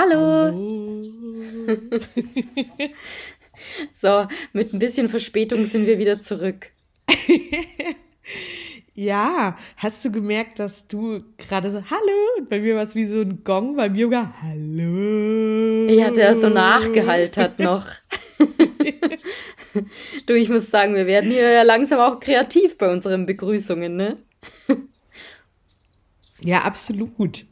Hallo. 0.00 0.50
so, 3.92 4.26
mit 4.54 4.72
ein 4.72 4.78
bisschen 4.78 5.10
Verspätung 5.10 5.66
sind 5.66 5.84
wir 5.84 5.98
wieder 5.98 6.18
zurück. 6.18 6.68
ja, 8.94 9.58
hast 9.76 10.02
du 10.02 10.10
gemerkt, 10.10 10.58
dass 10.58 10.88
du 10.88 11.18
gerade 11.36 11.70
so 11.70 11.82
Hallo 11.90 12.38
und 12.38 12.48
bei 12.48 12.60
mir 12.60 12.76
war 12.76 12.84
es 12.84 12.94
wie 12.94 13.04
so 13.04 13.20
ein 13.20 13.44
Gong 13.44 13.76
beim 13.76 13.94
Yoga 13.94 14.32
Hallo. 14.40 15.90
Ja, 15.90 16.10
der 16.10 16.34
so 16.34 16.48
nachgehalten 16.48 17.52
noch. 17.58 17.84
du, 20.24 20.32
ich 20.32 20.48
muss 20.48 20.70
sagen, 20.70 20.94
wir 20.94 21.06
werden 21.06 21.30
hier 21.30 21.50
ja 21.50 21.62
langsam 21.62 22.00
auch 22.00 22.20
kreativ 22.20 22.78
bei 22.78 22.90
unseren 22.90 23.26
Begrüßungen, 23.26 23.96
ne? 23.96 24.16
ja, 26.40 26.62
absolut. 26.62 27.44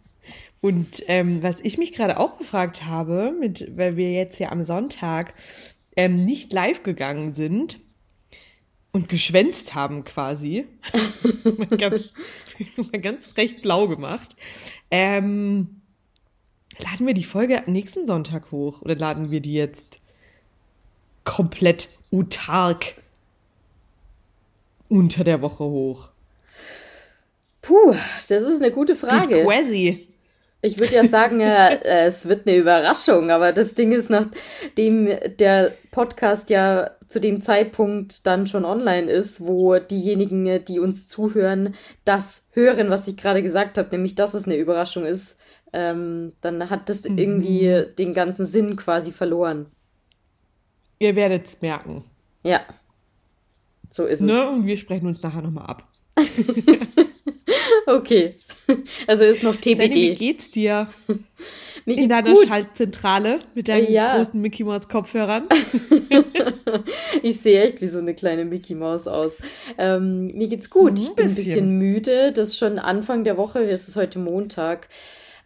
Und 0.60 1.04
ähm, 1.06 1.42
was 1.42 1.60
ich 1.60 1.78
mich 1.78 1.92
gerade 1.92 2.18
auch 2.18 2.36
gefragt 2.38 2.84
habe, 2.84 3.32
mit, 3.38 3.76
weil 3.76 3.96
wir 3.96 4.12
jetzt 4.12 4.38
ja 4.38 4.50
am 4.50 4.64
Sonntag 4.64 5.34
ähm, 5.96 6.24
nicht 6.24 6.52
live 6.52 6.82
gegangen 6.82 7.32
sind 7.32 7.78
und 8.92 9.08
geschwänzt 9.08 9.74
haben 9.74 10.04
quasi, 10.04 10.66
mal, 11.58 11.78
ganz, 11.78 12.12
mal 12.92 13.00
ganz 13.00 13.26
frech 13.26 13.62
blau 13.62 13.86
gemacht, 13.86 14.34
ähm, 14.90 15.80
laden 16.78 17.06
wir 17.06 17.14
die 17.14 17.24
Folge 17.24 17.62
nächsten 17.66 18.06
Sonntag 18.06 18.50
hoch 18.50 18.82
oder 18.82 18.96
laden 18.96 19.30
wir 19.30 19.40
die 19.40 19.54
jetzt 19.54 20.00
komplett 21.24 21.88
utark 22.10 22.94
unter 24.88 25.22
der 25.22 25.40
Woche 25.40 25.64
hoch? 25.64 26.10
Puh, 27.62 27.94
das 28.28 28.42
ist 28.42 28.62
eine 28.62 28.72
gute 28.72 28.96
Frage. 28.96 29.44
Quasi. 29.44 30.07
Ich 30.60 30.78
würde 30.78 30.96
ja 30.96 31.04
sagen, 31.04 31.40
ja, 31.40 31.68
äh, 31.68 32.06
es 32.06 32.28
wird 32.28 32.46
eine 32.46 32.56
Überraschung, 32.56 33.30
aber 33.30 33.52
das 33.52 33.74
Ding 33.74 33.92
ist, 33.92 34.10
nachdem 34.10 35.08
der 35.38 35.74
Podcast 35.92 36.50
ja 36.50 36.90
zu 37.06 37.20
dem 37.20 37.40
Zeitpunkt 37.40 38.26
dann 38.26 38.46
schon 38.46 38.64
online 38.64 39.10
ist, 39.10 39.40
wo 39.40 39.78
diejenigen, 39.78 40.64
die 40.64 40.80
uns 40.80 41.08
zuhören, 41.08 41.74
das 42.04 42.46
hören, 42.52 42.90
was 42.90 43.06
ich 43.06 43.16
gerade 43.16 43.42
gesagt 43.42 43.78
habe, 43.78 43.88
nämlich 43.92 44.14
dass 44.14 44.34
es 44.34 44.46
eine 44.46 44.56
Überraschung 44.56 45.04
ist, 45.04 45.40
ähm, 45.72 46.32
dann 46.40 46.68
hat 46.70 46.88
das 46.88 47.08
mhm. 47.08 47.18
irgendwie 47.18 47.84
den 47.98 48.12
ganzen 48.12 48.44
Sinn 48.44 48.76
quasi 48.76 49.12
verloren. 49.12 49.66
Ihr 50.98 51.14
werdet 51.14 51.46
es 51.46 51.62
merken. 51.62 52.04
Ja. 52.42 52.62
So 53.90 54.06
ist 54.06 54.20
ne? 54.20 54.40
es. 54.40 54.48
Und 54.48 54.66
wir 54.66 54.76
sprechen 54.76 55.06
uns 55.06 55.22
nachher 55.22 55.42
nochmal 55.42 55.66
ab. 55.66 55.88
Okay. 57.86 58.36
Also 59.06 59.24
ist 59.24 59.42
noch 59.42 59.56
TBD. 59.56 59.76
Sandy, 59.78 60.10
wie 60.10 60.16
geht's 60.16 60.50
dir? 60.50 60.88
Mir 61.86 61.94
geht's 61.94 62.02
In 62.02 62.08
deiner 62.08 62.34
gut. 62.34 62.46
Schaltzentrale 62.46 63.40
mit 63.54 63.68
deinen 63.68 63.90
ja. 63.90 64.16
großen 64.16 64.38
Mickey 64.40 64.62
Mouse 64.64 64.88
Kopfhörern. 64.88 65.48
ich 67.22 67.40
sehe 67.40 67.62
echt 67.62 67.80
wie 67.80 67.86
so 67.86 67.98
eine 67.98 68.14
kleine 68.14 68.44
Mickey 68.44 68.74
Mouse 68.74 69.08
aus. 69.08 69.38
Ähm, 69.78 70.26
mir 70.34 70.48
geht's 70.48 70.68
gut. 70.68 71.00
ich 71.00 71.14
bin 71.14 71.26
ein 71.26 71.34
bisschen 71.34 71.78
müde. 71.78 72.32
Das 72.32 72.48
ist 72.48 72.58
schon 72.58 72.78
Anfang 72.78 73.24
der 73.24 73.38
Woche. 73.38 73.60
Es 73.60 73.88
ist 73.88 73.96
heute 73.96 74.18
Montag, 74.18 74.88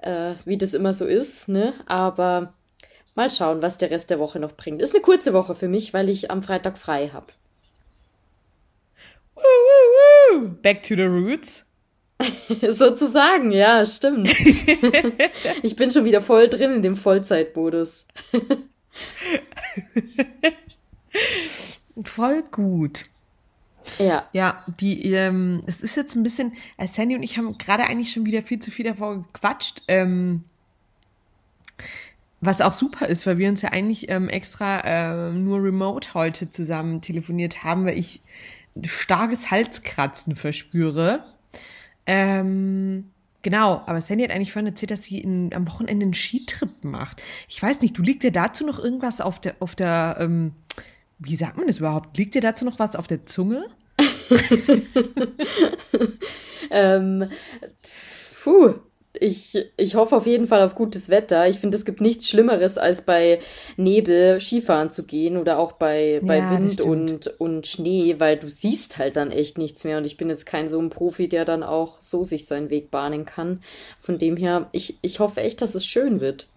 äh, 0.01 0.34
wie 0.45 0.59
das 0.59 0.75
immer 0.75 0.92
so 0.92 1.07
ist. 1.07 1.48
Ne? 1.48 1.75
Aber 1.86 2.53
mal 3.14 3.31
schauen, 3.31 3.62
was 3.62 3.79
der 3.79 3.92
Rest 3.92 4.11
der 4.11 4.19
Woche 4.19 4.41
noch 4.41 4.53
bringt. 4.53 4.83
Ist 4.83 4.95
eine 4.95 5.03
kurze 5.03 5.33
Woche 5.33 5.55
für 5.55 5.69
mich, 5.69 5.95
weil 5.95 6.09
ich 6.09 6.31
am 6.33 6.42
Freitag 6.42 6.77
frei 6.77 7.11
habe. 7.12 7.27
Back 10.62 10.83
to 10.83 10.95
the 10.95 11.03
roots. 11.03 11.64
Sozusagen, 12.70 13.50
ja, 13.50 13.84
stimmt. 13.84 14.28
ich 15.62 15.77
bin 15.77 15.90
schon 15.90 16.05
wieder 16.05 16.20
voll 16.20 16.48
drin 16.48 16.74
in 16.74 16.83
dem 16.83 16.96
Vollzeitmodus. 16.96 18.06
voll 22.05 22.42
gut. 22.51 23.05
Ja. 23.98 24.28
Ja, 24.33 24.64
die, 24.80 25.12
ähm, 25.12 25.62
es 25.67 25.80
ist 25.80 25.96
jetzt 25.96 26.14
ein 26.14 26.22
bisschen, 26.22 26.52
äh, 26.77 26.86
Sandy 26.86 27.17
und 27.17 27.22
ich 27.22 27.36
haben 27.36 27.58
gerade 27.58 27.84
eigentlich 27.84 28.12
schon 28.12 28.27
wieder 28.27 28.42
viel 28.42 28.61
zu 28.61 28.70
viel 28.70 28.84
davor 28.84 29.22
gequatscht. 29.22 29.83
Ähm, 29.89 30.45
was 32.40 32.61
auch 32.61 32.72
super 32.72 33.06
ist, 33.06 33.27
weil 33.27 33.39
wir 33.39 33.48
uns 33.48 33.62
ja 33.62 33.70
eigentlich 33.70 34.11
ähm, 34.11 34.28
extra 34.28 34.80
äh, 34.80 35.33
nur 35.33 35.62
remote 35.62 36.14
heute 36.14 36.51
zusammen 36.51 37.01
telefoniert 37.01 37.62
haben, 37.62 37.84
weil 37.86 37.96
ich 37.98 38.20
starkes 38.84 39.51
Halskratzen 39.51 40.34
verspüre. 40.34 41.24
Ähm, 42.07 43.11
genau, 43.42 43.83
aber 43.86 44.01
Sandy 44.01 44.24
hat 44.24 44.30
eigentlich 44.30 44.52
vorhin 44.52 44.68
erzählt, 44.68 44.90
dass 44.90 45.05
sie 45.05 45.18
in, 45.18 45.52
am 45.55 45.67
Wochenende 45.68 46.05
einen 46.05 46.14
Skitrip 46.14 46.85
macht. 46.85 47.23
Ich 47.48 47.63
weiß 47.63 47.80
nicht, 47.80 47.96
du 47.96 48.02
liegt 48.02 48.23
dir 48.23 48.33
dazu 48.33 48.67
noch 48.67 48.79
irgendwas 48.79 49.20
auf 49.20 49.40
der, 49.40 49.57
auf 49.61 49.74
der, 49.74 50.17
ähm, 50.20 50.52
wie 51.18 51.36
sagt 51.36 51.57
man 51.57 51.67
das 51.67 51.79
überhaupt? 51.79 52.17
Liegt 52.17 52.35
dir 52.35 52.40
dazu 52.40 52.64
noch 52.64 52.79
was 52.79 52.96
auf 52.96 53.07
der 53.07 53.27
Zunge? 53.27 53.67
ähm, 56.70 57.29
puh, 58.42 58.74
ich, 59.22 59.56
ich 59.77 59.94
hoffe 59.94 60.16
auf 60.16 60.27
jeden 60.27 60.46
Fall 60.46 60.62
auf 60.62 60.74
gutes 60.74 61.08
Wetter. 61.08 61.48
Ich 61.48 61.58
finde, 61.58 61.77
es 61.77 61.84
gibt 61.84 62.00
nichts 62.00 62.28
Schlimmeres, 62.28 62.77
als 62.77 63.02
bei 63.02 63.38
Nebel 63.77 64.40
Skifahren 64.40 64.90
zu 64.90 65.05
gehen 65.05 65.36
oder 65.36 65.58
auch 65.58 65.72
bei, 65.72 66.20
bei 66.24 66.38
ja, 66.38 66.50
Wind 66.50 66.80
und, 66.80 67.28
und 67.38 67.66
Schnee, 67.66 68.16
weil 68.18 68.36
du 68.36 68.50
siehst 68.50 68.98
halt 68.98 69.16
dann 69.16 69.30
echt 69.30 69.58
nichts 69.58 69.84
mehr. 69.84 69.98
Und 69.98 70.06
ich 70.06 70.16
bin 70.16 70.28
jetzt 70.28 70.44
kein 70.44 70.68
so 70.68 70.80
ein 70.80 70.90
Profi, 70.90 71.28
der 71.28 71.44
dann 71.44 71.62
auch 71.62 72.00
so 72.00 72.24
sich 72.24 72.46
seinen 72.46 72.68
Weg 72.70 72.90
bahnen 72.90 73.24
kann. 73.24 73.60
Von 73.98 74.18
dem 74.18 74.36
her, 74.36 74.68
ich, 74.72 74.98
ich 75.02 75.20
hoffe 75.20 75.40
echt, 75.40 75.62
dass 75.62 75.74
es 75.74 75.86
schön 75.86 76.20
wird. 76.20 76.48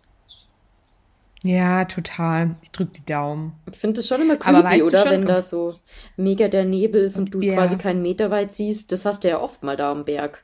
Ja, 1.44 1.86
total. 1.86 2.56
Ich 2.64 2.72
drück 2.72 2.94
die 2.96 3.06
Daumen. 3.06 3.54
Ich 3.72 3.78
finde 3.78 4.00
es 4.00 4.08
schon 4.08 4.22
immer 4.22 4.38
creepy, 4.38 4.64
weißt 4.64 4.84
oder? 4.84 5.02
Schon, 5.04 5.12
wenn 5.12 5.26
da 5.28 5.44
so 5.44 5.76
mega 6.18 6.48
der 6.48 6.66
Nebel 6.66 7.04
ist 7.04 7.18
und 7.18 7.32
du 7.32 7.42
ja. 7.42 7.54
quasi 7.54 7.78
keinen 7.78 8.02
Meter 8.02 8.32
weit 8.32 8.56
siehst. 8.56 8.92
Das 8.92 9.06
hast 9.06 9.24
du 9.24 9.30
ja 9.30 9.40
oft 9.40 9.62
mal 9.62 9.78
da 9.78 9.92
am 9.92 10.06
Berg. 10.06 10.44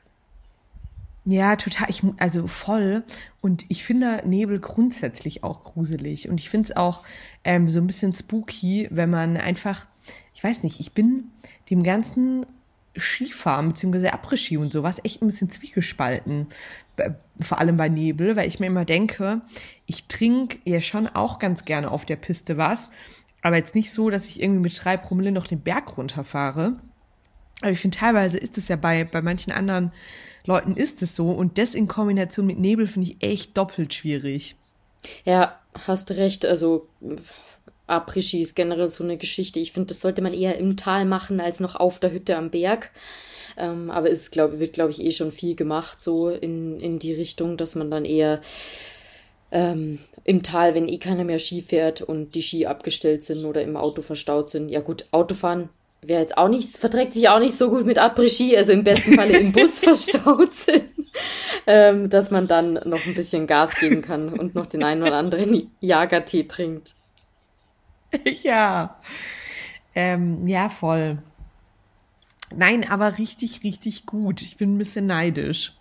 Ja, 1.24 1.54
total. 1.56 1.88
Ich, 1.88 2.02
also 2.18 2.46
voll. 2.46 3.04
Und 3.40 3.64
ich 3.68 3.84
finde 3.84 4.22
Nebel 4.26 4.58
grundsätzlich 4.58 5.44
auch 5.44 5.62
gruselig. 5.62 6.28
Und 6.28 6.38
ich 6.38 6.50
finde 6.50 6.70
es 6.70 6.76
auch 6.76 7.04
ähm, 7.44 7.70
so 7.70 7.80
ein 7.80 7.86
bisschen 7.86 8.12
spooky, 8.12 8.88
wenn 8.90 9.10
man 9.10 9.36
einfach, 9.36 9.86
ich 10.34 10.42
weiß 10.42 10.64
nicht, 10.64 10.80
ich 10.80 10.92
bin 10.92 11.30
dem 11.70 11.82
ganzen 11.84 12.44
Skifahren 12.98 13.68
bzw. 13.68 14.08
Après-Ski 14.08 14.56
und 14.56 14.72
sowas 14.72 14.96
echt 15.04 15.22
ein 15.22 15.28
bisschen 15.28 15.48
zwiegespalten. 15.48 16.48
Vor 17.40 17.58
allem 17.58 17.76
bei 17.76 17.88
Nebel, 17.88 18.36
weil 18.36 18.48
ich 18.48 18.60
mir 18.60 18.66
immer 18.66 18.84
denke, 18.84 19.42
ich 19.86 20.08
trinke 20.08 20.58
ja 20.64 20.80
schon 20.80 21.06
auch 21.06 21.38
ganz 21.38 21.64
gerne 21.64 21.90
auf 21.90 22.04
der 22.04 22.16
Piste 22.16 22.56
was. 22.56 22.90
Aber 23.42 23.56
jetzt 23.56 23.74
nicht 23.74 23.92
so, 23.92 24.10
dass 24.10 24.28
ich 24.28 24.42
irgendwie 24.42 24.60
mit 24.60 24.84
drei 24.84 24.96
Promille 24.96 25.32
noch 25.32 25.46
den 25.46 25.60
Berg 25.60 25.96
runterfahre. 25.96 26.78
Aber 27.60 27.70
ich 27.70 27.78
finde, 27.78 27.96
teilweise 27.96 28.38
ist 28.38 28.58
es 28.58 28.68
ja 28.68 28.76
bei, 28.76 29.04
bei 29.04 29.22
manchen 29.22 29.52
anderen 29.52 29.92
Leuten 30.44 30.76
ist 30.76 31.02
es 31.02 31.16
so. 31.16 31.30
Und 31.30 31.58
das 31.58 31.74
in 31.74 31.88
Kombination 31.88 32.46
mit 32.46 32.58
Nebel 32.58 32.86
finde 32.86 33.10
ich 33.10 33.22
echt 33.22 33.56
doppelt 33.56 33.94
schwierig. 33.94 34.56
Ja, 35.24 35.58
hast 35.86 36.10
recht. 36.12 36.44
Also 36.46 36.88
Après-Ski 37.86 38.40
ist 38.40 38.54
generell 38.54 38.88
so 38.88 39.04
eine 39.04 39.16
Geschichte. 39.16 39.60
Ich 39.60 39.72
finde, 39.72 39.88
das 39.88 40.00
sollte 40.00 40.22
man 40.22 40.34
eher 40.34 40.58
im 40.58 40.76
Tal 40.76 41.04
machen 41.04 41.40
als 41.40 41.60
noch 41.60 41.76
auf 41.76 41.98
der 41.98 42.12
Hütte 42.12 42.36
am 42.36 42.50
Berg. 42.50 42.90
Ähm, 43.56 43.90
aber 43.90 44.10
es 44.10 44.30
glaub, 44.30 44.58
wird, 44.58 44.72
glaube 44.72 44.92
ich, 44.92 45.02
eh 45.02 45.10
schon 45.10 45.30
viel 45.30 45.54
gemacht, 45.54 46.00
so 46.00 46.30
in, 46.30 46.80
in 46.80 46.98
die 46.98 47.12
Richtung, 47.12 47.56
dass 47.58 47.74
man 47.74 47.90
dann 47.90 48.06
eher 48.06 48.40
ähm, 49.50 49.98
im 50.24 50.42
Tal, 50.42 50.74
wenn 50.74 50.88
eh 50.88 50.98
keiner 50.98 51.24
mehr 51.24 51.38
Ski 51.38 51.60
fährt 51.60 52.00
und 52.00 52.34
die 52.34 52.42
Ski 52.42 52.66
abgestellt 52.66 53.24
sind 53.24 53.44
oder 53.44 53.62
im 53.62 53.76
Auto 53.76 54.00
verstaut 54.00 54.48
sind. 54.48 54.70
Ja 54.70 54.80
gut, 54.80 55.04
Autofahren 55.10 55.68
wer 56.02 56.20
jetzt 56.20 56.36
auch 56.36 56.48
nicht, 56.48 56.76
verträgt 56.76 57.14
sich 57.14 57.28
auch 57.28 57.38
nicht 57.38 57.54
so 57.54 57.70
gut 57.70 57.86
mit 57.86 57.98
Après-Ski, 57.98 58.56
also 58.56 58.72
im 58.72 58.84
besten 58.84 59.14
Falle 59.14 59.38
im 59.38 59.52
Bus 59.52 59.78
verstaut 59.80 60.52
sind, 60.52 60.90
ähm, 61.66 62.10
dass 62.10 62.30
man 62.30 62.48
dann 62.48 62.74
noch 62.84 63.06
ein 63.06 63.14
bisschen 63.14 63.46
Gas 63.46 63.76
geben 63.76 64.02
kann 64.02 64.28
und 64.28 64.54
noch 64.54 64.66
den 64.66 64.82
einen 64.82 65.02
oder 65.02 65.16
anderen 65.16 65.70
Jagertee 65.80 66.44
trinkt. 66.44 66.94
Ja. 68.42 69.00
Ähm, 69.94 70.46
ja, 70.46 70.68
voll. 70.68 71.22
Nein, 72.54 72.86
aber 72.90 73.16
richtig, 73.16 73.62
richtig 73.64 74.04
gut. 74.04 74.42
Ich 74.42 74.58
bin 74.58 74.74
ein 74.74 74.78
bisschen 74.78 75.06
neidisch. 75.06 75.72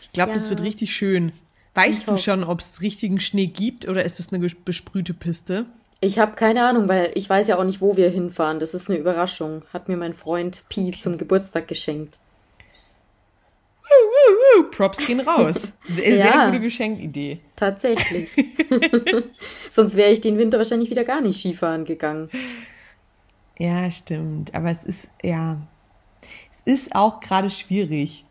Ich 0.00 0.10
glaube, 0.12 0.30
ja, 0.30 0.36
das 0.36 0.48
wird 0.48 0.62
richtig 0.62 0.94
schön. 0.94 1.32
Weißt 1.74 2.08
du 2.08 2.16
schon, 2.16 2.44
ob 2.44 2.60
es 2.60 2.80
richtigen 2.80 3.20
Schnee 3.20 3.46
gibt 3.46 3.86
oder 3.86 4.04
ist 4.04 4.20
es 4.20 4.32
eine 4.32 4.46
besprühte 4.46 5.12
Piste? 5.12 5.66
Ich 6.00 6.18
habe 6.18 6.34
keine 6.34 6.64
Ahnung, 6.64 6.88
weil 6.88 7.12
ich 7.14 7.28
weiß 7.28 7.48
ja 7.48 7.58
auch 7.58 7.64
nicht, 7.64 7.80
wo 7.82 7.96
wir 7.96 8.08
hinfahren. 8.08 8.58
Das 8.58 8.72
ist 8.72 8.88
eine 8.88 8.98
Überraschung. 8.98 9.62
Hat 9.72 9.88
mir 9.88 9.98
mein 9.98 10.14
Freund 10.14 10.64
Pi 10.70 10.92
zum 10.92 11.18
Geburtstag 11.18 11.68
geschenkt. 11.68 12.18
Props 14.70 15.06
gehen 15.06 15.20
raus. 15.20 15.72
Sehr, 15.88 16.16
ja, 16.16 16.32
sehr 16.32 16.46
gute 16.46 16.60
Geschenkidee. 16.60 17.40
Tatsächlich. 17.56 18.30
Sonst 19.70 19.96
wäre 19.96 20.10
ich 20.10 20.20
den 20.20 20.38
Winter 20.38 20.58
wahrscheinlich 20.58 20.90
wieder 20.90 21.04
gar 21.04 21.20
nicht 21.20 21.38
Skifahren 21.38 21.84
gegangen. 21.84 22.30
Ja, 23.58 23.90
stimmt. 23.90 24.54
Aber 24.54 24.70
es 24.70 24.84
ist, 24.84 25.08
ja, 25.22 25.58
es 26.22 26.72
ist 26.72 26.94
auch 26.94 27.20
gerade 27.20 27.50
schwierig. 27.50 28.24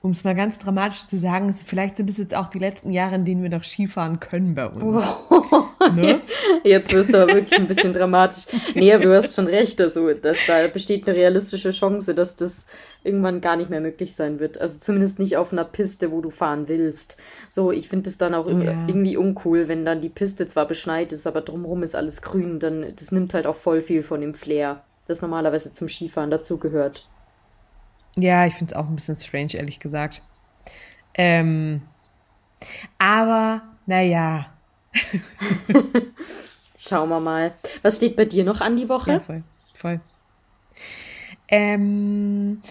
um 0.00 0.10
es 0.10 0.24
mal 0.24 0.34
ganz 0.34 0.58
dramatisch 0.58 1.04
zu 1.04 1.20
sagen, 1.20 1.52
vielleicht 1.52 1.98
sind 1.98 2.10
es 2.10 2.16
jetzt 2.16 2.34
auch 2.34 2.48
die 2.48 2.58
letzten 2.58 2.90
Jahre, 2.90 3.14
in 3.14 3.24
denen 3.24 3.42
wir 3.42 3.50
noch 3.50 3.64
Skifahren 3.64 4.18
können 4.18 4.54
bei 4.54 4.66
uns. 4.66 5.06
Oh. 5.30 5.61
Ne? 5.90 6.20
Jetzt 6.64 6.92
wirst 6.92 7.12
du 7.12 7.22
aber 7.22 7.34
wirklich 7.34 7.58
ein 7.58 7.66
bisschen 7.66 7.92
dramatisch. 7.92 8.44
Nee, 8.74 8.92
aber 8.92 9.04
du 9.04 9.16
hast 9.16 9.34
schon 9.34 9.46
recht, 9.46 9.80
also 9.80 10.12
dass 10.12 10.38
da 10.46 10.66
besteht 10.68 11.06
eine 11.06 11.16
realistische 11.16 11.70
Chance, 11.70 12.14
dass 12.14 12.36
das 12.36 12.66
irgendwann 13.04 13.40
gar 13.40 13.56
nicht 13.56 13.70
mehr 13.70 13.80
möglich 13.80 14.14
sein 14.14 14.38
wird. 14.38 14.58
Also 14.58 14.78
zumindest 14.78 15.18
nicht 15.18 15.36
auf 15.36 15.52
einer 15.52 15.64
Piste, 15.64 16.10
wo 16.10 16.20
du 16.20 16.30
fahren 16.30 16.68
willst. 16.68 17.16
So, 17.48 17.72
ich 17.72 17.88
finde 17.88 18.08
es 18.08 18.18
dann 18.18 18.34
auch 18.34 18.46
ja. 18.46 18.86
irgendwie 18.86 19.16
uncool, 19.16 19.68
wenn 19.68 19.84
dann 19.84 20.00
die 20.00 20.08
Piste 20.08 20.46
zwar 20.46 20.66
beschneit 20.66 21.12
ist, 21.12 21.26
aber 21.26 21.40
drumherum 21.40 21.82
ist 21.82 21.94
alles 21.94 22.22
grün, 22.22 22.58
dann 22.58 22.86
das 22.96 23.12
nimmt 23.12 23.34
halt 23.34 23.46
auch 23.46 23.56
voll 23.56 23.82
viel 23.82 24.02
von 24.02 24.20
dem 24.20 24.34
Flair, 24.34 24.82
das 25.06 25.22
normalerweise 25.22 25.72
zum 25.72 25.88
Skifahren 25.88 26.30
dazugehört. 26.30 27.08
Ja, 28.16 28.46
ich 28.46 28.54
finde 28.54 28.74
es 28.74 28.78
auch 28.78 28.88
ein 28.88 28.94
bisschen 28.94 29.16
strange, 29.16 29.54
ehrlich 29.54 29.80
gesagt. 29.80 30.20
Ähm, 31.14 31.82
aber, 32.98 33.62
naja. 33.86 34.51
Schauen 36.78 37.08
wir 37.08 37.20
mal. 37.20 37.54
Was 37.82 37.96
steht 37.96 38.16
bei 38.16 38.24
dir 38.24 38.44
noch 38.44 38.60
an 38.60 38.76
die 38.76 38.88
Woche? 38.88 39.12
Ja, 39.12 39.20
voll. 39.20 39.42
voll. 39.74 40.00
Ähm, 41.48 42.62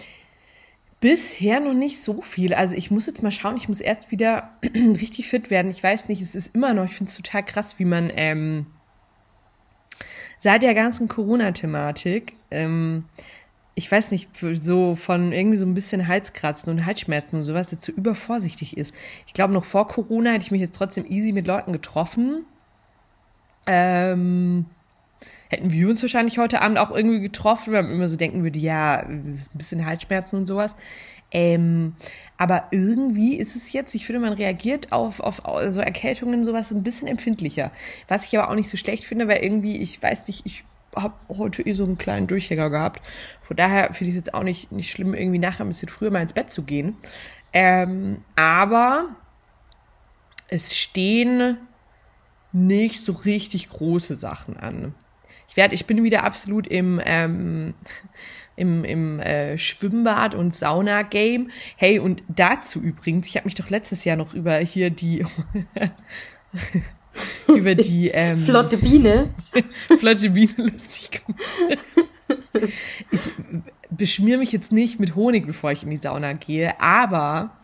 bisher 1.00 1.60
noch 1.60 1.74
nicht 1.74 2.02
so 2.02 2.20
viel. 2.20 2.54
Also 2.54 2.76
ich 2.76 2.90
muss 2.90 3.06
jetzt 3.06 3.22
mal 3.22 3.30
schauen, 3.30 3.56
ich 3.56 3.68
muss 3.68 3.80
erst 3.80 4.10
wieder 4.10 4.50
richtig 4.74 5.28
fit 5.28 5.50
werden. 5.50 5.70
Ich 5.70 5.82
weiß 5.82 6.08
nicht, 6.08 6.20
es 6.20 6.34
ist 6.34 6.54
immer 6.54 6.74
noch, 6.74 6.84
ich 6.84 6.94
finde 6.94 7.10
es 7.10 7.16
total 7.16 7.44
krass, 7.44 7.78
wie 7.78 7.84
man 7.84 8.10
ähm, 8.14 8.66
seit 10.38 10.62
der 10.62 10.74
ganzen 10.74 11.08
Corona-Thematik 11.08 12.34
ähm, 12.50 13.04
ich 13.74 13.90
weiß 13.90 14.10
nicht, 14.10 14.28
so 14.36 14.94
von 14.94 15.32
irgendwie 15.32 15.56
so 15.56 15.64
ein 15.64 15.74
bisschen 15.74 16.06
Halskratzen 16.06 16.70
und 16.70 16.84
Halsschmerzen 16.84 17.36
und 17.36 17.44
sowas 17.44 17.70
jetzt 17.70 17.86
so 17.86 17.92
übervorsichtig 17.92 18.76
ist. 18.76 18.94
Ich 19.26 19.32
glaube, 19.32 19.54
noch 19.54 19.64
vor 19.64 19.88
Corona 19.88 20.30
hätte 20.32 20.44
ich 20.44 20.50
mich 20.50 20.60
jetzt 20.60 20.76
trotzdem 20.76 21.06
easy 21.06 21.32
mit 21.32 21.46
Leuten 21.46 21.72
getroffen. 21.72 22.44
Ähm, 23.66 24.66
hätten 25.48 25.72
wir 25.72 25.88
uns 25.88 26.02
wahrscheinlich 26.02 26.38
heute 26.38 26.60
Abend 26.60 26.78
auch 26.78 26.90
irgendwie 26.90 27.20
getroffen, 27.20 27.72
weil 27.72 27.84
man 27.84 27.92
immer 27.92 28.08
so 28.08 28.16
denken 28.16 28.42
würde, 28.42 28.58
ja, 28.58 28.96
ist 28.96 29.54
ein 29.54 29.58
bisschen 29.58 29.86
Halsschmerzen 29.86 30.36
und 30.36 30.46
sowas. 30.46 30.76
Ähm, 31.30 31.94
aber 32.36 32.62
irgendwie 32.72 33.36
ist 33.36 33.56
es 33.56 33.72
jetzt, 33.72 33.94
ich 33.94 34.04
finde, 34.04 34.20
man 34.20 34.34
reagiert 34.34 34.92
auf, 34.92 35.20
auf 35.20 35.42
so 35.68 35.80
Erkältungen 35.80 36.40
und 36.40 36.44
sowas 36.44 36.68
so 36.68 36.74
ein 36.74 36.82
bisschen 36.82 37.08
empfindlicher. 37.08 37.70
Was 38.06 38.26
ich 38.26 38.38
aber 38.38 38.50
auch 38.50 38.54
nicht 38.54 38.68
so 38.68 38.76
schlecht 38.76 39.04
finde, 39.04 39.28
weil 39.28 39.42
irgendwie, 39.42 39.78
ich 39.78 40.02
weiß 40.02 40.26
nicht, 40.26 40.42
ich 40.44 40.64
habe 40.94 41.14
heute 41.28 41.66
eh 41.66 41.72
so 41.74 41.84
einen 41.84 41.98
kleinen 41.98 42.26
Durchhänger 42.26 42.70
gehabt. 42.70 43.02
Von 43.40 43.56
daher 43.56 43.92
finde 43.94 44.10
ich 44.10 44.10
es 44.10 44.16
jetzt 44.16 44.34
auch 44.34 44.42
nicht, 44.42 44.72
nicht 44.72 44.90
schlimm, 44.90 45.14
irgendwie 45.14 45.38
nachher 45.38 45.64
ein 45.64 45.68
bisschen 45.68 45.88
früher 45.88 46.10
mal 46.10 46.22
ins 46.22 46.32
Bett 46.32 46.50
zu 46.50 46.62
gehen. 46.62 46.96
Ähm, 47.52 48.22
aber 48.36 49.08
es 50.48 50.76
stehen 50.76 51.58
nicht 52.52 53.04
so 53.04 53.12
richtig 53.12 53.68
große 53.70 54.16
Sachen 54.16 54.56
an. 54.56 54.94
Ich 55.48 55.56
werde, 55.56 55.74
ich 55.74 55.86
bin 55.86 56.02
wieder 56.02 56.24
absolut 56.24 56.66
im, 56.66 57.00
ähm, 57.04 57.74
im, 58.56 58.84
im 58.84 59.20
äh, 59.20 59.58
Schwimmbad 59.58 60.34
und 60.34 60.52
Sauna-Game. 60.54 61.50
Hey, 61.76 61.98
und 61.98 62.22
dazu 62.28 62.80
übrigens, 62.80 63.26
ich 63.28 63.36
habe 63.36 63.46
mich 63.46 63.54
doch 63.54 63.70
letztes 63.70 64.04
Jahr 64.04 64.16
noch 64.16 64.34
über 64.34 64.56
hier 64.58 64.90
die 64.90 65.26
über 67.48 67.74
die 67.74 68.08
ähm, 68.08 68.36
flotte 68.36 68.78
Biene. 68.78 69.30
flotte 69.98 70.30
Biene 70.30 70.54
lustig 70.56 71.10
gemacht. 71.10 71.78
Ich 73.10 73.30
beschmier 73.90 74.38
mich 74.38 74.52
jetzt 74.52 74.72
nicht 74.72 74.98
mit 74.98 75.16
Honig, 75.16 75.46
bevor 75.46 75.72
ich 75.72 75.82
in 75.82 75.90
die 75.90 75.98
Sauna 75.98 76.32
gehe, 76.32 76.80
aber 76.80 77.58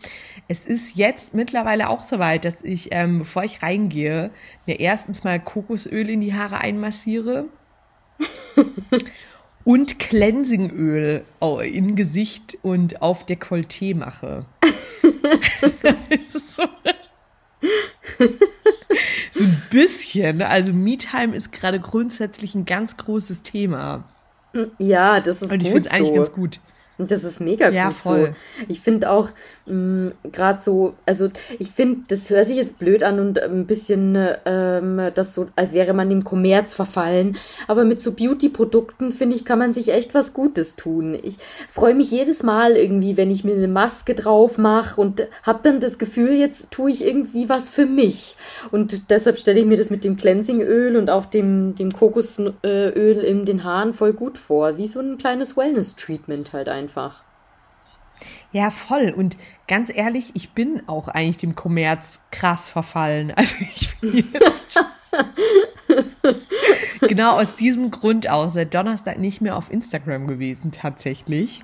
es 0.47 0.67
ist 0.67 0.97
jetzt 0.97 1.35
mittlerweile 1.35 1.89
auch 1.89 2.03
soweit, 2.03 2.45
dass 2.45 2.63
ich, 2.63 2.89
ähm, 2.91 3.21
bevor 3.21 3.45
ich 3.45 3.63
reingehe, 3.63 4.31
mir 4.67 4.81
erstens 4.81 5.25
mal 5.25 5.41
Kokosöl 5.41 6.11
in 6.11 6.21
die 6.21 6.35
Haare 6.35 6.59
einmassiere 6.59 7.47
und 9.65 9.99
Cleansingöl 9.99 11.25
in 11.63 11.97
Gesicht 11.97 12.59
und 12.63 13.03
auf 13.03 13.25
Dekolleté 13.25 13.95
mache. 13.95 14.47
so 16.57 16.65
so 19.33 19.45
ein 19.45 19.63
bisschen. 19.71 20.43
Also 20.43 20.73
Me-Time 20.73 21.35
ist 21.37 21.53
gerade 21.53 21.81
grundsätzlich 21.81 22.55
ein 22.55 22.65
ganz 22.65 22.97
großes 22.97 23.43
Thema. 23.43 24.05
Ja, 24.79 25.21
das 25.21 25.43
ist 25.43 25.53
Und 25.53 25.61
ich 25.61 25.69
finde 25.71 25.89
es 25.89 25.95
eigentlich 25.95 26.15
ganz 26.15 26.33
gut. 26.33 26.61
Und 26.99 27.13
das 27.13 27.23
ist 27.25 27.41
mega 27.41 27.71
ja, 27.71 27.89
gut 27.89 27.97
voll. 27.97 28.27
so. 28.27 28.65
Ich 28.69 28.81
finde 28.81 29.11
auch 29.11 29.31
gerade 30.33 30.61
so, 30.61 30.95
also 31.05 31.29
ich 31.59 31.71
finde, 31.71 32.01
das 32.09 32.31
hört 32.31 32.49
sich 32.49 32.57
jetzt 32.57 32.79
blöd 32.79 33.03
an 33.03 33.21
und 33.21 33.39
ein 33.39 33.67
bisschen 33.67 34.17
ähm, 34.47 35.11
das 35.15 35.35
so, 35.35 35.49
als 35.57 35.75
wäre 35.75 35.93
man 35.93 36.09
dem 36.09 36.25
Kommerz 36.25 36.73
verfallen. 36.73 37.37
Aber 37.67 37.85
mit 37.85 38.01
so 38.01 38.13
Beauty-Produkten, 38.13 39.13
finde 39.13 39.37
ich, 39.37 39.45
kann 39.45 39.59
man 39.59 39.75
sich 39.75 39.91
echt 39.91 40.15
was 40.15 40.33
Gutes 40.33 40.77
tun. 40.77 41.19
Ich 41.23 41.37
freue 41.69 41.95
mich 41.95 42.11
jedes 42.11 42.43
Mal 42.43 42.77
irgendwie, 42.77 43.19
wenn 43.19 43.31
ich 43.31 43.45
mir 43.45 43.55
eine 43.55 43.69
Maske 43.69 44.15
drauf 44.15 44.57
mache 44.57 44.99
und 44.99 45.29
habe 45.43 45.61
dann 45.63 45.81
das 45.81 45.99
Gefühl, 45.99 46.33
jetzt 46.33 46.71
tue 46.71 46.91
ich 46.91 47.05
irgendwie 47.05 47.51
was 47.51 47.69
für 47.69 47.85
mich. 47.85 48.37
Und 48.71 49.11
deshalb 49.11 49.39
stelle 49.39 49.61
ich 49.61 49.67
mir 49.67 49.77
das 49.77 49.91
mit 49.91 50.03
dem 50.03 50.17
Cleansing-Öl 50.17 50.97
und 50.97 51.11
auch 51.11 51.27
dem, 51.27 51.75
dem 51.75 51.93
Kokosöl 51.93 52.55
in 52.63 53.45
den 53.45 53.65
Haaren 53.65 53.93
voll 53.93 54.15
gut 54.15 54.39
vor. 54.39 54.79
Wie 54.79 54.87
so 54.87 55.01
ein 55.01 55.19
kleines 55.19 55.59
Wellness-Treatment 55.59 56.55
halt 56.55 56.71
einfach 56.71 56.88
einfach. 56.89 57.23
Ja, 58.51 58.71
voll. 58.71 59.13
Und 59.17 59.37
ganz 59.69 59.93
ehrlich, 59.95 60.31
ich 60.35 60.51
bin 60.51 60.83
auch 60.89 61.09
eigentlich 61.09 61.37
dem 61.37 61.55
Kommerz 61.55 62.21
krass 62.31 62.69
verfallen. 62.69 63.33
Also 63.37 63.57
ich 63.61 63.97
bin 64.01 64.25
jetzt 64.33 64.81
genau 67.01 67.39
aus 67.41 67.55
diesem 67.55 67.91
Grund 67.91 68.29
auch 68.29 68.51
seit 68.51 68.75
Donnerstag 68.75 69.19
nicht 69.19 69.41
mehr 69.41 69.57
auf 69.57 69.71
Instagram 69.71 70.27
gewesen, 70.27 70.73
tatsächlich. 70.73 71.63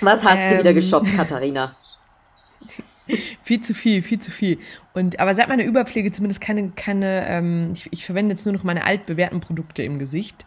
Was 0.00 0.24
hast 0.24 0.42
ähm, 0.42 0.48
du 0.48 0.58
wieder 0.58 0.70
ähm, 0.70 0.76
geshoppt, 0.76 1.16
Katharina? 1.16 1.76
viel 3.42 3.60
zu 3.60 3.72
viel, 3.72 4.02
viel 4.02 4.18
zu 4.18 4.30
viel. 4.30 4.58
Und 4.92 5.20
aber 5.20 5.34
seit 5.34 5.48
meiner 5.48 5.64
Überpflege 5.64 6.12
zumindest 6.12 6.40
keine, 6.40 6.70
keine, 6.70 7.26
ähm, 7.26 7.70
ich, 7.72 7.88
ich 7.92 8.04
verwende 8.04 8.34
jetzt 8.34 8.44
nur 8.44 8.52
noch 8.52 8.64
meine 8.64 8.84
altbewährten 8.84 9.40
Produkte 9.40 9.82
im 9.82 9.98
Gesicht 9.98 10.44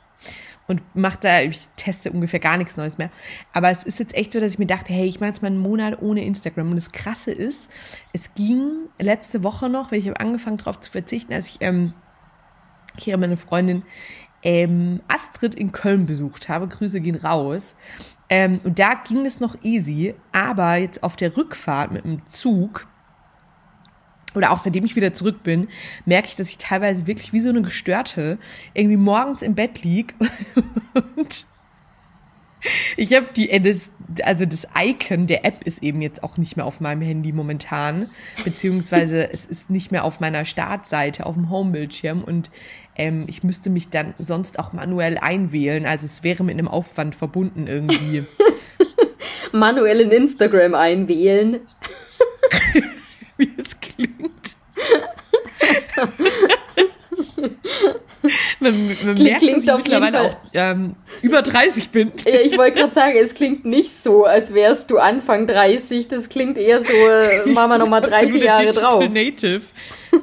und 0.68 0.82
mache 0.96 1.20
da, 1.22 1.42
ich 1.42 1.68
teste 1.76 2.12
ungefähr 2.12 2.40
gar 2.40 2.58
nichts 2.58 2.78
Neues 2.78 2.98
mehr. 2.98 3.10
Aber 3.52 3.70
es 3.70 3.84
ist 3.84 4.00
jetzt 4.00 4.16
echt 4.16 4.32
so, 4.32 4.40
dass 4.40 4.54
ich 4.54 4.60
mir 4.60 4.66
dachte, 4.66 4.94
hey, 4.94 5.06
ich 5.06 5.20
mache 5.20 5.30
jetzt 5.30 5.42
mal 5.42 5.50
einen 5.50 5.58
Monat 5.58 6.02
ohne 6.02 6.24
Instagram. 6.24 6.70
Und 6.70 6.78
das 6.78 6.92
Krasse 6.92 7.32
ist, 7.32 7.70
es 8.14 8.34
ging 8.34 8.88
letzte 8.98 9.44
Woche 9.44 9.70
noch, 9.70 9.92
weil 9.92 10.00
ich 10.00 10.08
habe 10.08 10.20
angefangen 10.20 10.58
darauf 10.58 10.80
zu 10.80 10.90
verzichten, 10.90 11.34
als 11.34 11.50
ich 11.50 11.58
ähm, 11.60 11.94
hier 12.98 13.18
meine 13.18 13.38
Freundin 13.38 13.84
ähm, 14.42 15.02
Astrid 15.08 15.56
in 15.56 15.72
Köln 15.72 16.06
besucht 16.06 16.50
habe. 16.50 16.68
Grüße 16.68 17.02
gehen 17.02 17.16
raus. 17.16 17.76
Ähm, 18.30 18.60
und 18.64 18.80
da 18.80 18.94
ging 18.94 19.26
es 19.26 19.40
noch 19.40 19.56
easy, 19.64 20.16
aber 20.32 20.78
jetzt 20.78 21.04
auf 21.04 21.16
der 21.16 21.36
Rückfahrt 21.36 21.92
mit 21.92 22.06
dem 22.06 22.26
Zug 22.26 22.88
oder 24.36 24.52
auch 24.52 24.58
seitdem 24.58 24.86
ich 24.86 24.96
wieder 24.96 25.14
zurück 25.14 25.44
bin, 25.44 25.68
merke 26.06 26.28
ich, 26.28 26.36
dass 26.36 26.50
ich 26.50 26.58
teilweise 26.58 27.08
wirklich 27.08 27.34
wie 27.34 27.40
so 27.40 27.50
eine 27.50 27.62
Gestörte 27.62 28.38
irgendwie 28.74 28.98
morgens 28.98 29.42
im 29.42 29.56
Bett 29.56 29.84
lieg 29.84 30.16
und 31.16 31.46
ich 32.96 33.14
habe 33.14 33.28
die, 33.36 33.50
äh, 33.50 33.80
also 34.24 34.46
das 34.46 34.68
Icon 34.78 35.28
der 35.28 35.46
App 35.46 35.64
ist 35.66 35.84
eben 35.84 36.02
jetzt 36.02 36.24
auch 36.24 36.38
nicht 36.38 36.56
mehr 36.56 36.66
auf 36.66 36.80
meinem 36.80 37.02
Handy 37.02 37.32
momentan, 37.32 38.10
beziehungsweise 38.44 39.30
es 39.34 39.46
ist 39.46 39.70
nicht 39.70 39.92
mehr 39.92 40.06
auf 40.06 40.20
meiner 40.20 40.46
Startseite, 40.46 41.26
auf 41.26 41.36
dem 41.36 41.50
Homebildschirm 41.50 42.24
und 42.24 42.50
ähm, 42.96 43.26
ich 43.28 43.44
müsste 43.44 43.70
mich 43.70 43.90
dann 43.90 44.14
sonst 44.20 44.60
auch 44.60 44.72
manuell 44.72 45.18
einwählen, 45.18 45.86
also 45.86 46.06
es 46.06 46.24
wäre 46.24 46.44
mit 46.44 46.54
einem 46.54 46.68
Aufwand 46.68 47.16
verbunden 47.16 47.68
irgendwie. 47.68 48.24
manuell 49.52 50.02
in 50.02 50.12
Instagram 50.12 50.76
einwählen. 50.76 51.60
Klingt. 54.04 54.58
man, 58.60 58.88
man 58.88 59.16
Kling, 59.16 59.28
merkt, 59.28 59.42
klingt 59.42 59.68
dass 59.68 59.80
ich 59.80 59.84
mittlerweile 59.84 60.22
auch 60.22 60.38
ähm, 60.54 60.96
über 61.22 61.42
30 61.42 61.90
bin. 61.90 62.12
Ja, 62.26 62.40
ich 62.40 62.58
wollte 62.58 62.80
gerade 62.80 62.94
sagen, 62.94 63.18
es 63.18 63.34
klingt 63.34 63.66
nicht 63.66 63.92
so, 63.92 64.26
als 64.26 64.54
wärst 64.54 64.92
du 64.92 64.98
Anfang 64.98 65.48
30. 65.48 66.08
Das 66.08 66.30
klingt 66.30 66.58
eher 66.58 66.82
so, 66.82 66.94
äh, 66.94 67.50
machen 67.52 67.72
wir 67.72 67.78
nochmal 67.78 68.02
30 68.02 68.44
Jahre 68.44 68.72
drauf. 68.72 69.04
Native. 69.10 69.64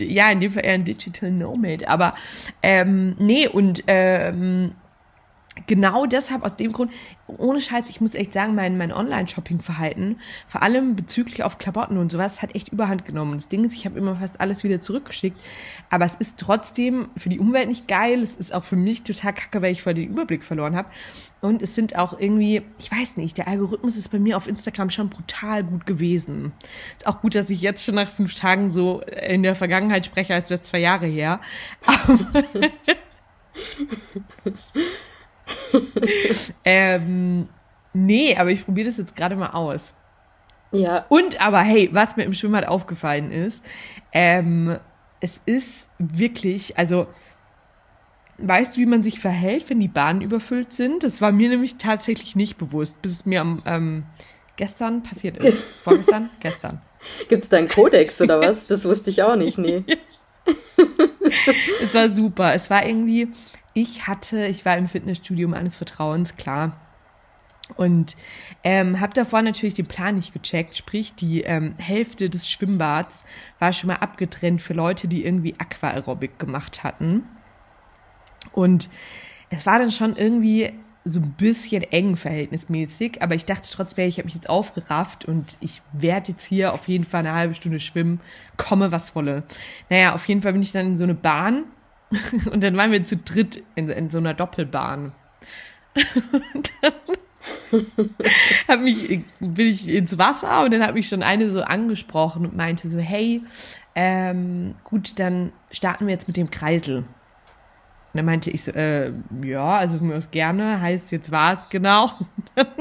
ja, 0.00 0.30
in 0.30 0.40
dem 0.40 0.52
Fall 0.52 0.64
eher 0.64 0.74
ein 0.74 0.84
Digital 0.84 1.30
Nomad. 1.30 1.86
Aber 1.86 2.14
ähm, 2.62 3.16
nee, 3.18 3.48
und 3.48 3.84
ähm, 3.86 4.74
genau 5.66 6.06
deshalb, 6.06 6.44
aus 6.44 6.56
dem 6.56 6.72
Grund, 6.72 6.92
ohne 7.26 7.60
Scheiß, 7.60 7.90
ich 7.90 8.00
muss 8.00 8.14
echt 8.14 8.32
sagen, 8.32 8.54
mein, 8.54 8.78
mein 8.78 8.92
Online-Shopping-Verhalten, 8.92 10.18
vor 10.46 10.62
allem 10.62 10.96
bezüglich 10.96 11.42
auf 11.42 11.58
Klamotten 11.58 11.98
und 11.98 12.10
sowas, 12.10 12.42
hat 12.42 12.54
echt 12.54 12.68
überhand 12.68 13.04
genommen. 13.04 13.34
Das 13.34 13.48
Ding 13.48 13.64
ist, 13.64 13.74
ich 13.74 13.84
habe 13.84 13.98
immer 13.98 14.16
fast 14.16 14.40
alles 14.40 14.64
wieder 14.64 14.80
zurückgeschickt, 14.80 15.36
aber 15.90 16.04
es 16.04 16.14
ist 16.14 16.38
trotzdem 16.38 17.08
für 17.16 17.28
die 17.28 17.38
Umwelt 17.38 17.68
nicht 17.68 17.88
geil. 17.88 18.22
Es 18.22 18.34
ist 18.34 18.54
auch 18.54 18.64
für 18.64 18.76
mich 18.76 19.02
total 19.02 19.34
kacke, 19.34 19.62
weil 19.62 19.72
ich 19.72 19.82
voll 19.82 19.94
den 19.94 20.08
Überblick 20.08 20.44
verloren 20.44 20.76
habe. 20.76 20.88
Und 21.40 21.62
es 21.62 21.74
sind 21.74 21.96
auch 21.96 22.18
irgendwie, 22.18 22.62
ich 22.78 22.90
weiß 22.90 23.16
nicht, 23.16 23.38
der 23.38 23.46
Algorithmus 23.46 23.96
ist 23.96 24.10
bei 24.10 24.18
mir 24.18 24.36
auf 24.36 24.48
Instagram 24.48 24.90
schon 24.90 25.08
brutal 25.08 25.62
gut 25.62 25.86
gewesen. 25.86 26.52
Ist 26.96 27.06
auch 27.06 27.20
gut, 27.20 27.34
dass 27.34 27.48
ich 27.50 27.62
jetzt 27.62 27.84
schon 27.84 27.94
nach 27.94 28.08
fünf 28.08 28.34
Tagen 28.34 28.72
so 28.72 29.00
in 29.00 29.42
der 29.42 29.54
Vergangenheit 29.54 30.04
spreche, 30.04 30.34
als 30.34 30.50
wäre 30.50 30.60
zwei 30.60 30.80
Jahre 30.80 31.06
her. 31.06 31.40
ähm, 36.64 37.48
nee, 37.92 38.36
aber 38.36 38.50
ich 38.50 38.64
probiere 38.64 38.88
das 38.88 38.98
jetzt 38.98 39.16
gerade 39.16 39.36
mal 39.36 39.50
aus. 39.50 39.92
Ja. 40.70 41.06
Und 41.08 41.40
aber 41.40 41.60
hey, 41.60 41.88
was 41.92 42.16
mir 42.16 42.24
im 42.24 42.34
Schwimmbad 42.34 42.66
aufgefallen 42.66 43.32
ist, 43.32 43.62
ähm, 44.12 44.76
es 45.20 45.40
ist 45.46 45.88
wirklich, 45.98 46.76
also 46.78 47.06
weißt 48.38 48.76
du, 48.76 48.80
wie 48.80 48.86
man 48.86 49.02
sich 49.02 49.20
verhält, 49.20 49.68
wenn 49.68 49.80
die 49.80 49.88
Bahnen 49.88 50.20
überfüllt 50.20 50.72
sind? 50.72 51.02
Das 51.02 51.20
war 51.20 51.32
mir 51.32 51.48
nämlich 51.48 51.76
tatsächlich 51.76 52.36
nicht 52.36 52.56
bewusst, 52.56 53.02
bis 53.02 53.12
es 53.12 53.26
mir 53.26 53.40
am 53.40 53.62
ähm, 53.66 54.04
gestern 54.56 55.02
passiert 55.02 55.38
ist. 55.38 55.58
Vorgestern? 55.82 56.30
gestern. 56.40 56.80
Gibt 57.28 57.44
es 57.44 57.48
da 57.48 57.58
einen 57.58 57.68
Kodex 57.68 58.20
oder 58.20 58.40
was? 58.40 58.66
Das 58.66 58.84
wusste 58.84 59.10
ich 59.10 59.22
auch 59.22 59.36
nicht, 59.36 59.58
nee. 59.58 59.84
es 61.82 61.94
war 61.94 62.10
super. 62.10 62.54
Es 62.54 62.68
war 62.70 62.84
irgendwie, 62.84 63.28
ich 63.80 64.06
hatte, 64.06 64.46
ich 64.46 64.64
war 64.64 64.76
im 64.76 64.88
Fitnessstudio 64.88 65.48
meines 65.48 65.76
Vertrauens, 65.76 66.36
klar. 66.36 66.76
Und 67.76 68.16
ähm, 68.64 68.98
habe 68.98 69.12
davor 69.12 69.42
natürlich 69.42 69.74
den 69.74 69.86
Plan 69.86 70.14
nicht 70.14 70.32
gecheckt, 70.32 70.76
sprich 70.76 71.14
die 71.14 71.42
ähm, 71.42 71.74
Hälfte 71.76 72.30
des 72.30 72.48
Schwimmbads 72.48 73.22
war 73.58 73.72
schon 73.72 73.88
mal 73.88 73.96
abgetrennt 73.96 74.62
für 74.62 74.72
Leute, 74.72 75.06
die 75.06 75.24
irgendwie 75.24 75.54
Aquaerobik 75.58 76.38
gemacht 76.38 76.82
hatten. 76.82 77.24
Und 78.52 78.88
es 79.50 79.66
war 79.66 79.78
dann 79.78 79.92
schon 79.92 80.16
irgendwie 80.16 80.72
so 81.04 81.20
ein 81.20 81.32
bisschen 81.32 81.82
eng 81.82 82.16
verhältnismäßig, 82.16 83.22
aber 83.22 83.34
ich 83.34 83.44
dachte 83.44 83.68
trotzdem, 83.70 84.08
ich 84.08 84.18
habe 84.18 84.26
mich 84.26 84.34
jetzt 84.34 84.48
aufgerafft 84.48 85.24
und 85.24 85.56
ich 85.60 85.82
werde 85.92 86.32
jetzt 86.32 86.44
hier 86.44 86.72
auf 86.72 86.88
jeden 86.88 87.04
Fall 87.04 87.20
eine 87.20 87.32
halbe 87.32 87.54
Stunde 87.54 87.80
schwimmen, 87.80 88.20
komme 88.56 88.92
was 88.92 89.14
wolle. 89.14 89.44
Naja, 89.88 90.14
auf 90.14 90.26
jeden 90.26 90.42
Fall 90.42 90.52
bin 90.52 90.62
ich 90.62 90.72
dann 90.72 90.86
in 90.86 90.96
so 90.96 91.04
eine 91.04 91.14
Bahn 91.14 91.64
und 92.50 92.62
dann 92.62 92.76
waren 92.76 92.92
wir 92.92 93.04
zu 93.04 93.16
dritt 93.16 93.62
in, 93.74 93.88
in 93.88 94.10
so 94.10 94.18
einer 94.18 94.34
Doppelbahn. 94.34 95.12
Und 96.42 96.72
dann 98.66 98.82
mich, 98.82 99.22
bin 99.40 99.66
ich 99.66 99.88
ins 99.88 100.18
Wasser 100.18 100.64
und 100.64 100.72
dann 100.72 100.82
hat 100.82 100.94
mich 100.94 101.08
schon 101.08 101.22
eine 101.22 101.50
so 101.50 101.62
angesprochen 101.62 102.44
und 102.44 102.56
meinte 102.56 102.88
so, 102.88 102.98
hey, 102.98 103.42
ähm, 103.94 104.74
gut, 104.84 105.18
dann 105.18 105.52
starten 105.70 106.06
wir 106.06 106.12
jetzt 106.12 106.28
mit 106.28 106.36
dem 106.36 106.50
Kreisel. 106.50 106.98
Und 106.98 107.06
dann 108.14 108.24
meinte 108.24 108.50
ich 108.50 108.64
so, 108.64 108.72
äh, 108.72 109.12
ja, 109.44 109.76
also 109.76 109.98
mir 109.98 110.16
aus 110.16 110.30
gerne, 110.30 110.80
heißt 110.80 111.12
jetzt 111.12 111.30
war 111.30 111.54
es 111.54 111.60
genau. 111.68 112.10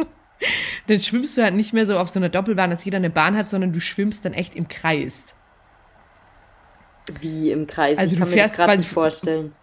dann 0.87 1.01
schwimmst 1.01 1.37
du 1.37 1.43
halt 1.43 1.55
nicht 1.55 1.73
mehr 1.73 1.85
so 1.85 1.99
auf 1.99 2.09
so 2.09 2.19
einer 2.19 2.29
Doppelbahn, 2.29 2.69
dass 2.69 2.85
jeder 2.85 2.97
eine 2.97 3.09
Bahn 3.09 3.35
hat, 3.35 3.49
sondern 3.49 3.73
du 3.73 3.79
schwimmst 3.79 4.25
dann 4.25 4.33
echt 4.33 4.55
im 4.55 4.67
Kreis. 4.67 5.35
Wie 7.21 7.51
im 7.51 7.67
Kreis? 7.67 7.97
Also 7.97 8.13
ich 8.13 8.19
kann 8.19 8.29
mir 8.29 8.37
das 8.37 8.53
gerade 8.53 8.77
nicht 8.77 8.89
vorstellen. 8.89 9.53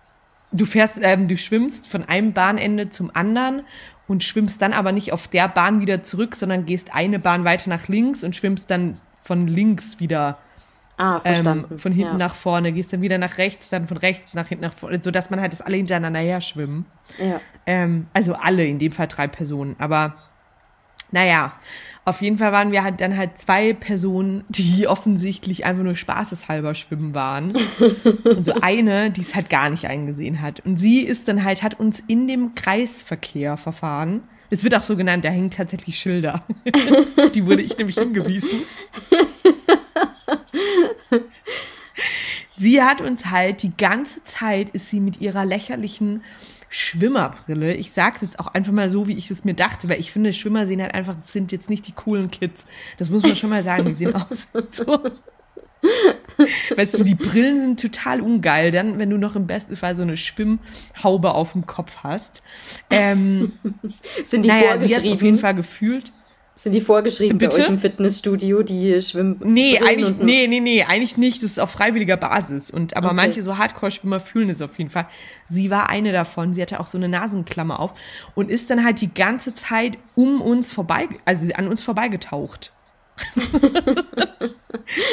Du 0.53 0.67
fährst, 0.67 0.99
ähm, 1.03 1.27
du 1.27 1.37
schwimmst 1.37 1.89
von 1.89 2.05
einem 2.05 2.33
Bahnende 2.33 2.89
zum 2.89 3.11
anderen 3.15 3.63
und 4.07 4.23
schwimmst 4.23 4.63
dann 4.63 4.73
aber 4.73 4.93
nicht 4.93 5.13
auf 5.13 5.27
der 5.29 5.49
Bahn 5.49 5.81
wieder 5.81 6.03
zurück, 6.03 6.37
sondern 6.37 6.67
gehst 6.67 6.95
eine 6.95 7.19
Bahn 7.19 7.45
weiter 7.45 7.71
nach 7.71 7.89
links 7.89 8.23
und 8.23 8.37
schwimmst 8.37 8.71
dann 8.71 9.01
von 9.23 9.47
links 9.47 9.99
wieder 9.99 10.39
Ah, 10.97 11.19
verstanden. 11.19 11.73
Ähm, 11.73 11.79
von 11.79 11.93
hinten 11.93 12.13
ja. 12.13 12.19
nach 12.19 12.35
vorne, 12.35 12.73
gehst 12.73 12.93
dann 12.93 13.03
wieder 13.03 13.19
nach 13.19 13.39
rechts, 13.39 13.69
dann 13.69 13.89
von 13.89 13.97
rechts 13.97 14.33
nach 14.33 14.47
hinten 14.47 14.63
nach 14.63 14.75
vorne, 14.75 15.03
sodass 15.03 15.29
man 15.29 15.41
halt 15.41 15.53
das 15.53 15.61
alle 15.61 15.77
hintereinander 15.77 16.21
her 16.21 16.41
schwimmen. 16.41 16.87
Ja. 17.19 17.41
Ähm, 17.67 18.07
also 18.13 18.35
alle, 18.35 18.65
in 18.65 18.79
dem 18.79 18.93
Fall 18.93 19.09
drei 19.09 19.27
Personen. 19.27 19.75
Aber 19.79 20.15
naja, 21.11 21.53
auf 22.07 22.21
jeden 22.21 22.37
Fall 22.37 22.53
waren 22.53 22.71
wir 22.71 22.85
halt 22.85 23.01
dann 23.01 23.17
halt 23.17 23.39
zwei 23.39 23.73
Personen, 23.73 24.45
die 24.49 24.87
offensichtlich 24.89 25.65
einfach 25.65 25.85
nur 25.85 25.97
spaßeshalber 25.97 26.75
schwimmen 26.75 27.15
waren. 27.15 27.53
Und 28.25 28.45
so 28.45 28.55
eine, 28.61 29.11
die 29.11 29.23
es 29.23 29.35
halt 29.35 29.49
gar 29.49 29.71
nicht 29.71 29.87
eingesehen 29.87 30.43
hat. 30.43 30.61
Und 30.61 30.77
sie 30.77 31.01
ist 31.01 31.29
dann 31.29 31.45
halt, 31.45 31.63
hat 31.63 31.81
uns 31.81 32.03
in 32.07 32.29
dem 32.29 32.55
Kreisverkehr 32.55 33.57
verfahren. 33.57 34.23
Es 34.51 34.63
wird 34.63 34.75
auch 34.75 34.83
so 34.83 34.97
genannt, 34.97 35.25
da 35.25 35.31
hängen 35.31 35.51
tatsächlich 35.51 35.99
Schilder. 35.99 36.45
die 37.35 37.47
wurde 37.47 37.63
ich 37.63 37.77
nämlich 37.79 37.97
hingewiesen. 37.97 38.63
sie 42.57 42.83
hat 42.83 43.01
uns 43.01 43.27
halt 43.27 43.63
die 43.63 43.75
ganze 43.77 44.23
Zeit 44.25 44.69
ist 44.71 44.91
sie 44.91 45.01
mit 45.01 45.21
ihrer 45.21 45.47
lächerlichen 45.47 46.23
Schwimmerbrille. 46.75 47.75
Ich 47.75 47.93
sage 47.93 48.19
jetzt 48.23 48.41
auch 48.41 48.49
einfach 48.49 48.73
mal 48.73 48.89
so, 48.89 49.07
wie 49.07 49.17
ich 49.17 49.31
es 49.31 49.45
mir 49.45 49.55
dachte, 49.55 49.89
weil 49.89 50.01
ich 50.01 50.11
finde, 50.11 50.33
Schwimmer 50.33 50.67
sehen 50.67 50.83
halt 50.83 50.93
einfach, 50.93 51.15
das 51.15 51.33
sind 51.33 51.53
jetzt 51.53 51.71
nicht 51.71 51.87
die 51.87 51.93
coolen 51.93 52.33
Kids. 52.33 52.65
Das 52.99 53.11
muss 53.11 53.23
man 53.23 53.37
schon 53.37 53.51
mal 53.51 53.63
sagen, 53.63 53.85
die 53.85 53.93
sehen 53.93 54.13
aus 54.17 54.49
so. 54.73 55.01
Weißt 56.75 56.99
du, 56.99 57.05
die 57.05 57.15
Brillen 57.15 57.61
sind 57.61 57.81
total 57.81 58.21
ungeil. 58.21 58.73
Dann, 58.73 58.99
wenn 58.99 59.09
du 59.09 59.19
noch 59.19 59.37
im 59.37 59.47
besten 59.47 59.77
Fall 59.77 59.95
so 59.95 60.03
eine 60.03 60.17
Schwimmhaube 60.17 61.33
auf 61.35 61.53
dem 61.53 61.65
Kopf 61.65 61.99
hast. 62.03 62.43
Ähm, 62.91 63.53
sind 64.25 64.45
die 64.45 64.49
naja, 64.49 64.71
vorgeschrieben? 64.71 65.05
Sie 65.05 65.13
auf 65.13 65.23
jeden 65.23 65.39
Fall 65.39 65.55
gefühlt. 65.55 66.11
Sind 66.57 66.73
die 66.73 66.81
vorgeschrieben 66.81 67.39
Bitte? 67.39 67.57
bei 67.57 67.63
euch 67.65 67.69
im 67.69 67.79
Fitnessstudio, 67.81 68.63
die 68.63 69.03
schwimmen? 69.03 69.41
Nee, 69.43 69.81
eigentlich, 69.81 70.17
nee, 70.19 70.47
nee, 70.47 70.61
nee, 70.61 70.85
eigentlich 70.85 71.17
nicht. 71.17 71.43
Das 71.43 71.51
ist 71.51 71.59
auf 71.59 71.73
freiwilliger 71.73 72.17
Basis. 72.17 72.71
Und, 72.71 72.97
aber 72.97 73.09
okay. 73.09 73.17
manche 73.17 73.43
so 73.43 73.59
Hardcore-Schwimmer 73.59 74.21
fühlen 74.21 74.49
es 74.49 74.63
auf 74.63 74.79
jeden 74.79 74.91
Fall. 74.91 75.09
Sie 75.49 75.71
war 75.71 75.89
eine 75.89 76.13
davon. 76.13 76.55
Sie 76.55 76.63
hatte 76.63 76.79
auch 76.79 76.87
so 76.87 76.97
eine 76.97 77.09
Nasenklammer 77.09 77.81
auf 77.81 77.95
und 78.37 78.53
ist 78.53 78.71
dann 78.71 78.85
halt 78.85 79.01
die 79.01 79.13
ganze 79.13 79.53
Zeit 79.53 79.99
um 80.15 80.41
uns 80.41 80.71
vorbei, 80.71 81.09
also 81.25 81.53
an 81.55 81.67
uns 81.67 81.83
vorbeigetaucht. 81.83 82.73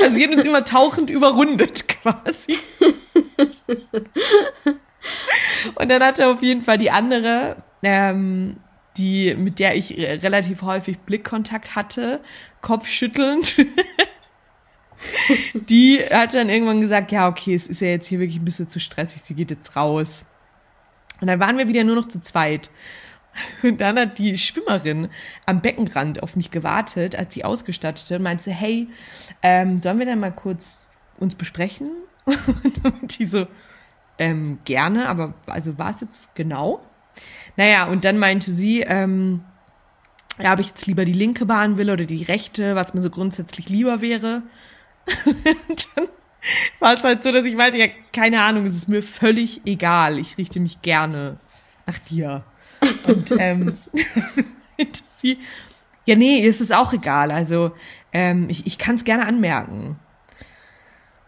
also 0.02 0.16
sie 0.16 0.24
hat 0.24 0.36
uns 0.36 0.46
immer 0.46 0.64
tauchend 0.64 1.10
überrundet, 1.10 1.88
quasi. 2.02 2.58
und 5.76 5.92
dann 5.92 6.04
hatte 6.04 6.28
auf 6.28 6.42
jeden 6.42 6.62
Fall 6.62 6.78
die 6.78 6.92
andere, 6.92 7.58
ähm, 7.84 8.58
die, 8.98 9.36
mit 9.36 9.60
der 9.60 9.76
ich 9.76 9.98
relativ 9.98 10.62
häufig 10.62 11.00
Blickkontakt 11.00 11.76
hatte, 11.76 12.22
kopfschüttelnd. 12.62 13.56
die 15.54 16.00
hat 16.12 16.34
dann 16.36 16.50
irgendwann 16.50 16.82
gesagt, 16.82 17.12
ja, 17.12 17.28
okay, 17.28 17.56
es 17.56 17.68
ist 17.68 17.82
ja 17.82 17.88
jetzt 17.88 18.08
hier 18.08 18.20
wirklich 18.20 18.40
ein 18.40 18.46
bisschen 18.46 18.70
zu 18.70 18.80
stressig, 18.80 19.22
sie 19.24 19.34
geht 19.34 19.52
jetzt 19.52 19.76
raus. 19.76 20.26
Und 21.20 21.28
dann 21.28 21.40
waren 21.40 21.58
wir 21.58 21.68
wieder 21.68 21.84
nur 21.84 21.96
noch 21.96 22.08
zu 22.08 22.20
zweit. 22.22 22.70
Und 23.64 23.80
dann 23.80 23.98
hat 23.98 24.18
die 24.18 24.38
Schwimmerin 24.38 25.10
am 25.46 25.62
Beckenrand 25.62 26.22
auf 26.22 26.36
mich 26.36 26.52
gewartet, 26.52 27.16
als 27.16 27.34
sie 27.34 27.46
ausgestattete 27.46 28.18
und 28.18 28.24
meinte, 28.24 28.52
hey, 28.52 28.90
ähm, 29.42 29.80
sollen 29.80 30.00
wir 30.00 30.06
dann 30.06 30.20
mal 30.20 30.34
kurz 30.34 30.90
uns 31.18 31.36
besprechen? 31.36 31.92
Und 32.26 33.18
die 33.20 33.26
so, 33.26 33.48
ähm, 34.18 34.60
gerne, 34.66 35.08
aber 35.08 35.34
also 35.48 35.78
war 35.78 35.92
es 35.92 36.02
jetzt 36.02 36.36
genau? 36.36 36.82
Naja, 37.58 37.86
und 37.86 38.06
dann 38.06 38.18
meinte 38.18 38.52
sie, 38.52 38.82
ähm, 38.82 39.44
ja, 40.40 40.54
ob 40.54 40.60
ich 40.60 40.70
jetzt 40.70 40.88
lieber 40.88 41.06
die 41.06 41.14
linke 41.14 41.46
Bahn 41.46 41.78
will 41.78 41.90
oder 41.92 42.06
die 42.06 42.24
rechte, 42.24 42.76
was 42.76 42.94
mir 42.94 43.02
so 43.02 43.10
grundsätzlich 43.10 43.70
lieber 43.70 44.02
wäre. 44.02 44.44
und 45.26 45.88
dann 45.96 46.08
war 46.80 46.94
es 46.94 47.04
halt 47.04 47.24
so, 47.24 47.32
dass 47.32 47.46
ich 47.46 47.56
meinte, 47.56 47.78
ja, 47.78 47.88
keine 48.14 48.42
Ahnung, 48.42 48.66
es 48.66 48.76
ist 48.76 48.88
mir 48.88 49.04
völlig 49.04 49.62
egal. 49.66 50.18
Ich 50.18 50.38
richte 50.38 50.60
mich 50.60 50.82
gerne 50.82 51.38
nach 51.86 52.00
dir. 52.00 52.44
Und 53.06 53.32
ähm, 53.38 53.78
sie, 55.18 55.38
ja, 56.06 56.16
nee, 56.16 56.40
ist 56.40 56.62
es 56.62 56.72
auch 56.72 56.94
egal. 56.94 57.32
Also 57.32 57.72
ähm, 58.14 58.50
ich, 58.50 58.66
ich 58.66 58.78
kann 58.78 58.96
es 58.96 59.04
gerne 59.04 59.26
anmerken. 59.26 60.00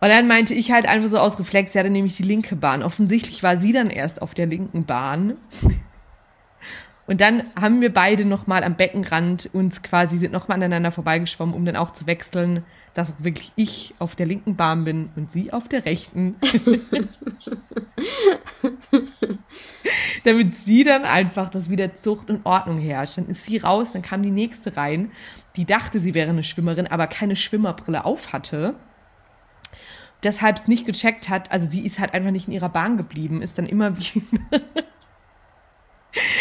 Und 0.04 0.10
dann 0.10 0.28
meinte 0.28 0.54
ich 0.54 0.70
halt 0.74 0.86
einfach 0.86 1.08
so 1.08 1.18
aus 1.18 1.40
Reflex, 1.40 1.74
ja, 1.76 1.82
dann 1.82 1.94
nehme 1.94 2.08
ich 2.08 2.18
die 2.18 2.24
linke 2.24 2.58
Bahn. 2.58 2.84
Offensichtlich 2.84 3.42
war 3.42 3.56
sie 3.56 3.72
dann 3.72 3.90
erst 3.90 4.22
auf 4.22 4.34
der 4.34 4.48
linken 4.48 4.84
Bahn. 4.84 5.38
Und 7.08 7.22
dann 7.22 7.44
haben 7.58 7.80
wir 7.80 7.94
beide 7.94 8.26
nochmal 8.26 8.66
am 8.66 8.76
Beckenrand 8.76 9.50
uns 9.54 9.82
quasi, 9.82 10.18
sind 10.18 10.34
nochmal 10.34 10.58
aneinander 10.58 10.92
vorbeigeschwommen, 10.92 11.56
um 11.56 11.64
dann 11.64 11.78
auch 11.78 11.92
zu 11.92 12.06
wechseln, 12.06 12.66
dass 12.94 13.14
auch 13.14 13.24
wirklich 13.24 13.54
ich 13.56 13.94
auf 13.98 14.18
der 14.18 14.26
linken 14.26 14.58
Bahn 14.58 14.84
bin 14.84 15.10
und 15.16 15.32
sie 15.32 15.54
auf 15.54 15.70
der 15.70 15.86
rechten. 15.86 16.36
Damit 20.26 20.58
sie 20.58 20.84
dann 20.84 21.06
einfach, 21.06 21.48
dass 21.48 21.70
wieder 21.70 21.94
Zucht 21.94 22.30
und 22.30 22.46
Ordnung 22.46 22.78
herrscht. 22.78 23.20
Dann 23.20 23.30
ist 23.30 23.46
sie 23.46 23.56
raus, 23.56 23.94
dann 23.94 24.02
kam 24.02 24.22
die 24.22 24.32
nächste 24.32 24.76
rein, 24.76 25.14
die 25.56 25.64
dachte, 25.64 26.02
sie 26.02 26.14
wäre 26.14 26.30
eine 26.30 26.44
Schwimmerin, 26.44 26.88
aber 26.88 27.08
keine 27.08 27.38
Schwimmerbrille 27.38 28.04
auf 28.04 28.34
hatte 28.34 28.76
deshalb 30.24 30.58
es 30.58 30.68
nicht 30.68 30.86
gecheckt 30.86 31.30
hat, 31.30 31.52
also 31.52 31.70
sie 31.70 31.86
ist 31.86 32.00
halt 32.00 32.14
einfach 32.14 32.32
nicht 32.32 32.48
in 32.48 32.54
ihrer 32.54 32.70
Bahn 32.70 32.98
geblieben, 32.98 33.42
ist 33.42 33.58
dann 33.58 33.66
immer 33.66 33.98
wieder 33.98 34.62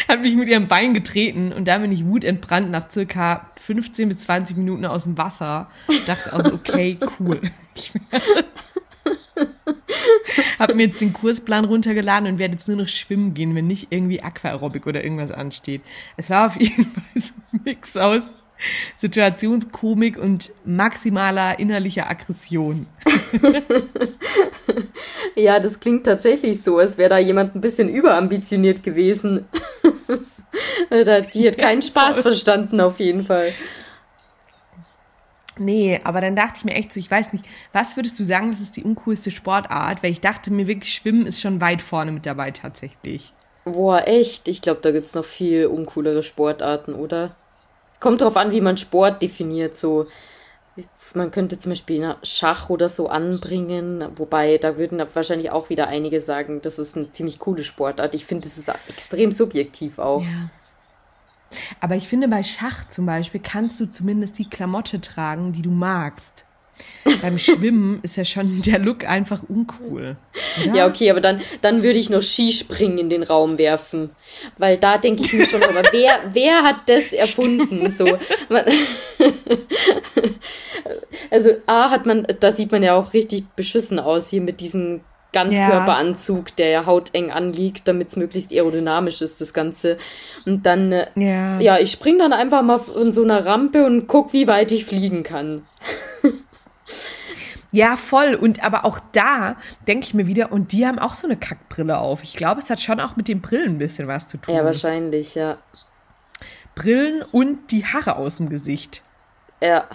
hat 0.09 0.21
mich 0.21 0.37
mit 0.37 0.49
ihrem 0.49 0.69
Bein 0.69 0.95
getreten 0.95 1.53
und 1.53 1.67
da 1.67 1.79
bin 1.79 1.93
ich 1.93 2.05
wutentbrannt 2.05 2.71
nach 2.71 2.91
circa 2.91 3.51
15 3.57 4.09
bis 4.09 4.21
20 4.21 4.57
Minuten 4.57 4.85
aus 4.85 5.05
dem 5.05 5.17
Wasser. 5.17 5.71
Ich 5.89 6.05
dachte 6.05 6.33
auch 6.35 6.53
okay, 6.53 6.99
cool. 7.19 7.41
Ich 7.75 7.95
habe 10.59 10.75
mir 10.75 10.87
jetzt 10.87 11.01
den 11.01 11.12
Kursplan 11.12 11.65
runtergeladen 11.65 12.29
und 12.29 12.39
werde 12.39 12.55
jetzt 12.55 12.69
nur 12.69 12.77
noch 12.77 12.89
schwimmen 12.89 13.35
gehen, 13.35 13.55
wenn 13.55 13.67
nicht 13.67 13.89
irgendwie 13.91 14.23
Aquaerobik 14.23 14.87
oder 14.87 15.03
irgendwas 15.03 15.33
ansteht. 15.33 15.83
Es 16.17 16.31
war 16.31 16.47
auf 16.47 16.61
jeden 16.61 16.85
Fall 16.85 17.23
so 17.23 17.33
ein 17.53 17.61
Mix 17.65 17.97
aus 17.97 18.31
Situationskomik 18.97 20.19
und 20.19 20.52
maximaler 20.64 21.59
innerlicher 21.59 22.09
Aggression. 22.09 22.87
ja, 25.35 25.61
das 25.61 25.81
klingt 25.81 26.04
tatsächlich 26.04 26.62
so, 26.62 26.78
als 26.78 26.99
wäre 26.99 27.11
da 27.11 27.19
jemand 27.19 27.54
ein 27.54 27.61
bisschen 27.61 27.88
überambitioniert 27.88 28.83
gewesen. 28.83 29.47
Die 31.35 31.47
hat 31.47 31.57
keinen 31.57 31.81
Spaß 31.81 32.21
verstanden, 32.21 32.81
auf 32.81 33.00
jeden 33.00 33.25
Fall. 33.25 33.52
Nee, 35.59 36.00
aber 36.04 36.21
dann 36.21 36.37
dachte 36.37 36.59
ich 36.59 36.64
mir 36.64 36.75
echt 36.75 36.92
so, 36.92 37.00
ich 37.00 37.11
weiß 37.11 37.33
nicht, 37.33 37.45
was 37.73 37.97
würdest 37.97 38.19
du 38.19 38.25
sagen, 38.25 38.50
das 38.50 38.61
ist 38.61 38.76
die 38.76 38.85
uncoolste 38.85 39.31
Sportart? 39.31 40.02
Weil 40.02 40.12
ich 40.12 40.21
dachte 40.21 40.50
mir 40.50 40.66
wirklich, 40.66 40.92
Schwimmen 40.92 41.26
ist 41.26 41.40
schon 41.40 41.61
weit 41.61 41.83
vorne 41.83 42.12
mit 42.12 42.26
dabei 42.26 42.50
tatsächlich. 42.50 43.33
Boah, 43.64 44.07
echt? 44.07 44.49
Ich 44.49 44.61
glaube, 44.61 44.81
da 44.83 44.90
gibt 44.90 45.07
es 45.07 45.14
noch 45.14 45.25
viel 45.25 45.66
uncoolere 45.66 46.23
Sportarten, 46.23 46.95
oder? 46.95 47.37
Kommt 48.03 48.21
drauf 48.21 48.37
an, 48.37 48.51
wie 48.51 48.61
man 48.61 48.77
Sport 48.77 49.23
definiert. 49.23 49.77
So, 49.77 50.09
jetzt, 50.75 51.15
man 51.15 51.31
könnte 51.31 51.57
zum 51.57 51.71
Beispiel 51.71 52.17
Schach 52.25 52.69
oder 52.69 52.89
so 52.89 53.09
anbringen, 53.09 54.05
wobei 54.17 54.59
da 54.59 54.77
würden 54.77 55.01
wahrscheinlich 55.15 55.53
auch 55.53 55.71
wieder 55.71 55.87
einige 55.87 56.21
sagen, 56.21 56.61
das 56.61 56.81
ist 56.81 56.97
eine 56.97 57.13
ziemlich 57.13 57.39
coole 57.39 57.63
Sportart. 57.63 58.17
Ich 58.17 58.27
finde, 58.27 58.49
das 58.49 58.59
ist 58.59 58.69
extrem 58.89 59.31
subjektiv 59.31 60.01
auch. 60.01 60.25
Ja. 60.25 60.51
Aber 61.79 61.95
ich 61.95 62.09
finde, 62.09 62.27
bei 62.27 62.43
Schach 62.43 62.89
zum 62.89 63.07
Beispiel 63.07 63.41
kannst 63.41 63.79
du 63.79 63.87
zumindest 63.87 64.37
die 64.37 64.51
Klamotte 64.51 65.01
tragen, 65.01 65.53
die 65.53 65.63
du 65.63 65.71
magst. 65.71 66.45
Beim 67.21 67.39
Schwimmen 67.39 68.01
ist 68.03 68.17
ja 68.17 68.25
schon 68.25 68.62
der 68.62 68.79
Look 68.79 69.05
einfach 69.05 69.43
uncool. 69.49 70.17
Oder? 70.62 70.75
Ja, 70.75 70.87
okay, 70.87 71.11
aber 71.11 71.21
dann, 71.21 71.41
dann 71.61 71.83
würde 71.83 71.99
ich 71.99 72.11
noch 72.11 72.23
Skispringen 72.23 72.99
in 72.99 73.11
den 73.11 73.23
Raum 73.23 73.59
werfen. 73.59 74.11
Weil 74.59 74.77
da 74.77 74.99
denke 74.99 75.23
ich 75.23 75.33
mir 75.33 75.47
schon, 75.47 75.62
aber 75.62 75.83
wer, 75.91 76.21
wer 76.33 76.62
hat 76.62 76.89
das 76.89 77.12
erfunden? 77.12 77.91
So, 77.91 78.19
man, 78.49 78.65
also 81.31 81.51
A 81.67 81.91
hat 81.91 82.07
man, 82.07 82.27
da 82.41 82.53
sieht 82.53 82.71
man 82.73 82.83
ja 82.83 82.95
auch 82.95 83.12
richtig 83.12 83.45
beschissen 83.57 83.99
aus 83.99 84.29
hier 84.29 84.41
mit 84.41 84.61
diesem 84.61 85.01
Ganzkörperanzug, 85.33 86.51
ja. 86.51 86.55
der 86.59 86.69
ja 86.69 86.87
hauteng 86.87 87.31
anliegt, 87.31 87.89
damit 87.89 88.09
es 88.09 88.17
möglichst 88.17 88.53
aerodynamisch 88.53 89.23
ist, 89.23 89.41
das 89.41 89.55
Ganze. 89.55 89.97
Und 90.45 90.67
dann, 90.67 90.93
äh, 90.93 91.07
ja, 91.17 91.59
ja 91.59 91.79
ich 91.79 91.91
spring 91.91 92.19
dann 92.19 92.33
einfach 92.33 92.62
mal 92.62 92.79
von 92.79 93.12
so 93.12 93.23
einer 93.23 93.45
Rampe 93.45 93.85
und 93.85 94.07
guck, 94.07 94.33
wie 94.33 94.47
weit 94.47 94.71
ich 94.73 94.85
fliegen 94.85 95.23
kann. 95.23 95.62
Ja, 97.73 97.97
voll. 97.97 98.35
Und 98.35 98.62
aber 98.62 98.85
auch 98.85 99.00
da 99.12 99.57
denke 99.88 100.07
ich 100.07 100.14
mir 100.14 100.26
wieder, 100.26 100.52
und 100.52 100.73
die 100.73 100.87
haben 100.87 100.99
auch 100.99 101.14
so 101.14 101.26
eine 101.26 101.37
Kackbrille 101.37 101.99
auf. 101.99 102.23
Ich 102.23 102.35
glaube, 102.35 102.61
es 102.61 102.71
hat 102.71 102.81
schon 102.81 103.00
auch 103.00 103.17
mit 103.17 103.29
den 103.29 103.41
Brillen 103.41 103.75
ein 103.75 103.79
bisschen 103.79 104.07
was 104.07 104.29
zu 104.29 104.37
tun. 104.37 104.55
Ja, 104.55 104.64
wahrscheinlich, 104.64 105.35
ja. 105.35 105.57
Brillen 106.75 107.23
und 107.33 107.71
die 107.71 107.85
Haare 107.85 108.17
aus 108.17 108.37
dem 108.37 108.49
Gesicht. 108.49 109.02
Ja. 109.61 109.88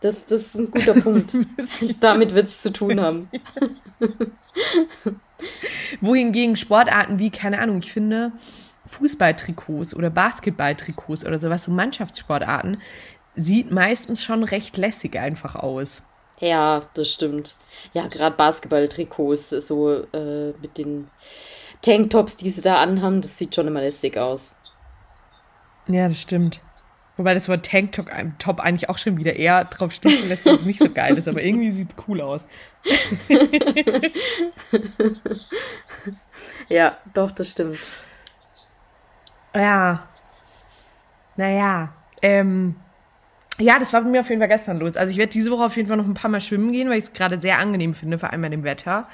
Das, 0.00 0.26
das 0.26 0.40
ist 0.40 0.54
ein 0.56 0.70
guter 0.70 0.94
Punkt. 0.94 1.36
Damit 2.00 2.34
wird 2.34 2.46
es 2.46 2.60
zu 2.60 2.72
tun 2.72 3.00
haben. 3.00 3.30
Wohingegen 6.00 6.56
Sportarten 6.56 7.20
wie, 7.20 7.30
keine 7.30 7.60
Ahnung, 7.60 7.78
ich 7.78 7.92
finde, 7.92 8.32
Fußballtrikots 8.86 9.94
oder 9.94 10.10
Basketballtrikots 10.10 11.24
oder 11.24 11.38
sowas, 11.38 11.64
so 11.64 11.70
Mannschaftssportarten, 11.70 12.80
sieht 13.34 13.70
meistens 13.70 14.22
schon 14.24 14.42
recht 14.42 14.76
lässig 14.76 15.18
einfach 15.18 15.54
aus. 15.54 16.02
Ja, 16.42 16.82
das 16.94 17.12
stimmt. 17.12 17.54
Ja, 17.94 18.08
gerade 18.08 18.36
Basketballtrikots, 18.36 19.50
so 19.50 20.02
äh, 20.12 20.52
mit 20.60 20.76
den 20.76 21.06
Tanktops, 21.82 22.36
die 22.36 22.48
sie 22.48 22.62
da 22.62 22.82
anhaben, 22.82 23.20
das 23.20 23.38
sieht 23.38 23.54
schon 23.54 23.68
immer 23.68 23.80
lässig 23.80 24.18
aus. 24.18 24.56
Ja, 25.86 26.08
das 26.08 26.20
stimmt. 26.20 26.60
Wobei 27.16 27.34
das 27.34 27.48
Wort 27.48 27.64
Tanktop 27.64 28.10
Top 28.40 28.58
eigentlich 28.58 28.88
auch 28.88 28.98
schon 28.98 29.18
wieder 29.18 29.36
eher 29.36 29.64
drauf 29.66 29.92
stinken 29.92 30.28
lässt, 30.28 30.44
dass 30.44 30.60
es 30.60 30.64
nicht 30.64 30.80
so 30.80 30.90
geil 30.90 31.16
ist, 31.16 31.28
aber 31.28 31.40
irgendwie 31.40 31.70
sieht 31.70 31.90
es 31.90 31.96
cool 32.08 32.20
aus. 32.20 32.42
ja, 36.68 36.98
doch, 37.14 37.30
das 37.30 37.52
stimmt. 37.52 37.78
Ja. 39.54 40.08
Naja. 41.36 41.92
Ähm, 42.20 42.81
ja, 43.62 43.78
das 43.78 43.92
war 43.92 44.02
bei 44.02 44.08
mir 44.08 44.20
auf 44.20 44.28
jeden 44.28 44.40
Fall 44.40 44.48
gestern 44.48 44.78
los. 44.78 44.96
Also 44.96 45.10
ich 45.10 45.18
werde 45.18 45.32
diese 45.32 45.50
Woche 45.50 45.64
auf 45.64 45.76
jeden 45.76 45.88
Fall 45.88 45.96
noch 45.96 46.06
ein 46.06 46.14
paar 46.14 46.30
Mal 46.30 46.40
schwimmen 46.40 46.72
gehen, 46.72 46.88
weil 46.88 46.98
ich 46.98 47.04
es 47.04 47.12
gerade 47.12 47.40
sehr 47.40 47.58
angenehm 47.58 47.94
finde, 47.94 48.18
vor 48.18 48.30
allem 48.30 48.42
bei 48.42 48.48
dem 48.48 48.64
Wetter. 48.64 49.08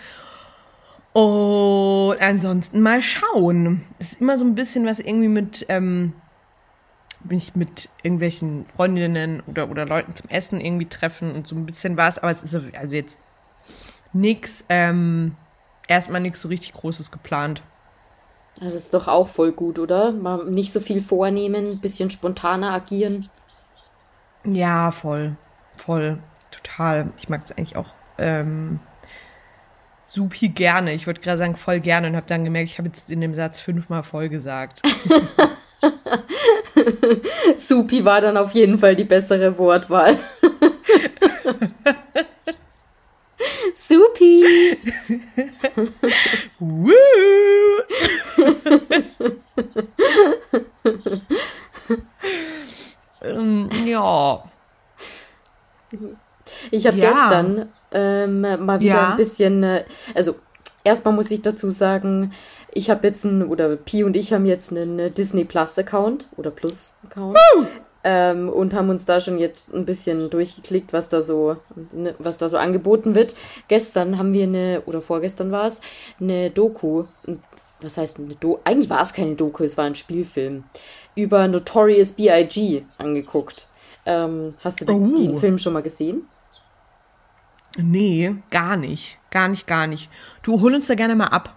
Und 1.12 2.20
ansonsten 2.20 2.80
mal 2.80 3.02
schauen. 3.02 3.84
Es 3.98 4.12
ist 4.12 4.20
immer 4.20 4.38
so 4.38 4.44
ein 4.44 4.54
bisschen 4.54 4.86
was 4.86 5.00
irgendwie 5.00 5.28
mit, 5.28 5.66
ähm, 5.68 6.12
mich 7.24 7.56
mit 7.56 7.88
irgendwelchen 8.02 8.66
Freundinnen 8.76 9.42
oder, 9.46 9.70
oder 9.70 9.86
Leuten 9.86 10.14
zum 10.14 10.30
Essen 10.30 10.60
irgendwie 10.60 10.86
treffen 10.86 11.32
und 11.32 11.46
so 11.46 11.56
ein 11.56 11.66
bisschen 11.66 11.96
was. 11.96 12.18
Aber 12.18 12.30
es 12.30 12.42
ist 12.42 12.54
also 12.76 12.94
jetzt 12.94 13.18
nix, 14.12 14.64
ähm, 14.68 15.34
erstmal 15.88 16.20
nichts 16.20 16.40
so 16.40 16.48
richtig 16.48 16.72
Großes 16.74 17.10
geplant. 17.10 17.62
Das 18.60 18.74
ist 18.74 18.92
doch 18.92 19.08
auch 19.08 19.28
voll 19.28 19.52
gut, 19.52 19.78
oder? 19.78 20.12
Mal 20.12 20.44
nicht 20.46 20.72
so 20.72 20.80
viel 20.80 21.00
vornehmen, 21.00 21.80
bisschen 21.80 22.10
spontaner 22.10 22.72
agieren. 22.72 23.28
Ja, 24.44 24.90
voll. 24.90 25.36
Voll. 25.76 26.18
Total. 26.50 27.12
Ich 27.18 27.28
mag 27.28 27.42
es 27.44 27.52
eigentlich 27.52 27.76
auch 27.76 27.92
ähm, 28.18 28.80
supi 30.04 30.48
gerne. 30.48 30.92
Ich 30.92 31.06
würde 31.06 31.20
gerade 31.20 31.38
sagen, 31.38 31.56
voll 31.56 31.80
gerne 31.80 32.08
und 32.08 32.16
habe 32.16 32.26
dann 32.26 32.44
gemerkt, 32.44 32.70
ich 32.70 32.78
habe 32.78 32.88
jetzt 32.88 33.10
in 33.10 33.20
dem 33.20 33.34
Satz 33.34 33.60
fünfmal 33.60 34.02
voll 34.02 34.28
gesagt. 34.28 34.82
supi 37.56 38.04
war 38.04 38.20
dann 38.20 38.36
auf 38.36 38.52
jeden 38.52 38.78
Fall 38.78 38.96
die 38.96 39.04
bessere 39.04 39.56
Wortwahl. 39.58 40.18
Supi! 43.74 44.44
Woo! 46.58 46.92
ähm, 53.22 53.68
ja. 53.86 54.44
Ich 56.70 56.86
habe 56.86 56.96
ja. 56.96 57.10
gestern 57.10 57.68
ähm, 57.92 58.40
mal 58.40 58.80
wieder 58.80 58.94
ja. 58.94 59.10
ein 59.10 59.16
bisschen, 59.16 59.62
äh, 59.62 59.84
also 60.14 60.36
erstmal 60.84 61.14
muss 61.14 61.30
ich 61.30 61.42
dazu 61.42 61.70
sagen, 61.70 62.32
ich 62.72 62.90
habe 62.90 63.06
jetzt 63.06 63.24
ein, 63.24 63.46
oder 63.46 63.76
Pi 63.76 64.04
und 64.04 64.16
ich 64.16 64.32
haben 64.32 64.46
jetzt 64.46 64.72
einen 64.72 65.12
Disney 65.14 65.44
Plus 65.44 65.78
Account 65.78 66.28
oder 66.36 66.50
Plus 66.50 66.94
Account. 67.04 67.36
Ähm, 68.04 68.48
und 68.48 68.74
haben 68.74 68.90
uns 68.90 69.04
da 69.06 69.18
schon 69.18 69.38
jetzt 69.38 69.74
ein 69.74 69.84
bisschen 69.84 70.30
durchgeklickt, 70.30 70.92
was 70.92 71.08
da 71.08 71.20
so, 71.20 71.56
ne, 71.92 72.14
was 72.18 72.38
da 72.38 72.48
so 72.48 72.56
angeboten 72.56 73.16
wird. 73.16 73.34
Gestern 73.66 74.18
haben 74.18 74.32
wir 74.32 74.44
eine, 74.44 74.82
oder 74.86 75.02
vorgestern 75.02 75.50
war 75.50 75.66
es, 75.66 75.80
eine 76.20 76.50
Doku, 76.50 77.04
was 77.80 77.96
heißt 77.98 78.20
eine 78.20 78.34
Doku? 78.36 78.60
Eigentlich 78.64 78.88
war 78.88 79.00
es 79.02 79.12
keine 79.12 79.34
Doku, 79.34 79.64
es 79.64 79.76
war 79.76 79.84
ein 79.84 79.96
Spielfilm 79.96 80.64
über 81.18 81.48
Notorious 81.48 82.12
B.I.G. 82.12 82.84
angeguckt. 82.96 83.66
Ähm, 84.06 84.54
hast 84.62 84.80
du 84.80 84.84
den, 84.84 85.12
oh. 85.12 85.16
den 85.16 85.36
Film 85.36 85.58
schon 85.58 85.72
mal 85.72 85.82
gesehen? 85.82 86.28
Nee, 87.76 88.36
gar 88.50 88.76
nicht. 88.76 89.18
Gar 89.30 89.48
nicht, 89.48 89.66
gar 89.66 89.88
nicht. 89.88 90.08
Du 90.42 90.60
hol 90.60 90.74
uns 90.74 90.86
da 90.86 90.94
gerne 90.94 91.16
mal 91.16 91.26
ab. 91.26 91.56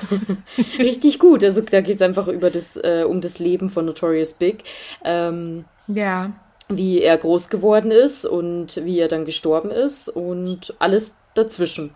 Richtig 0.78 1.18
gut. 1.18 1.44
Also 1.44 1.60
da 1.60 1.82
geht 1.82 1.96
es 1.96 2.02
einfach 2.02 2.28
über 2.28 2.50
das, 2.50 2.76
äh, 2.76 3.04
um 3.06 3.20
das 3.20 3.38
Leben 3.38 3.68
von 3.68 3.84
Notorious 3.84 4.32
Big. 4.32 4.64
Ähm, 5.04 5.66
ja. 5.86 6.32
Wie 6.68 7.02
er 7.02 7.18
groß 7.18 7.50
geworden 7.50 7.90
ist 7.90 8.24
und 8.24 8.82
wie 8.84 8.98
er 8.98 9.08
dann 9.08 9.26
gestorben 9.26 9.70
ist 9.70 10.08
und 10.08 10.74
alles 10.78 11.16
dazwischen. 11.34 11.94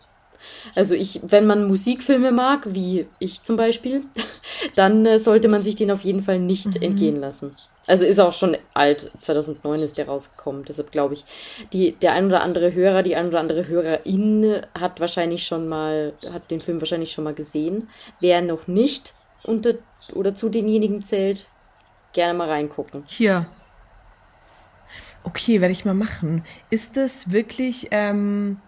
Also 0.75 0.95
ich, 0.95 1.21
wenn 1.23 1.47
man 1.47 1.67
Musikfilme 1.67 2.33
mag, 2.33 2.75
wie 2.75 3.07
ich 3.19 3.43
zum 3.43 3.57
Beispiel, 3.57 4.05
dann 4.77 5.07
äh, 5.07 5.19
sollte 5.19 5.49
man 5.49 5.63
sich 5.63 5.77
den 5.77 5.91
auf 5.91 6.03
jeden 6.03 6.23
Fall 6.23 6.39
nicht 6.39 6.77
mhm. 6.77 6.83
entgehen 6.83 7.17
lassen. 7.17 7.57
Also 7.87 8.05
ist 8.05 8.19
auch 8.19 8.35
schon 8.35 8.55
alt, 8.75 9.11
2009 9.21 9.81
ist 9.81 9.97
der 9.97 10.09
rausgekommen, 10.09 10.63
deshalb 10.65 10.93
glaube 10.93 11.15
ich, 11.15 11.25
die, 11.73 11.93
der 11.93 12.13
ein 12.13 12.27
oder 12.27 12.43
andere 12.43 12.75
Hörer, 12.75 13.03
die 13.03 13.17
ein 13.17 13.29
oder 13.29 13.41
andere 13.41 13.67
Hörerin 13.67 14.61
hat 14.79 15.01
wahrscheinlich 15.01 15.45
schon 15.45 15.69
mal, 15.69 16.13
hat 16.31 16.51
den 16.51 16.61
Film 16.61 16.83
wahrscheinlich 16.83 17.11
schon 17.13 17.25
mal 17.25 17.33
gesehen. 17.33 17.89
Wer 18.21 18.43
noch 18.43 18.67
nicht 18.67 19.15
unter 19.43 19.75
oder 20.13 20.35
zu 20.35 20.51
denjenigen 20.51 21.03
zählt, 21.03 21.49
gerne 22.13 22.37
mal 22.37 22.49
reingucken. 22.49 23.05
Hier. 23.07 23.47
Okay, 25.25 25.61
werde 25.61 25.73
ich 25.73 25.85
mal 25.85 25.95
machen. 25.95 26.45
Ist 26.71 26.97
das 26.97 27.33
wirklich, 27.33 27.89
ähm, 27.91 28.61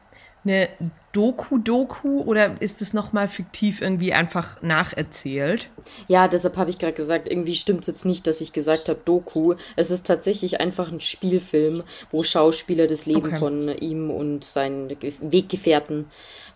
eine 0.45 0.69
Doku-Doku 1.13 2.23
oder 2.23 2.61
ist 2.63 2.81
es 2.81 2.93
nochmal 2.93 3.29
fiktiv 3.29 3.83
irgendwie 3.83 4.13
einfach 4.13 4.63
nacherzählt? 4.63 5.69
Ja, 6.09 6.29
deshalb 6.29 6.57
habe 6.57 6.71
ich 6.71 6.79
gerade 6.79 6.95
gesagt, 6.95 7.29
irgendwie 7.29 7.55
stimmt 7.55 7.83
es 7.83 7.89
jetzt 7.89 8.07
nicht, 8.07 8.27
dass 8.27 8.41
ich 8.41 8.53
gesagt 8.53 8.89
habe 8.89 9.01
Doku. 9.05 9.55
Es 9.77 9.91
ist 9.91 10.07
tatsächlich 10.07 10.61
einfach 10.61 10.91
ein 10.91 11.01
Spielfilm, 11.01 11.83
wo 12.11 12.23
Schauspieler 12.23 12.87
das 12.87 13.07
Leben 13.07 13.29
okay. 13.29 13.39
von 13.39 13.69
ihm 13.69 14.11
und 14.11 14.45
seinen 14.45 14.89
Weggefährten, 14.91 16.07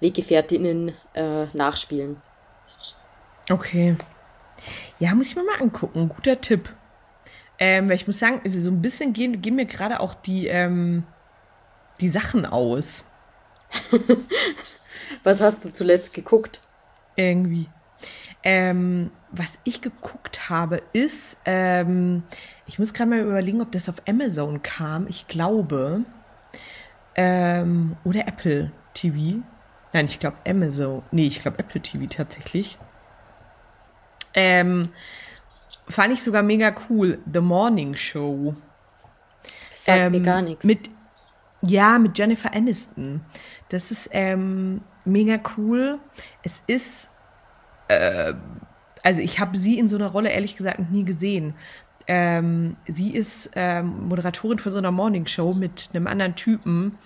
Weggefährtinnen 0.01 0.92
äh, 1.14 1.47
nachspielen. 1.53 2.23
Okay. 3.51 3.97
Ja, 4.99 5.14
muss 5.14 5.29
ich 5.29 5.37
mir 5.37 5.44
mal 5.44 5.61
angucken. 5.61 6.09
Guter 6.09 6.40
Tipp. 6.40 6.73
Ähm, 7.59 7.90
ich 7.90 8.07
muss 8.07 8.18
sagen, 8.18 8.40
so 8.51 8.70
ein 8.70 8.81
bisschen 8.81 9.12
gehen, 9.12 9.42
gehen 9.42 9.57
mir 9.57 9.66
gerade 9.66 10.01
auch 10.01 10.14
die, 10.14 10.47
ähm, 10.47 11.05
die 12.01 12.09
Sachen 12.09 12.47
aus. 12.47 13.05
Was 15.23 15.41
hast 15.41 15.65
du 15.65 15.73
zuletzt 15.73 16.13
geguckt? 16.13 16.61
Irgendwie. 17.17 17.69
Ähm, 18.43 19.11
was 19.31 19.55
ich 19.65 19.81
geguckt 19.81 20.51
habe, 20.51 20.83
ist, 20.93 21.39
ähm, 21.47 22.25
ich 22.67 22.79
muss 22.79 22.93
gerade 22.93 23.11
mal 23.11 23.21
überlegen, 23.21 23.63
ob 23.63 23.73
das 23.73 23.89
auf 23.89 23.97
Amazon 24.07 24.63
kam. 24.63 25.07
Ich 25.09 25.27
glaube. 25.27 26.03
Ähm, 27.17 27.97
oder 28.05 28.27
Apple 28.27 28.73
TV. 28.93 29.43
Nein, 29.93 30.05
ich 30.07 30.19
glaube 30.19 30.37
Amazon. 30.47 31.03
Nee, 31.11 31.29
ich 31.29 31.41
glaube 31.41 31.59
Apple 31.59 31.81
TV 31.81 32.07
tatsächlich. 32.07 32.77
Ähm, 34.35 34.89
fand 35.89 36.13
ich 36.13 36.23
sogar 36.23 36.43
mega 36.43 36.75
cool. 36.89 37.19
The 37.33 37.41
Morning 37.41 37.97
Show. 37.97 38.57
Das 39.71 39.85
sagt 39.85 40.11
mir 40.11 40.19
ähm, 40.19 40.25
gar 40.25 40.43
nichts. 40.43 40.65
Mit, 40.65 40.91
ja, 41.63 41.99
mit 41.99 42.19
Jennifer 42.19 42.53
Aniston. 42.53 43.21
Das 43.68 43.90
ist 43.90 44.09
ähm, 44.12 44.83
mega 45.05 45.38
cool. 45.57 45.98
Es 46.42 46.62
ist, 46.66 47.09
äh, 47.88 48.35
also 49.03 49.20
ich 49.20 49.40
habe 49.40 49.57
sie 49.57 49.79
in 49.79 49.88
so 49.88 49.96
einer 49.96 50.09
Rolle 50.09 50.31
ehrlich 50.31 50.57
gesagt 50.57 50.79
noch 50.79 50.90
nie 50.90 51.05
gesehen. 51.05 51.55
Ähm, 52.07 52.77
sie 52.87 53.11
ist 53.14 53.50
ähm, 53.55 54.09
Moderatorin 54.09 54.59
von 54.59 54.72
so 54.72 54.79
einer 54.79 54.90
Morningshow 54.90 55.55
mit 55.55 55.90
einem 55.92 56.07
anderen 56.07 56.35
Typen. 56.35 56.98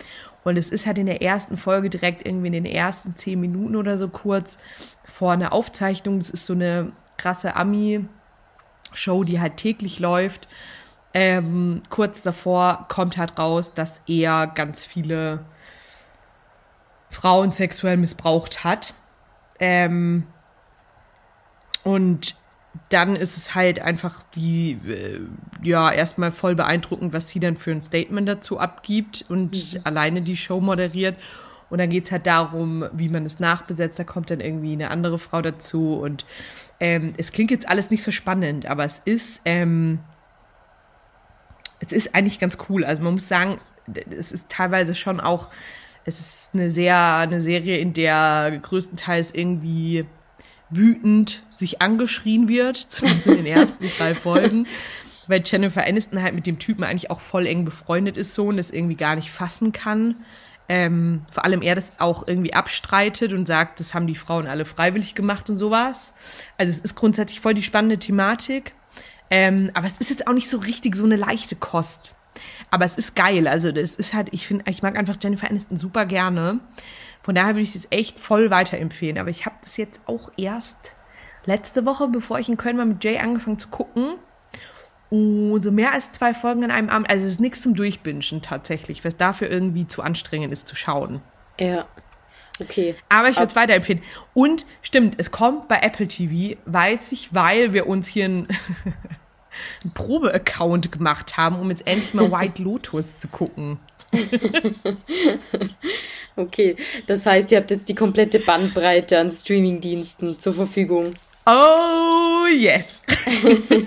Und 0.45 0.57
es 0.57 0.71
ist 0.71 0.87
halt 0.87 0.99
in 0.99 1.07
der 1.07 1.23
ersten 1.23 1.57
Folge 1.57 1.91
direkt 1.91 2.27
irgendwie 2.27 2.49
in 2.49 2.53
den 2.53 2.65
ersten 2.65 3.15
zehn 3.17 3.41
Minuten 3.41 3.77
oder 3.77 3.99
so 3.99 4.09
kurz 4.09 4.59
vor 5.05 5.33
einer 5.33 5.53
Aufzeichnung. 5.53 6.19
Das 6.19 6.31
ist 6.31 6.47
so 6.47 6.55
eine 6.55 6.93
krasse 7.17 7.55
Ami-Show, 7.55 9.25
die 9.25 9.41
halt 9.41 9.57
täglich 9.57 10.01
läuft. 10.01 10.49
Ähm, 11.15 11.83
kurz 11.91 12.23
davor 12.23 12.87
kommt 12.89 13.17
halt 13.17 13.39
raus, 13.39 13.75
dass 13.75 14.01
er 14.07 14.47
ganz 14.47 14.85
viele 14.85 15.45
Frauen 17.11 17.51
sexuell 17.51 17.97
missbraucht 17.97 18.65
hat. 18.65 18.95
Ähm, 19.59 20.27
und 21.85 22.37
dann 22.91 23.17
ist 23.17 23.37
es 23.37 23.55
halt 23.55 23.81
einfach 23.81 24.23
die, 24.35 24.79
äh, 24.87 25.21
ja, 25.63 25.91
erstmal 25.91 26.33
voll 26.33 26.55
beeindruckend, 26.55 27.13
was 27.13 27.29
sie 27.29 27.41
dann 27.41 27.57
für 27.57 27.71
ein 27.73 27.83
Statement 27.83 28.29
dazu 28.29 28.59
abgibt 28.59 29.25
und 29.29 29.75
mhm. 29.75 29.81
alleine 29.85 30.23
die 30.23 30.37
Show 30.37 30.61
moderiert. 30.61 31.17
Und 31.71 31.79
dann 31.79 31.91
geht 31.91 32.07
es 32.07 32.13
halt 32.13 32.27
darum, 32.27 32.87
wie 32.93 33.09
man 33.09 33.27
es 33.27 33.41
nachbesetzt. 33.41 33.99
Da 33.99 34.05
kommt 34.05 34.31
dann 34.31 34.41
irgendwie 34.41 34.73
eine 34.73 34.91
andere 34.91 35.19
Frau 35.19 35.43
dazu. 35.43 35.95
Und 35.95 36.25
ähm, 36.81 37.13
es 37.19 37.33
klingt 37.33 37.51
jetzt 37.51 37.69
alles 37.69 37.91
nicht 37.91 38.03
so 38.03 38.11
spannend, 38.11 38.67
aber 38.67 38.85
es 38.85 39.03
ist, 39.05 39.43
ähm, 39.45 39.99
es 41.81 41.93
ist 41.93 42.15
eigentlich 42.15 42.39
ganz 42.39 42.57
cool. 42.69 42.85
Also 42.85 43.03
man 43.03 43.15
muss 43.15 43.29
sagen, 43.29 43.61
es 44.11 44.33
ist 44.33 44.49
teilweise 44.49 44.95
schon 44.95 45.21
auch 45.21 45.49
es 46.09 46.21
ist 46.21 46.51
eine 46.55 46.71
sehr, 46.71 47.17
eine 47.17 47.41
Serie, 47.41 47.79
in 47.79 47.93
der 47.93 48.59
größtenteils 48.63 49.33
irgendwie 49.35 50.07
wütend 50.71 51.43
sich 51.57 51.83
angeschrien 51.83 52.49
wird, 52.49 52.77
zumindest 52.89 53.27
in 53.27 53.37
den 53.37 53.47
ersten 53.47 53.87
drei 53.97 54.15
Folgen. 54.15 54.67
Weil 55.27 55.43
Jennifer 55.45 55.85
Aniston 55.85 56.23
halt 56.23 56.35
mit 56.35 56.47
dem 56.47 56.59
Typen 56.59 56.85
eigentlich 56.85 57.11
auch 57.11 57.21
voll 57.21 57.47
eng 57.47 57.67
befreundet 57.67 58.17
ist 58.17 58.35
so 58.35 58.47
und 58.47 58.57
das 58.57 58.71
irgendwie 58.71 58.97
gar 58.97 59.15
nicht 59.15 59.31
fassen 59.31 59.73
kann. 59.73 60.17
Ähm, 60.71 61.27
vor 61.31 61.45
allem 61.45 61.61
er 61.61 61.75
das 61.75 61.93
auch 61.99 62.27
irgendwie 62.27 62.55
abstreitet 62.55 63.33
und 63.33 63.47
sagt, 63.47 63.81
das 63.81 63.95
haben 63.95 64.07
die 64.07 64.15
Frauen 64.15 64.47
alle 64.47 64.65
freiwillig 64.65 65.15
gemacht 65.15 65.51
und 65.51 65.59
sowas. 65.59 66.15
Also 66.57 66.71
es 66.71 66.79
ist 66.79 66.95
grundsätzlich 66.95 67.41
voll 67.41 67.55
die 67.55 67.63
spannende 67.63 67.99
Thematik. 67.99 68.75
Ähm, 69.31 69.71
aber 69.75 69.87
es 69.87 69.99
ist 69.99 70.09
jetzt 70.09 70.27
auch 70.27 70.33
nicht 70.33 70.49
so 70.49 70.59
richtig 70.59 70.97
so 70.97 71.05
eine 71.05 71.17
leichte 71.17 71.57
Kost. 71.57 72.15
Aber 72.71 72.85
es 72.85 72.99
ist 72.99 73.17
geil. 73.17 73.47
Also 73.49 73.73
das 73.73 73.97
ist 73.97 74.15
halt, 74.15 74.29
ich 74.33 74.47
finde, 74.47 74.65
ich 74.71 74.83
mag 74.83 74.97
einfach 74.97 75.17
Jennifer 75.23 75.49
Aniston 75.49 75.77
super 75.77 76.07
gerne. 76.07 76.61
Von 77.23 77.35
daher 77.35 77.55
würde 77.55 77.63
ich 77.63 77.75
es 77.75 77.87
echt 77.91 78.21
voll 78.21 78.51
weiterempfehlen. 78.51 79.19
Aber 79.19 79.31
ich 79.31 79.47
habe 79.47 79.57
das 79.63 79.77
jetzt 79.77 80.01
auch 80.07 80.31
erst 80.37 80.95
letzte 81.45 81.85
Woche, 81.87 82.09
bevor 82.09 82.39
ich 82.39 82.49
in 82.49 82.57
Köln 82.57 82.79
war, 82.79 82.85
mit 82.85 83.03
Jay 83.03 83.19
angefangen 83.19 83.59
zu 83.59 83.69
gucken. 83.69 84.15
Und 85.11 85.63
so 85.63 85.73
mehr 85.73 85.93
als 85.93 86.13
zwei 86.13 86.35
Folgen 86.35 86.63
in 86.63 86.71
einem 86.71 86.91
Abend. 86.91 87.09
Also 87.09 87.25
es 87.25 87.33
ist 87.33 87.41
nichts 87.41 87.63
zum 87.63 87.75
Durchbingen 87.75 88.43
tatsächlich, 88.43 89.05
was 89.05 89.17
dafür 89.17 89.51
irgendwie 89.51 89.87
zu 89.87 90.03
anstrengend 90.03 90.53
ist 90.53 90.69
zu 90.69 90.77
schauen. 90.77 91.23
Ja. 91.59 91.87
Okay. 92.61 92.97
Aber 93.09 93.29
ich 93.29 93.37
würde 93.37 93.47
es 93.47 93.57
weiterempfehlen. 93.57 94.03
Und 94.35 94.67
stimmt, 94.83 95.15
es 95.19 95.31
kommt 95.31 95.69
bei 95.69 95.79
Apple 95.81 96.09
TV, 96.09 96.59
weiß 96.67 97.13
ich, 97.13 97.33
weil 97.35 97.73
wir 97.73 97.87
uns 97.87 98.07
hier 98.07 98.27
ein 98.27 98.49
einen 99.83 99.93
Probe-Account 99.93 100.93
gemacht 100.93 101.37
haben, 101.37 101.59
um 101.59 101.71
jetzt 101.71 101.87
endlich 101.87 102.15
mal 102.15 102.31
White 102.31 102.63
Lotus 102.63 103.17
zu 103.17 103.29
gucken. 103.29 103.79
okay, 106.37 106.77
das 107.07 107.27
heißt, 107.27 107.53
ihr 107.53 107.59
habt 107.59 107.71
jetzt 107.71 107.89
die 107.89 107.95
komplette 107.95 108.41
Bandbreite 108.41 109.19
an 109.19 109.31
Streamingdiensten 109.31 110.39
zur 110.39 110.55
Verfügung. 110.55 111.13
Oh, 111.47 112.47
yes. 112.47 113.01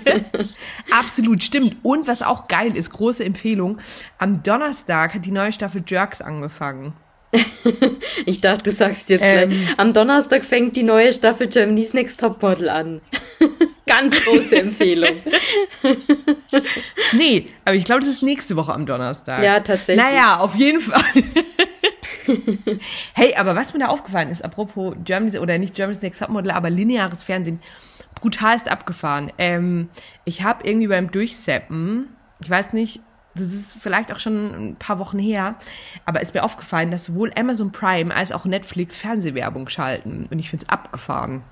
Absolut, 0.90 1.44
stimmt. 1.44 1.76
Und 1.82 2.08
was 2.08 2.22
auch 2.22 2.48
geil 2.48 2.76
ist, 2.76 2.90
große 2.90 3.24
Empfehlung, 3.24 3.78
am 4.18 4.42
Donnerstag 4.42 5.14
hat 5.14 5.24
die 5.24 5.30
neue 5.30 5.52
Staffel 5.52 5.84
Jerks 5.86 6.20
angefangen. 6.20 6.94
ich 8.26 8.40
dachte, 8.40 8.64
du 8.64 8.72
sagst 8.72 9.08
jetzt 9.10 9.24
ähm, 9.24 9.50
gleich, 9.50 9.78
am 9.78 9.92
Donnerstag 9.92 10.44
fängt 10.44 10.76
die 10.76 10.82
neue 10.82 11.12
Staffel 11.12 11.46
Germany's 11.46 11.94
Next 11.94 12.20
Topmodel 12.20 12.68
an. 12.68 13.00
Ganz 13.86 14.24
große 14.24 14.60
Empfehlung. 14.60 15.22
nee, 17.12 17.48
aber 17.64 17.74
ich 17.74 17.84
glaube, 17.84 18.00
das 18.00 18.10
ist 18.10 18.22
nächste 18.22 18.56
Woche 18.56 18.72
am 18.72 18.86
Donnerstag. 18.86 19.42
Ja, 19.42 19.60
tatsächlich. 19.60 20.04
Naja, 20.04 20.38
auf 20.38 20.54
jeden 20.54 20.80
Fall. 20.80 21.02
hey, 23.14 23.34
aber 23.36 23.56
was 23.56 23.72
mir 23.72 23.80
da 23.80 23.88
aufgefallen 23.88 24.30
ist, 24.30 24.44
apropos 24.44 24.94
Germany's, 25.04 25.36
oder 25.36 25.58
nicht 25.58 25.74
Germany's 25.74 26.02
Next 26.02 26.20
Topmodel, 26.20 26.52
aber 26.52 26.70
lineares 26.70 27.24
Fernsehen, 27.24 27.60
brutalst 28.14 28.68
abgefahren. 28.68 29.32
Ähm, 29.38 29.88
ich 30.24 30.42
habe 30.42 30.66
irgendwie 30.66 30.88
beim 30.88 31.10
Durchseppen, 31.10 32.08
ich 32.40 32.48
weiß 32.48 32.72
nicht, 32.72 33.00
das 33.34 33.52
ist 33.52 33.76
vielleicht 33.80 34.12
auch 34.12 34.18
schon 34.18 34.70
ein 34.70 34.76
paar 34.76 34.98
Wochen 34.98 35.18
her, 35.18 35.56
aber 36.04 36.20
ist 36.20 36.34
mir 36.34 36.42
aufgefallen, 36.42 36.90
dass 36.90 37.06
sowohl 37.06 37.32
Amazon 37.34 37.72
Prime 37.72 38.14
als 38.14 38.30
auch 38.30 38.44
Netflix 38.44 38.96
Fernsehwerbung 38.96 39.68
schalten. 39.68 40.26
Und 40.30 40.38
ich 40.38 40.50
finde 40.50 40.66
es 40.66 40.68
abgefahren. 40.68 41.42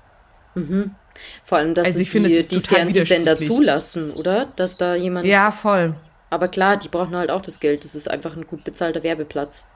Mhm. 0.53 0.95
Vor 1.43 1.57
allem, 1.57 1.75
dass 1.75 1.85
also 1.85 1.99
ich 1.99 2.09
finde, 2.09 2.29
die, 2.29 2.47
die 2.47 2.59
Fernsehsender 2.59 3.39
zulassen, 3.39 4.11
oder? 4.11 4.47
Dass 4.55 4.77
da 4.77 4.95
jemand. 4.95 5.25
Ja, 5.27 5.51
voll. 5.51 5.95
Aber 6.29 6.47
klar, 6.47 6.77
die 6.77 6.87
brauchen 6.87 7.15
halt 7.15 7.29
auch 7.29 7.41
das 7.41 7.59
Geld. 7.59 7.83
Das 7.83 7.93
ist 7.93 8.09
einfach 8.09 8.35
ein 8.35 8.47
gut 8.47 8.63
bezahlter 8.63 9.03
Werbeplatz. 9.03 9.69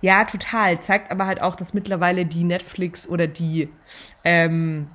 Ja, 0.00 0.24
total. 0.24 0.80
Zeigt 0.80 1.10
aber 1.10 1.26
halt 1.26 1.40
auch, 1.40 1.56
dass 1.56 1.74
mittlerweile 1.74 2.24
die 2.24 2.44
Netflix 2.44 3.08
oder 3.08 3.26
die, 3.26 3.68
ähm, 4.24 4.88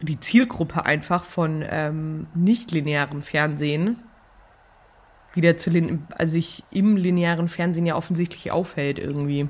die 0.00 0.20
Zielgruppe 0.20 0.84
einfach 0.84 1.24
von 1.24 1.64
ähm, 1.68 2.26
nicht-linearem 2.34 3.22
Fernsehen 3.22 4.02
wieder 5.32 5.56
zu, 5.56 5.70
also 6.16 6.32
sich 6.32 6.62
im 6.70 6.96
linearen 6.96 7.48
Fernsehen 7.48 7.86
ja 7.86 7.96
offensichtlich 7.96 8.50
aufhält 8.50 8.98
irgendwie. 8.98 9.48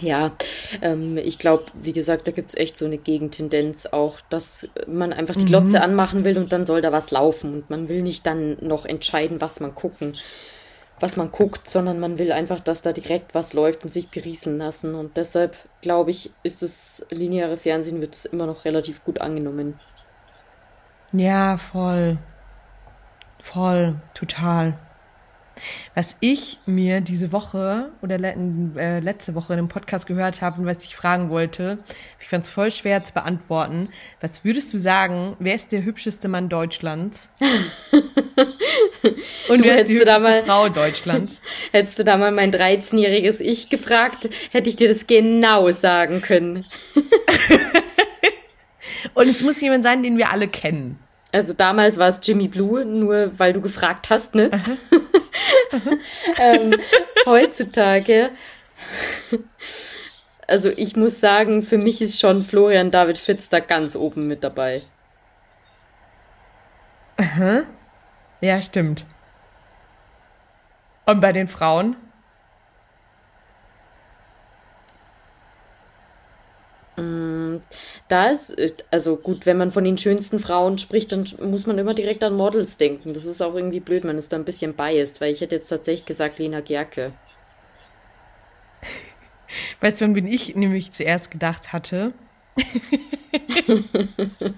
Ja, 0.00 0.32
ähm, 0.80 1.18
ich 1.18 1.38
glaube, 1.38 1.64
wie 1.74 1.92
gesagt, 1.92 2.26
da 2.26 2.32
gibt 2.32 2.50
es 2.50 2.56
echt 2.56 2.76
so 2.76 2.84
eine 2.84 2.98
Gegentendenz 2.98 3.86
auch, 3.86 4.20
dass 4.30 4.68
man 4.86 5.12
einfach 5.12 5.36
die 5.36 5.44
Glotze 5.44 5.78
mhm. 5.78 5.84
anmachen 5.84 6.24
will 6.24 6.38
und 6.38 6.52
dann 6.52 6.64
soll 6.64 6.82
da 6.82 6.92
was 6.92 7.10
laufen 7.10 7.54
und 7.54 7.70
man 7.70 7.88
will 7.88 8.02
nicht 8.02 8.26
dann 8.26 8.56
noch 8.60 8.84
entscheiden, 8.84 9.40
was 9.40 9.60
man 9.60 9.74
gucken, 9.74 10.16
was 11.00 11.16
man 11.16 11.30
guckt, 11.30 11.68
sondern 11.68 12.00
man 12.00 12.18
will 12.18 12.32
einfach, 12.32 12.60
dass 12.60 12.82
da 12.82 12.92
direkt 12.92 13.34
was 13.34 13.52
läuft 13.52 13.82
und 13.82 13.88
sich 13.88 14.08
berieseln 14.08 14.58
lassen. 14.58 14.94
Und 14.94 15.16
deshalb 15.16 15.56
glaube 15.80 16.10
ich, 16.10 16.30
ist 16.42 16.62
das 16.62 17.06
lineare 17.10 17.56
Fernsehen 17.56 18.00
wird 18.00 18.14
es 18.14 18.24
immer 18.24 18.46
noch 18.46 18.64
relativ 18.64 19.04
gut 19.04 19.20
angenommen. 19.20 19.78
Ja, 21.12 21.56
voll. 21.56 22.18
Voll, 23.40 23.96
total. 24.14 24.78
Was 25.94 26.16
ich 26.20 26.58
mir 26.66 27.00
diese 27.00 27.32
Woche 27.32 27.90
oder 28.02 28.18
le 28.18 28.34
äh, 28.76 29.00
letzte 29.00 29.34
Woche 29.34 29.52
in 29.52 29.60
einem 29.60 29.68
Podcast 29.68 30.06
gehört 30.06 30.42
habe 30.42 30.60
und 30.60 30.66
was 30.66 30.84
ich 30.84 30.96
fragen 30.96 31.30
wollte, 31.30 31.78
ich 32.20 32.28
fand 32.28 32.44
es 32.44 32.50
voll 32.50 32.70
schwer 32.70 33.04
zu 33.04 33.12
beantworten. 33.12 33.88
Was 34.20 34.44
würdest 34.44 34.72
du 34.72 34.78
sagen, 34.78 35.36
wer 35.38 35.54
ist 35.54 35.72
der 35.72 35.84
hübscheste 35.84 36.28
Mann 36.28 36.48
Deutschlands? 36.48 37.30
und 39.48 39.62
wer 39.62 39.80
ist 39.80 39.88
die 39.88 39.98
hübscheste 39.98 40.22
mal, 40.22 40.42
Frau 40.44 40.68
Deutschlands? 40.68 41.38
hättest 41.72 41.98
du 41.98 42.04
da 42.04 42.16
mal 42.16 42.32
mein 42.32 42.52
13-jähriges 42.52 43.40
Ich 43.40 43.68
gefragt, 43.68 44.28
hätte 44.50 44.70
ich 44.70 44.76
dir 44.76 44.88
das 44.88 45.06
genau 45.06 45.70
sagen 45.70 46.20
können. 46.20 46.64
und 49.14 49.28
es 49.28 49.42
muss 49.42 49.60
jemand 49.60 49.84
sein, 49.84 50.02
den 50.02 50.18
wir 50.18 50.30
alle 50.30 50.48
kennen. 50.48 50.98
Also 51.30 51.52
damals 51.52 51.98
war 51.98 52.08
es 52.08 52.20
Jimmy 52.22 52.48
Blue, 52.48 52.84
nur 52.84 53.38
weil 53.38 53.52
du 53.52 53.60
gefragt 53.60 54.08
hast, 54.08 54.34
ne? 54.34 54.50
ähm, 56.38 56.74
heutzutage, 57.26 58.30
also 60.46 60.70
ich 60.70 60.96
muss 60.96 61.20
sagen, 61.20 61.62
für 61.62 61.78
mich 61.78 62.00
ist 62.00 62.18
schon 62.18 62.42
Florian 62.42 62.90
David 62.90 63.18
Fitz 63.18 63.50
da 63.50 63.60
ganz 63.60 63.96
oben 63.96 64.26
mit 64.28 64.44
dabei. 64.44 64.82
Aha. 67.16 67.64
Ja, 68.40 68.62
stimmt. 68.62 69.04
Und 71.06 71.20
bei 71.20 71.32
den 71.32 71.48
Frauen? 71.48 71.96
Da 78.08 78.30
ist, 78.30 78.56
also 78.90 79.16
gut, 79.16 79.44
wenn 79.46 79.58
man 79.58 79.70
von 79.70 79.84
den 79.84 79.98
schönsten 79.98 80.40
Frauen 80.40 80.78
spricht, 80.78 81.12
dann 81.12 81.26
muss 81.42 81.66
man 81.66 81.76
immer 81.78 81.92
direkt 81.94 82.24
an 82.24 82.34
Models 82.34 82.78
denken. 82.78 83.12
Das 83.12 83.26
ist 83.26 83.42
auch 83.42 83.54
irgendwie 83.54 83.80
blöd, 83.80 84.04
man 84.04 84.16
ist 84.16 84.32
da 84.32 84.36
ein 84.38 84.44
bisschen 84.44 84.72
biased, 84.74 85.20
weil 85.20 85.32
ich 85.32 85.42
hätte 85.42 85.56
jetzt 85.56 85.68
tatsächlich 85.68 86.06
gesagt 86.06 86.38
Lena 86.38 86.60
Gerke. 86.60 87.12
Weißt 89.80 90.00
du, 90.00 90.04
wann 90.04 90.14
bin 90.14 90.26
ich 90.26 90.56
nämlich 90.56 90.92
zuerst 90.92 91.30
gedacht 91.30 91.72
hatte? 91.72 92.14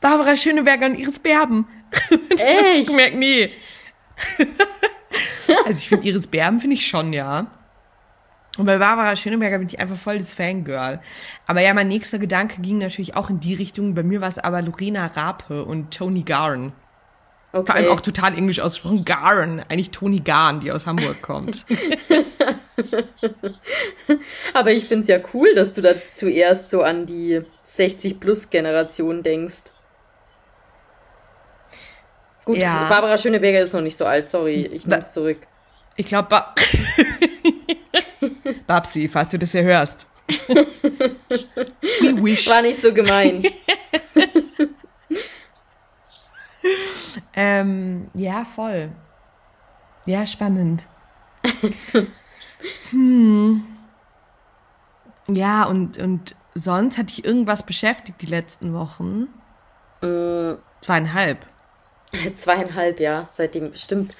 Barbara 0.00 0.36
Schöneberger 0.36 0.86
und 0.86 0.98
Iris 0.98 1.20
Berben. 1.20 1.68
Echt? 2.30 2.88
ich 2.88 2.96
merke 2.96 3.18
nie. 3.18 3.50
also 5.64 5.78
ich 5.78 5.88
finde 5.88 6.08
Iris 6.08 6.26
Berben 6.26 6.60
finde 6.60 6.74
ich 6.74 6.86
schon, 6.86 7.12
ja. 7.12 7.46
Und 8.56 8.64
bei 8.64 8.78
Barbara 8.78 9.14
Schöneberger 9.16 9.58
bin 9.58 9.68
ich 9.68 9.78
einfach 9.78 9.96
voll 9.96 10.18
das 10.18 10.32
Fangirl. 10.32 11.00
Aber 11.46 11.60
ja, 11.60 11.74
mein 11.74 11.88
nächster 11.88 12.18
Gedanke 12.18 12.60
ging 12.62 12.78
natürlich 12.78 13.14
auch 13.14 13.28
in 13.28 13.40
die 13.40 13.54
Richtung. 13.54 13.94
Bei 13.94 14.02
mir 14.02 14.20
war 14.20 14.28
es 14.28 14.38
aber 14.38 14.62
Lorena 14.62 15.06
Rape 15.06 15.64
und 15.64 15.94
Tony 15.94 16.22
Garn. 16.22 16.72
Okay. 17.52 17.66
Vor 17.66 17.74
allem 17.74 17.92
auch 17.92 18.00
total 18.00 18.36
englisch 18.36 18.60
ausgesprochen. 18.60 19.04
Garn. 19.04 19.62
Eigentlich 19.68 19.90
Tony 19.90 20.20
Garn, 20.20 20.60
die 20.60 20.72
aus 20.72 20.86
Hamburg 20.86 21.22
kommt. 21.22 21.64
aber 24.54 24.72
ich 24.72 24.84
finde 24.84 25.02
es 25.02 25.08
ja 25.08 25.18
cool, 25.32 25.54
dass 25.54 25.72
du 25.74 25.80
da 25.80 25.92
zuerst 26.14 26.70
so 26.70 26.82
an 26.82 27.06
die 27.06 27.42
60-Plus-Generation 27.64 29.22
denkst. 29.22 29.72
Gut, 32.44 32.58
ja. 32.58 32.88
Barbara 32.88 33.16
Schöneberger 33.18 33.60
ist 33.60 33.72
noch 33.72 33.80
nicht 33.80 33.96
so 33.96 34.06
alt, 34.06 34.28
sorry, 34.28 34.66
ich 34.66 34.86
nehme 34.86 35.00
es 35.00 35.12
zurück. 35.12 35.38
Ich 35.96 36.06
glaube, 36.06 36.28
ba 36.28 36.54
Babsi, 38.66 39.08
falls 39.08 39.30
du 39.30 39.38
das 39.38 39.52
hier 39.52 39.62
hörst. 39.62 40.06
We 40.28 42.22
wish. 42.22 42.48
War 42.48 42.62
nicht 42.62 42.80
so 42.80 42.92
gemein. 42.92 43.44
ähm, 47.34 48.10
ja, 48.14 48.44
voll. 48.44 48.90
Ja, 50.04 50.26
spannend. 50.26 50.84
hm. 52.90 53.64
Ja, 55.28 55.64
und, 55.64 55.98
und 55.98 56.36
sonst 56.54 56.98
hatte 56.98 57.12
ich 57.12 57.24
irgendwas 57.24 57.64
beschäftigt 57.64 58.22
die 58.22 58.26
letzten 58.26 58.74
Wochen? 58.74 59.28
Äh, 60.02 60.54
Zweieinhalb. 60.80 61.46
Zweieinhalb, 62.34 63.00
ja. 63.00 63.26
Seitdem 63.30 63.70
bestimmt 63.70 64.14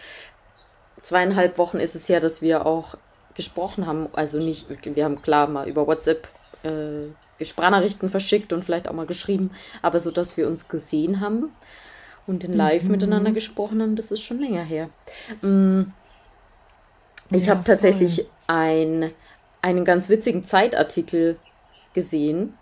zweieinhalb 1.02 1.58
Wochen 1.58 1.78
ist 1.78 1.94
es 1.94 2.08
ja, 2.08 2.18
dass 2.18 2.42
wir 2.42 2.66
auch 2.66 2.96
gesprochen 3.36 3.86
haben. 3.86 4.08
Also 4.12 4.38
nicht, 4.38 4.66
wir 4.84 5.04
haben 5.04 5.22
klar 5.22 5.46
mal 5.46 5.68
über 5.68 5.86
WhatsApp 5.86 6.28
äh, 6.62 7.44
Sprachnachrichten 7.44 8.08
verschickt 8.08 8.52
und 8.52 8.64
vielleicht 8.64 8.88
auch 8.88 8.94
mal 8.94 9.06
geschrieben, 9.06 9.50
aber 9.82 10.00
so, 10.00 10.10
dass 10.10 10.36
wir 10.36 10.48
uns 10.48 10.68
gesehen 10.68 11.20
haben 11.20 11.50
und 12.26 12.44
in 12.44 12.54
Live 12.54 12.84
mhm. 12.84 12.92
miteinander 12.92 13.32
gesprochen 13.32 13.82
haben, 13.82 13.94
das 13.94 14.10
ist 14.10 14.22
schon 14.22 14.40
länger 14.40 14.62
her. 14.62 14.88
Mhm. 15.42 15.92
Ich 17.30 17.46
ja, 17.46 17.54
habe 17.54 17.64
tatsächlich 17.64 18.26
ein, 18.46 19.12
einen 19.60 19.84
ganz 19.84 20.08
witzigen 20.08 20.44
Zeitartikel 20.44 21.36
gesehen. 21.92 22.54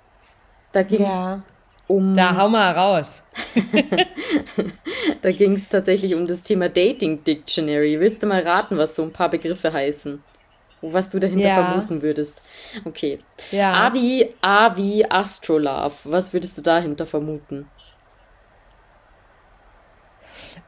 Da 0.73 0.83
ging 0.83 1.05
es 1.05 1.13
ja. 1.13 1.43
um. 1.87 2.17
Da 2.17 2.37
hau 2.37 2.49
mal 2.49 2.73
raus. 2.73 3.23
da 5.23 5.33
ging 5.33 5.53
es 5.53 5.69
tatsächlich 5.69 6.15
um 6.15 6.27
das 6.27 6.43
Thema 6.43 6.69
Dating 6.69 7.23
Dictionary. 7.25 8.01
Willst 8.01 8.23
du 8.23 8.27
mal 8.27 8.43
raten, 8.43 8.79
was 8.79 8.95
so 8.95 9.03
ein 9.03 9.13
paar 9.13 9.29
Begriffe 9.29 9.73
heißen? 9.73 10.23
Was 10.93 11.11
du 11.11 11.19
dahinter 11.19 11.49
ja. 11.49 11.55
vermuten 11.55 12.03
würdest. 12.03 12.43
Okay. 12.85 13.21
Ja. 13.51 13.73
A 13.73 13.95
wie, 13.95 14.29
A 14.41 14.77
wie 14.77 15.09
Astrolove. 15.11 15.97
Was 16.05 16.33
würdest 16.33 16.59
du 16.59 16.63
dahinter 16.63 17.07
vermuten? 17.07 17.67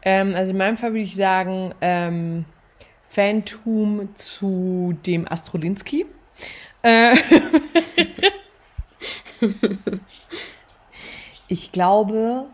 Ähm, 0.02 0.35
also 0.35 0.52
in 0.52 0.57
meinem 0.57 0.76
Fall 0.76 0.92
würde 0.92 1.02
ich 1.02 1.16
sagen, 1.16 1.74
ähm, 1.81 2.44
Phantom 3.09 4.09
zu 4.14 4.96
dem 5.05 5.31
Astrolinski. 5.31 6.07
Äh, 6.83 7.16
ich 11.48 11.72
glaube, 11.72 12.46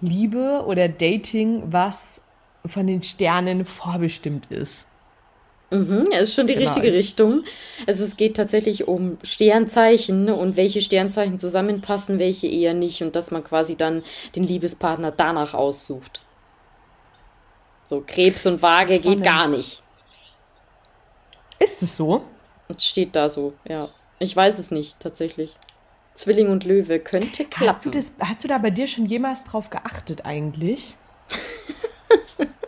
Liebe 0.00 0.64
oder 0.66 0.88
Dating, 0.88 1.64
was 1.72 2.20
von 2.64 2.86
den 2.86 3.02
Sternen 3.02 3.64
vorbestimmt 3.64 4.46
ist. 4.50 4.86
Mhm, 5.70 6.12
ist 6.12 6.34
schon 6.34 6.46
die 6.46 6.54
genau. 6.54 6.66
richtige 6.66 6.92
Richtung. 6.94 7.44
Also 7.86 8.02
es 8.02 8.16
geht 8.16 8.36
tatsächlich 8.36 8.88
um 8.88 9.18
Sternzeichen 9.22 10.30
und 10.30 10.56
welche 10.56 10.80
Sternzeichen 10.80 11.38
zusammenpassen, 11.38 12.18
welche 12.18 12.46
eher 12.46 12.72
nicht 12.72 13.02
und 13.02 13.14
dass 13.14 13.30
man 13.30 13.44
quasi 13.44 13.76
dann 13.76 14.02
den 14.34 14.44
Liebespartner 14.44 15.10
danach 15.10 15.52
aussucht. 15.52 16.22
So 17.84 18.02
Krebs 18.06 18.46
und 18.46 18.62
Waage 18.62 18.94
Spannend. 18.94 19.16
geht 19.16 19.24
gar 19.24 19.46
nicht. 19.46 19.82
Ist 21.58 21.82
es 21.82 21.96
so? 21.96 22.22
Es 22.68 22.84
steht 22.84 23.14
da 23.14 23.28
so, 23.28 23.52
ja. 23.68 23.88
Ich 24.20 24.34
weiß 24.34 24.58
es 24.58 24.70
nicht 24.70 24.98
tatsächlich. 25.00 25.54
Zwilling 26.14 26.48
und 26.48 26.64
Löwe 26.64 26.98
könnte 26.98 27.44
klappen. 27.44 27.76
Hast 27.76 27.86
du, 27.86 27.90
das, 27.90 28.12
hast 28.18 28.42
du 28.42 28.48
da 28.48 28.58
bei 28.58 28.70
dir 28.70 28.88
schon 28.88 29.06
jemals 29.06 29.44
drauf 29.44 29.70
geachtet 29.70 30.24
eigentlich? 30.24 30.96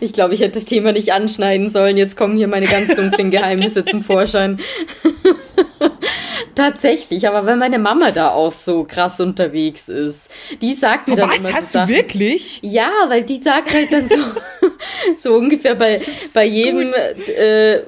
Ich 0.00 0.12
glaube, 0.12 0.34
ich 0.34 0.40
hätte 0.40 0.58
das 0.58 0.64
Thema 0.64 0.92
nicht 0.92 1.12
anschneiden 1.12 1.68
sollen. 1.68 1.96
Jetzt 1.96 2.16
kommen 2.16 2.36
hier 2.36 2.48
meine 2.48 2.66
ganz 2.66 2.94
dunklen 2.94 3.30
Geheimnisse 3.30 3.84
zum 3.84 4.02
Vorschein. 4.02 4.60
Tatsächlich, 6.54 7.26
aber 7.26 7.46
wenn 7.46 7.58
meine 7.58 7.78
Mama 7.78 8.10
da 8.10 8.30
auch 8.30 8.52
so 8.52 8.84
krass 8.84 9.20
unterwegs 9.20 9.88
ist, 9.88 10.30
die 10.60 10.74
sagt 10.74 11.08
mir 11.08 11.14
oh, 11.14 11.16
dann 11.16 11.30
was, 11.30 11.36
immer 11.38 11.52
hast 11.52 11.72
so 11.72 11.78
du 11.80 11.88
wirklich? 11.88 12.58
Ja, 12.62 12.90
weil 13.08 13.22
die 13.22 13.40
sagt 13.40 13.72
halt 13.72 13.92
dann 13.92 14.06
so, 14.06 14.16
so 15.16 15.34
ungefähr 15.34 15.74
bei, 15.74 16.02
bei 16.34 16.44
jedem, 16.44 16.92
äh, 17.36 17.80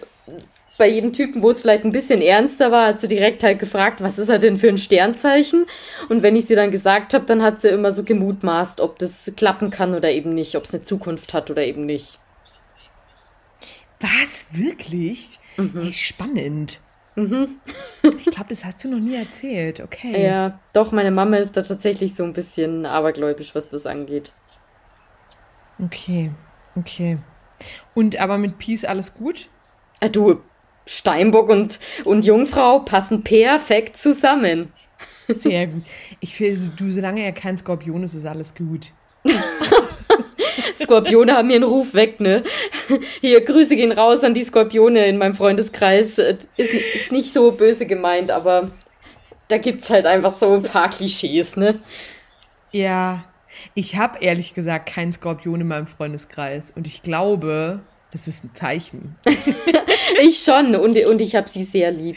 bei 0.77 0.89
jedem 0.89 1.13
Typen, 1.13 1.43
wo 1.43 1.51
es 1.51 1.61
vielleicht 1.61 1.85
ein 1.85 1.93
bisschen 1.93 2.21
ernster 2.21 2.73
war, 2.73 2.89
hat 2.89 3.01
sie 3.01 3.09
direkt 3.09 3.43
halt 3.43 3.59
gefragt, 3.59 4.01
was 4.01 4.19
ist 4.19 4.29
er 4.29 4.39
denn 4.39 4.59
für 4.59 4.69
ein 4.69 4.79
Sternzeichen? 4.79 5.67
Und 6.09 6.23
wenn 6.23 6.37
ich 6.37 6.47
sie 6.47 6.57
dann 6.57 6.71
gesagt 6.71 7.15
habe, 7.15 7.27
dann 7.27 7.43
hat 7.43 7.61
sie 7.61 7.69
immer 7.69 7.93
so 7.93 8.03
gemutmaßt, 8.03 8.81
ob 8.81 8.99
das 8.99 9.33
klappen 9.37 9.71
kann 9.71 9.95
oder 9.95 10.11
eben 10.11 10.35
nicht, 10.35 10.57
ob 10.57 10.65
es 10.65 10.75
eine 10.75 10.83
Zukunft 10.83 11.33
hat 11.33 11.51
oder 11.51 11.65
eben 11.65 11.87
nicht. 11.87 12.19
Was? 14.01 14.47
Wirklich? 14.51 15.39
Mhm. 15.57 15.83
Hey, 15.83 15.93
spannend. 15.93 16.81
Mhm. 17.15 17.61
ich 18.03 18.25
glaube, 18.25 18.49
das 18.49 18.65
hast 18.65 18.83
du 18.83 18.89
noch 18.89 18.99
nie 18.99 19.15
erzählt. 19.15 19.81
Okay. 19.81 20.25
Ja, 20.25 20.59
doch, 20.73 20.91
meine 20.91 21.13
Mama 21.13 21.37
ist 21.37 21.57
da 21.57 21.63
tatsächlich 21.63 22.15
so 22.15 22.25
ein 22.25 22.33
bisschen 22.33 22.87
abergläubisch, 22.87 23.55
was 23.55 23.69
das 23.69 23.87
angeht. 23.87 24.33
Okay, 25.83 26.33
okay. 26.77 27.19
Und 27.95 28.19
aber 28.19 28.39
mit 28.39 28.59
Peace 28.59 28.85
alles 28.85 29.15
gut? 29.15 29.49
Äh, 30.01 30.11
du, 30.11 30.43
Steinbock 30.87 31.49
und, 31.49 31.79
und 32.05 32.25
Jungfrau 32.25 32.81
passen 32.81 33.23
perfekt 33.23 33.97
zusammen. 33.97 34.73
Sehr 35.39 35.69
gut. 35.69 35.83
Ich 36.21 36.35
finde, 36.35 36.69
du, 36.77 36.91
solange 36.91 37.23
er 37.23 37.33
kein 37.33 37.57
Skorpion 37.57 38.03
ist, 38.03 38.15
ist 38.15 38.27
alles 38.27 38.55
gut. 38.55 38.91
Skorpione 40.77 41.35
haben 41.35 41.51
ihren 41.51 41.63
Ruf 41.63 41.95
weg, 41.95 42.21
ne? 42.21 42.43
Hier, 43.21 43.43
Grüße 43.43 43.77
gehen 43.77 43.93
raus 43.93 44.25
an 44.25 44.35
die 44.35 44.43
Skorpione 44.43 45.07
in 45.07 45.19
meinem 45.19 45.35
Freundeskreis. 45.35 46.19
Ist, 46.19 46.49
ist 46.57 47.13
nicht 47.13 47.33
so 47.33 47.53
böse 47.53 47.87
gemeint, 47.87 48.31
aber 48.31 48.71
da 49.49 49.59
gibt's 49.59 49.91
halt 49.91 50.07
einfach 50.07 50.31
so 50.31 50.55
ein 50.55 50.63
paar 50.63 50.91
Klischees, 50.91 51.57
ne? 51.57 51.81
Ja. 52.73 53.25
Ich 53.75 53.97
habe 53.97 54.19
ehrlich 54.21 54.55
gesagt 54.55 54.89
keinen 54.89 55.13
Skorpion 55.13 55.61
in 55.61 55.69
meinem 55.69 55.87
Freundeskreis 55.87 56.73
und 56.75 56.89
ich 56.89 57.03
glaube, 57.03 57.81
das 58.15 58.29
ist 58.29 58.45
ein 58.45 58.55
Zeichen. 58.55 59.17
ich 60.23 60.39
schon 60.39 60.77
und, 60.77 60.97
und 60.97 61.21
ich 61.21 61.35
habe 61.35 61.49
sie 61.49 61.65
sehr 61.65 61.91
lieb. 61.91 62.17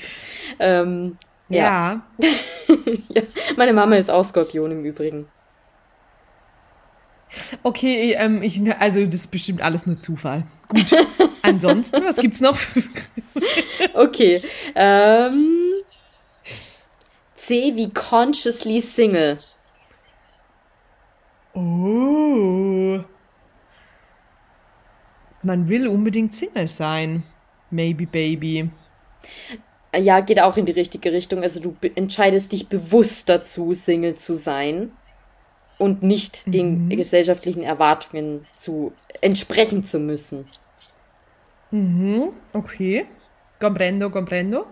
Ähm, 0.60 1.18
ja. 1.50 2.04
Ja. 2.20 2.30
ja. 3.10 3.24
Meine 3.58 3.74
Mama 3.74 3.96
ist 3.96 4.12
auch 4.12 4.24
Skorpion 4.24 4.72
im 4.72 4.86
Übrigen. 4.86 5.28
Okay, 7.64 8.14
ähm, 8.14 8.44
ich, 8.44 8.62
also 8.80 9.04
das 9.06 9.22
ist 9.22 9.32
bestimmt 9.32 9.62
alles 9.62 9.88
nur 9.88 10.00
Zufall. 10.00 10.44
Gut. 10.68 10.86
Ansonsten, 11.42 12.06
was 12.06 12.18
gibt's 12.18 12.42
noch? 12.42 12.60
okay. 13.96 14.44
Ähm, 14.76 15.74
C 17.36 17.76
wie 17.76 17.90
consciously 17.90 18.80
single. 18.80 19.40
Oh. 21.56 23.04
Man 25.48 25.70
will 25.70 25.88
unbedingt 25.88 26.34
Single 26.34 26.68
sein. 26.68 27.24
Maybe 27.70 28.06
Baby. 28.06 28.70
Ja, 29.96 30.20
geht 30.20 30.42
auch 30.42 30.58
in 30.58 30.66
die 30.66 30.74
richtige 30.74 31.14
Richtung. 31.14 31.42
Also 31.42 31.62
du 31.62 31.74
entscheidest 31.96 32.52
dich 32.52 32.68
bewusst 32.68 33.30
dazu, 33.30 33.74
Single 33.74 34.18
zu 34.18 34.34
sein 34.34 34.92
und 35.78 36.04
nicht 36.04 36.48
mhm. 36.48 36.52
den 36.52 36.90
gesellschaftlichen 36.90 37.64
Erwartungen 37.64 38.46
zu 38.58 38.92
entsprechen 39.22 39.86
zu 39.86 40.00
müssen. 40.00 40.50
Mhm, 41.72 42.34
okay. 42.52 43.06
Comprendo, 43.58 44.10
comprendo. 44.10 44.66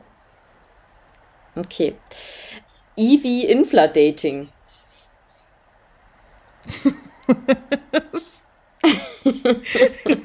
Okay. 1.56 1.96
Evie 2.98 3.46
Infla-Dating. 3.46 4.50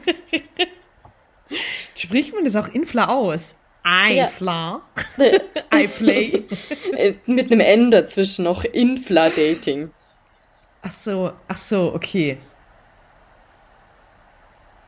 Spricht 1.95 2.35
man 2.35 2.45
das 2.45 2.57
auch 2.57 2.69
Infla 2.69 3.09
aus? 3.09 3.57
Eifla. 3.83 4.83
Ja. 5.17 5.31
Eiflay. 5.71 6.45
Äh, 6.97 7.15
mit 7.27 7.51
einem 7.51 7.61
N 7.61 7.91
dazwischen 7.91 8.45
noch 8.45 8.65
Infla-Dating. 8.65 9.91
Ach 10.83 10.93
so, 10.93 11.33
ach 11.49 11.59
so, 11.59 11.93
okay. 11.95 12.39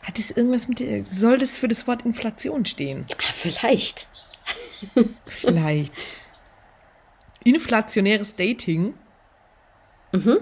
Hat 0.03 0.18
das 0.18 0.31
irgendwas 0.31 0.68
mit. 0.68 0.83
Soll 1.07 1.38
das 1.38 1.57
für 1.59 1.68
das 1.68 1.87
Wort 1.87 2.05
Inflation 2.05 2.64
stehen? 2.64 3.07
Ah, 3.18 3.33
vielleicht. 3.33 4.09
vielleicht. 5.27 5.92
Inflationäres 7.44 8.35
Dating. 8.35 8.94
Mhm. 10.12 10.38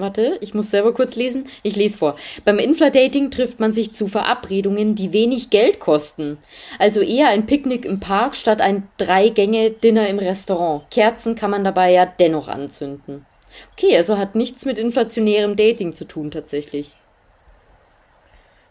Warte, 0.00 0.38
ich 0.40 0.54
muss 0.54 0.70
selber 0.70 0.94
kurz 0.94 1.16
lesen. 1.16 1.44
Ich 1.62 1.76
lese 1.76 1.98
vor. 1.98 2.16
Beim 2.44 2.58
Infladating 2.58 3.30
trifft 3.30 3.60
man 3.60 3.72
sich 3.72 3.92
zu 3.92 4.08
Verabredungen, 4.08 4.94
die 4.94 5.12
wenig 5.12 5.50
Geld 5.50 5.80
kosten. 5.80 6.38
Also 6.78 7.00
eher 7.00 7.28
ein 7.28 7.46
Picknick 7.46 7.84
im 7.84 8.00
Park 8.00 8.36
statt 8.36 8.60
ein 8.60 8.88
Drei-Gänge-Dinner 8.96 10.08
im 10.08 10.18
Restaurant. 10.18 10.82
Kerzen 10.90 11.34
kann 11.34 11.50
man 11.50 11.64
dabei 11.64 11.92
ja 11.92 12.06
dennoch 12.06 12.48
anzünden. 12.48 13.26
Okay, 13.72 13.96
also 13.96 14.18
hat 14.18 14.34
nichts 14.34 14.64
mit 14.64 14.78
inflationärem 14.78 15.56
Dating 15.56 15.92
zu 15.92 16.04
tun 16.04 16.30
tatsächlich. 16.30 16.96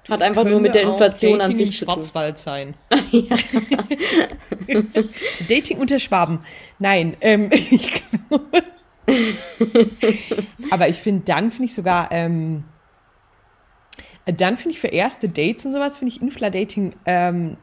Hat 0.10 0.24
einfach 0.24 0.44
nur 0.44 0.60
mit 0.60 0.74
der 0.74 0.84
Inflation 0.84 1.40
an 1.40 1.56
sich 1.56 1.78
zu 1.78 1.86
tun. 1.86 1.96
Schwarzwald 1.96 2.40
sein. 2.40 2.74
Dating 5.48 5.78
unter 5.78 6.00
Schwaben. 6.00 6.40
Nein, 6.80 7.16
ähm, 7.22 7.50
ich 7.72 8.02
glaube. 8.28 8.64
Aber 10.72 10.88
ich 10.88 10.98
finde, 10.98 11.24
dann 11.26 11.52
finde 11.52 11.66
ich 11.66 11.74
sogar, 11.74 12.12
ähm, 12.12 12.64
dann 14.26 14.58
finde 14.58 14.72
ich 14.72 14.80
für 14.80 14.88
erste 14.88 15.30
Dates 15.30 15.66
und 15.66 15.72
sowas, 15.72 15.98
finde 15.98 16.14
ich 16.14 16.22
Infladating 16.22 16.94
ähm, 17.06 17.58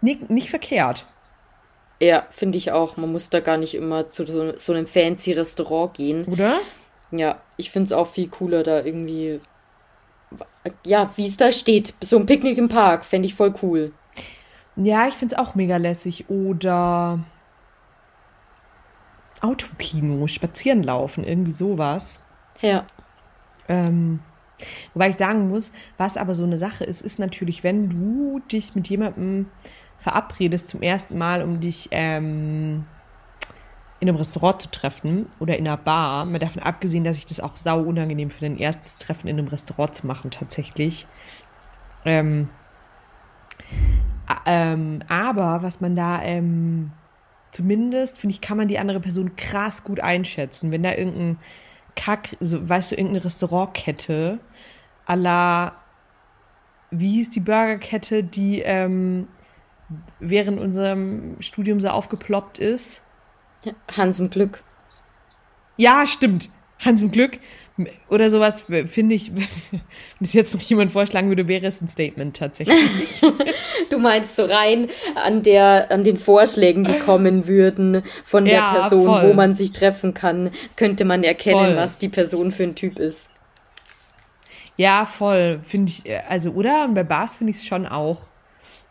nicht, 0.00 0.30
nicht 0.30 0.50
verkehrt. 0.50 1.06
Ja, 2.00 2.26
finde 2.30 2.58
ich 2.58 2.70
auch. 2.70 2.96
Man 2.96 3.10
muss 3.10 3.30
da 3.30 3.40
gar 3.40 3.56
nicht 3.56 3.74
immer 3.74 4.08
zu 4.08 4.24
so, 4.24 4.56
so 4.56 4.72
einem 4.72 4.86
fancy 4.86 5.32
Restaurant 5.32 5.94
gehen. 5.94 6.24
Oder? 6.26 6.60
Ja, 7.10 7.40
ich 7.56 7.70
finde 7.70 7.86
es 7.86 7.92
auch 7.92 8.06
viel 8.06 8.28
cooler, 8.28 8.62
da 8.62 8.84
irgendwie. 8.84 9.40
Ja, 10.84 11.10
wie 11.16 11.26
es 11.26 11.36
da 11.36 11.50
steht. 11.50 11.94
So 12.00 12.18
ein 12.18 12.26
Picknick 12.26 12.58
im 12.58 12.68
Park 12.68 13.04
fände 13.04 13.26
ich 13.26 13.34
voll 13.34 13.52
cool. 13.62 13.92
Ja, 14.76 15.08
ich 15.08 15.14
finde 15.14 15.34
es 15.34 15.38
auch 15.40 15.54
mega 15.54 15.76
lässig. 15.76 16.26
Oder 16.28 17.18
Autokino, 19.42 20.26
spazieren 20.26 20.82
laufen, 20.82 21.24
irgendwie 21.24 21.52
sowas. 21.52 22.20
Ja. 22.60 22.84
Ähm, 23.68 24.20
wobei 24.94 25.10
ich 25.10 25.16
sagen 25.16 25.48
muss, 25.48 25.72
was 25.96 26.16
aber 26.16 26.34
so 26.34 26.44
eine 26.44 26.58
Sache 26.58 26.84
ist, 26.84 27.02
ist 27.02 27.18
natürlich, 27.18 27.62
wenn 27.64 27.88
du 27.90 28.40
dich 28.50 28.74
mit 28.74 28.88
jemandem 28.88 29.46
verabredest 29.98 30.68
zum 30.68 30.82
ersten 30.82 31.18
Mal, 31.18 31.42
um 31.42 31.60
dich 31.60 31.88
ähm, 31.90 32.84
in 34.00 34.08
einem 34.08 34.16
Restaurant 34.16 34.62
zu 34.62 34.70
treffen 34.70 35.26
oder 35.40 35.58
in 35.58 35.66
einer 35.66 35.76
Bar, 35.76 36.24
mal 36.24 36.38
davon 36.38 36.62
abgesehen, 36.62 37.04
dass 37.04 37.16
ich 37.16 37.26
das 37.26 37.40
auch 37.40 37.56
sau 37.56 37.80
unangenehm 37.80 38.30
finde, 38.30 38.56
ein 38.56 38.58
erstes 38.58 38.96
Treffen 38.96 39.28
in 39.28 39.38
einem 39.38 39.48
Restaurant 39.48 39.94
zu 39.94 40.06
machen, 40.06 40.30
tatsächlich. 40.30 41.06
Ähm, 42.04 42.48
ähm, 44.46 45.00
aber 45.08 45.62
was 45.62 45.80
man 45.80 45.96
da 45.96 46.22
ähm, 46.22 46.92
zumindest, 47.58 48.20
finde 48.20 48.34
ich, 48.34 48.40
kann 48.40 48.56
man 48.56 48.68
die 48.68 48.78
andere 48.78 49.00
Person 49.00 49.34
krass 49.34 49.82
gut 49.82 49.98
einschätzen. 49.98 50.70
Wenn 50.70 50.84
da 50.84 50.94
irgendein 50.94 51.38
Kack, 51.96 52.36
so, 52.38 52.68
weißt 52.68 52.92
du, 52.92 52.96
irgendeine 52.96 53.24
Restaurantkette 53.24 54.38
à 55.08 55.16
la, 55.16 55.74
wie 56.92 57.14
hieß 57.14 57.30
die 57.30 57.40
Burgerkette, 57.40 58.22
die 58.22 58.60
ähm, 58.60 59.26
während 60.20 60.60
unserem 60.60 61.36
Studium 61.40 61.80
so 61.80 61.88
aufgeploppt 61.88 62.60
ist? 62.60 63.02
Hans 63.96 64.20
im 64.20 64.30
Glück. 64.30 64.62
Ja, 65.76 66.06
stimmt. 66.06 66.50
Hans 66.78 67.02
im 67.02 67.10
Glück 67.10 67.40
oder 68.08 68.30
sowas, 68.30 68.66
finde 68.86 69.14
ich, 69.14 69.32
wenn 69.70 69.80
es 70.20 70.32
jetzt 70.32 70.54
noch 70.54 70.62
jemand 70.62 70.92
vorschlagen 70.92 71.28
würde, 71.28 71.48
wäre 71.48 71.66
es 71.66 71.80
ein 71.80 71.88
Statement 71.88 72.36
tatsächlich. 72.36 73.20
du 73.90 73.98
meinst 73.98 74.36
so 74.36 74.44
rein 74.44 74.88
an 75.14 75.42
der, 75.42 75.90
an 75.90 76.04
den 76.04 76.16
Vorschlägen, 76.16 76.84
die 76.84 76.98
kommen 76.98 77.46
würden 77.46 78.02
von 78.24 78.44
der 78.44 78.54
ja, 78.54 78.74
Person, 78.74 79.06
voll. 79.06 79.28
wo 79.28 79.32
man 79.32 79.54
sich 79.54 79.72
treffen 79.72 80.14
kann, 80.14 80.50
könnte 80.76 81.04
man 81.04 81.24
erkennen, 81.24 81.66
voll. 81.66 81.76
was 81.76 81.98
die 81.98 82.08
Person 82.08 82.52
für 82.52 82.64
ein 82.64 82.74
Typ 82.74 82.98
ist. 82.98 83.30
Ja, 84.76 85.04
voll, 85.04 85.60
finde 85.62 85.90
ich, 85.90 86.06
äh, 86.06 86.20
also, 86.28 86.52
oder? 86.52 86.84
Und 86.84 86.94
bei 86.94 87.02
Bars 87.02 87.36
finde 87.36 87.50
ich 87.50 87.58
es 87.58 87.66
schon 87.66 87.86
auch. 87.86 88.28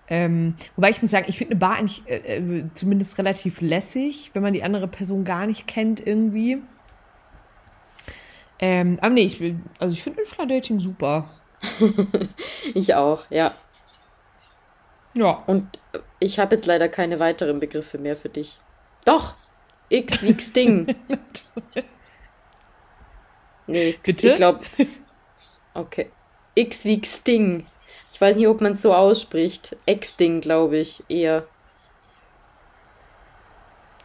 Ähm, 0.10 0.56
wobei 0.76 0.90
ich 0.90 1.02
muss 1.02 1.12
sagen, 1.12 1.26
ich 1.28 1.38
finde 1.38 1.52
eine 1.52 1.60
Bar 1.60 1.76
eigentlich 1.76 2.04
äh, 2.08 2.38
äh, 2.38 2.64
zumindest 2.74 3.18
relativ 3.18 3.62
lässig, 3.62 4.32
wenn 4.34 4.42
man 4.42 4.54
die 4.54 4.64
andere 4.64 4.88
Person 4.88 5.26
gar 5.26 5.48
nicht 5.48 5.68
kennt 5.68 6.06
irgendwie. 6.06 6.60
Ähm, 8.60 8.98
aber 9.02 9.12
nee, 9.12 9.26
ich 9.26 9.40
will, 9.40 9.60
also 9.80 9.94
ich 9.94 10.04
finde 10.04 10.22
Infla-Dating 10.22 10.80
super. 10.80 11.30
ich 12.74 12.96
auch, 12.96 13.30
ja. 13.30 13.54
Ja. 15.16 15.44
Und 15.48 15.80
ich 16.20 16.40
habe 16.40 16.56
jetzt 16.56 16.66
leider 16.66 16.90
keine 16.90 17.20
weiteren 17.20 17.60
Begriffe 17.60 17.98
mehr 17.98 18.16
für 18.16 18.30
dich. 18.30 18.60
Doch! 19.06 19.36
X 19.90 20.24
wie 20.24 20.36
Xting. 20.36 20.88
nee, 23.68 23.96
Bitte? 24.04 24.30
ich 24.30 24.36
glaube. 24.36 24.66
Okay. 25.74 26.12
X 26.56 26.86
wie 26.86 27.00
Xting. 27.00 27.66
Ich 28.12 28.20
weiß 28.20 28.36
nicht, 28.36 28.48
ob 28.48 28.62
man 28.62 28.74
es 28.74 28.82
so 28.82 28.94
ausspricht. 28.94 29.78
Exting, 29.86 30.42
glaube 30.42 30.78
ich, 30.78 31.04
eher. 31.08 31.48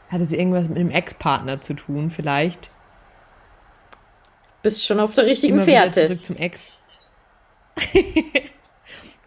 Hat 0.08 0.20
es 0.20 0.32
irgendwas 0.32 0.68
mit 0.68 0.78
einem 0.78 0.90
Ex-Partner 0.90 1.60
zu 1.62 1.74
tun, 1.74 2.10
vielleicht? 2.10 2.70
Bist 4.62 4.84
schon 4.84 5.00
auf 5.00 5.14
der 5.14 5.26
richtigen 5.26 5.54
Immer 5.54 5.64
Fährte. 5.64 6.06
zurück 6.06 6.24
zum 6.24 6.36
Ex. 6.36 6.72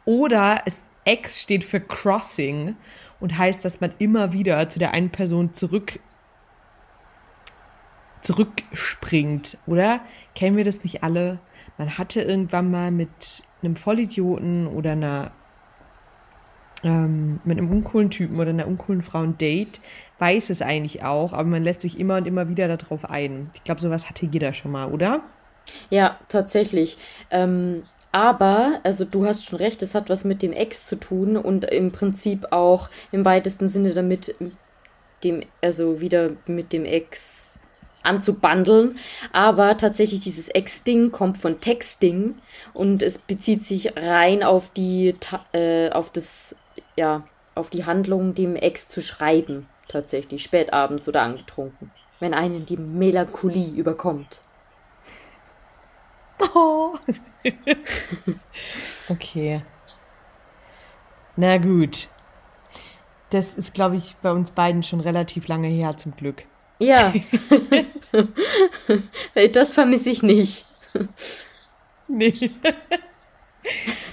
Oder 0.06 0.62
es, 0.66 0.82
Ex 1.04 1.42
steht 1.42 1.64
für 1.64 1.80
Crossing 1.80 2.76
und 3.20 3.38
heißt, 3.38 3.64
dass 3.64 3.82
man 3.82 3.94
immer 4.00 4.34
wieder 4.34 4.68
zu 4.70 4.80
der 4.80 4.92
einen 4.92 5.10
Person 5.10 5.54
zurück 5.54 6.00
zurückspringt, 8.22 9.60
oder? 9.68 10.02
Kennen 10.34 10.58
wir 10.58 10.64
das 10.64 10.84
nicht 10.84 11.04
alle? 11.04 11.40
Man 11.78 11.98
hatte 12.00 12.22
irgendwann 12.22 12.72
mal 12.72 12.90
mit 12.90 13.44
einem 13.62 13.76
Vollidioten 13.76 14.66
oder 14.66 14.94
einer 14.94 15.32
ähm, 16.86 17.42
mit 17.44 17.58
einem 17.58 17.72
uncoolen 17.72 18.10
Typen 18.10 18.40
oder 18.40 18.52
einer 18.52 18.68
uncoolen 18.68 19.02
Frau 19.02 19.22
ein 19.22 19.38
Date, 19.38 19.82
weiß 20.20 20.50
es 20.52 20.62
eigentlich 20.62 21.04
auch, 21.04 21.34
aber 21.34 21.44
man 21.44 21.64
lässt 21.64 21.82
sich 21.82 22.00
immer 22.00 22.18
und 22.18 22.28
immer 22.28 22.48
wieder 22.48 22.68
darauf 22.68 23.10
ein. 23.10 23.50
Ich 23.56 23.64
glaube, 23.64 23.82
sowas 23.82 24.08
hatte 24.08 24.26
jeder 24.26 24.54
schon 24.54 24.72
mal, 24.72 24.92
oder? 24.92 25.22
Ja, 25.90 26.18
tatsächlich. 26.30 26.98
Ähm, 27.32 27.84
aber, 28.12 28.80
also 28.84 29.04
du 29.04 29.26
hast 29.26 29.44
schon 29.44 29.60
recht, 29.60 29.82
es 29.82 29.96
hat 29.96 30.10
was 30.10 30.24
mit 30.24 30.42
dem 30.42 30.54
Ex 30.54 30.86
zu 30.86 30.96
tun 30.96 31.36
und 31.36 31.66
im 31.66 31.92
Prinzip 31.92 32.52
auch 32.52 32.90
im 33.12 33.26
weitesten 33.26 33.68
Sinne 33.68 33.94
damit 33.94 34.36
dem, 35.24 35.44
also 35.62 36.00
wieder 36.00 36.32
mit 36.46 36.72
dem 36.72 36.86
Ex 36.86 37.60
anzubandeln. 38.04 38.98
Aber 39.34 39.76
tatsächlich 39.78 40.22
dieses 40.22 40.50
Ex-Ding 40.50 41.12
kommt 41.12 41.38
von 41.40 41.60
Texting 41.60 42.36
und 42.74 43.04
es 43.04 43.18
bezieht 43.18 43.64
sich 43.64 43.98
rein 43.98 44.44
auf 44.44 44.70
die, 44.70 45.16
äh, 45.52 45.90
auf 45.90 46.12
das, 46.12 46.58
ja, 46.96 47.24
auf 47.56 47.70
die 47.70 47.86
Handlung, 47.86 48.34
dem 48.34 48.56
Ex 48.56 48.88
zu 48.88 49.02
schreiben. 49.02 49.68
Tatsächlich, 49.88 50.44
spätabends 50.44 51.08
oder 51.08 51.22
angetrunken. 51.22 51.92
Wenn 52.20 52.34
einen 52.34 52.66
die 52.66 52.78
Melancholie 52.78 53.72
überkommt. 53.72 54.42
Oh. 56.54 56.96
okay. 59.10 59.62
Na 61.36 61.58
gut. 61.58 62.08
Das 63.30 63.54
ist, 63.56 63.74
glaube 63.74 63.96
ich, 63.98 64.16
bei 64.22 64.32
uns 64.32 64.52
beiden 64.52 64.84
schon 64.84 65.00
relativ 65.00 65.48
lange 65.48 65.68
her, 65.68 65.98
zum 65.98 66.16
Glück. 66.16 66.44
Ja. 66.80 67.14
das 69.54 69.74
vermisse 69.74 70.10
ich 70.10 70.24
nicht. 70.24 70.66
Nee. 72.08 72.52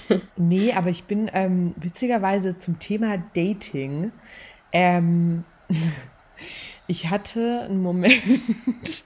nee, 0.35 0.73
aber 0.73 0.89
ich 0.89 1.05
bin 1.05 1.29
ähm, 1.33 1.73
witzigerweise 1.77 2.57
zum 2.57 2.79
Thema 2.79 3.17
Dating. 3.35 4.11
Ähm, 4.71 5.43
ich 6.87 7.09
hatte 7.09 7.61
einen 7.61 7.81
Moment 7.81 8.23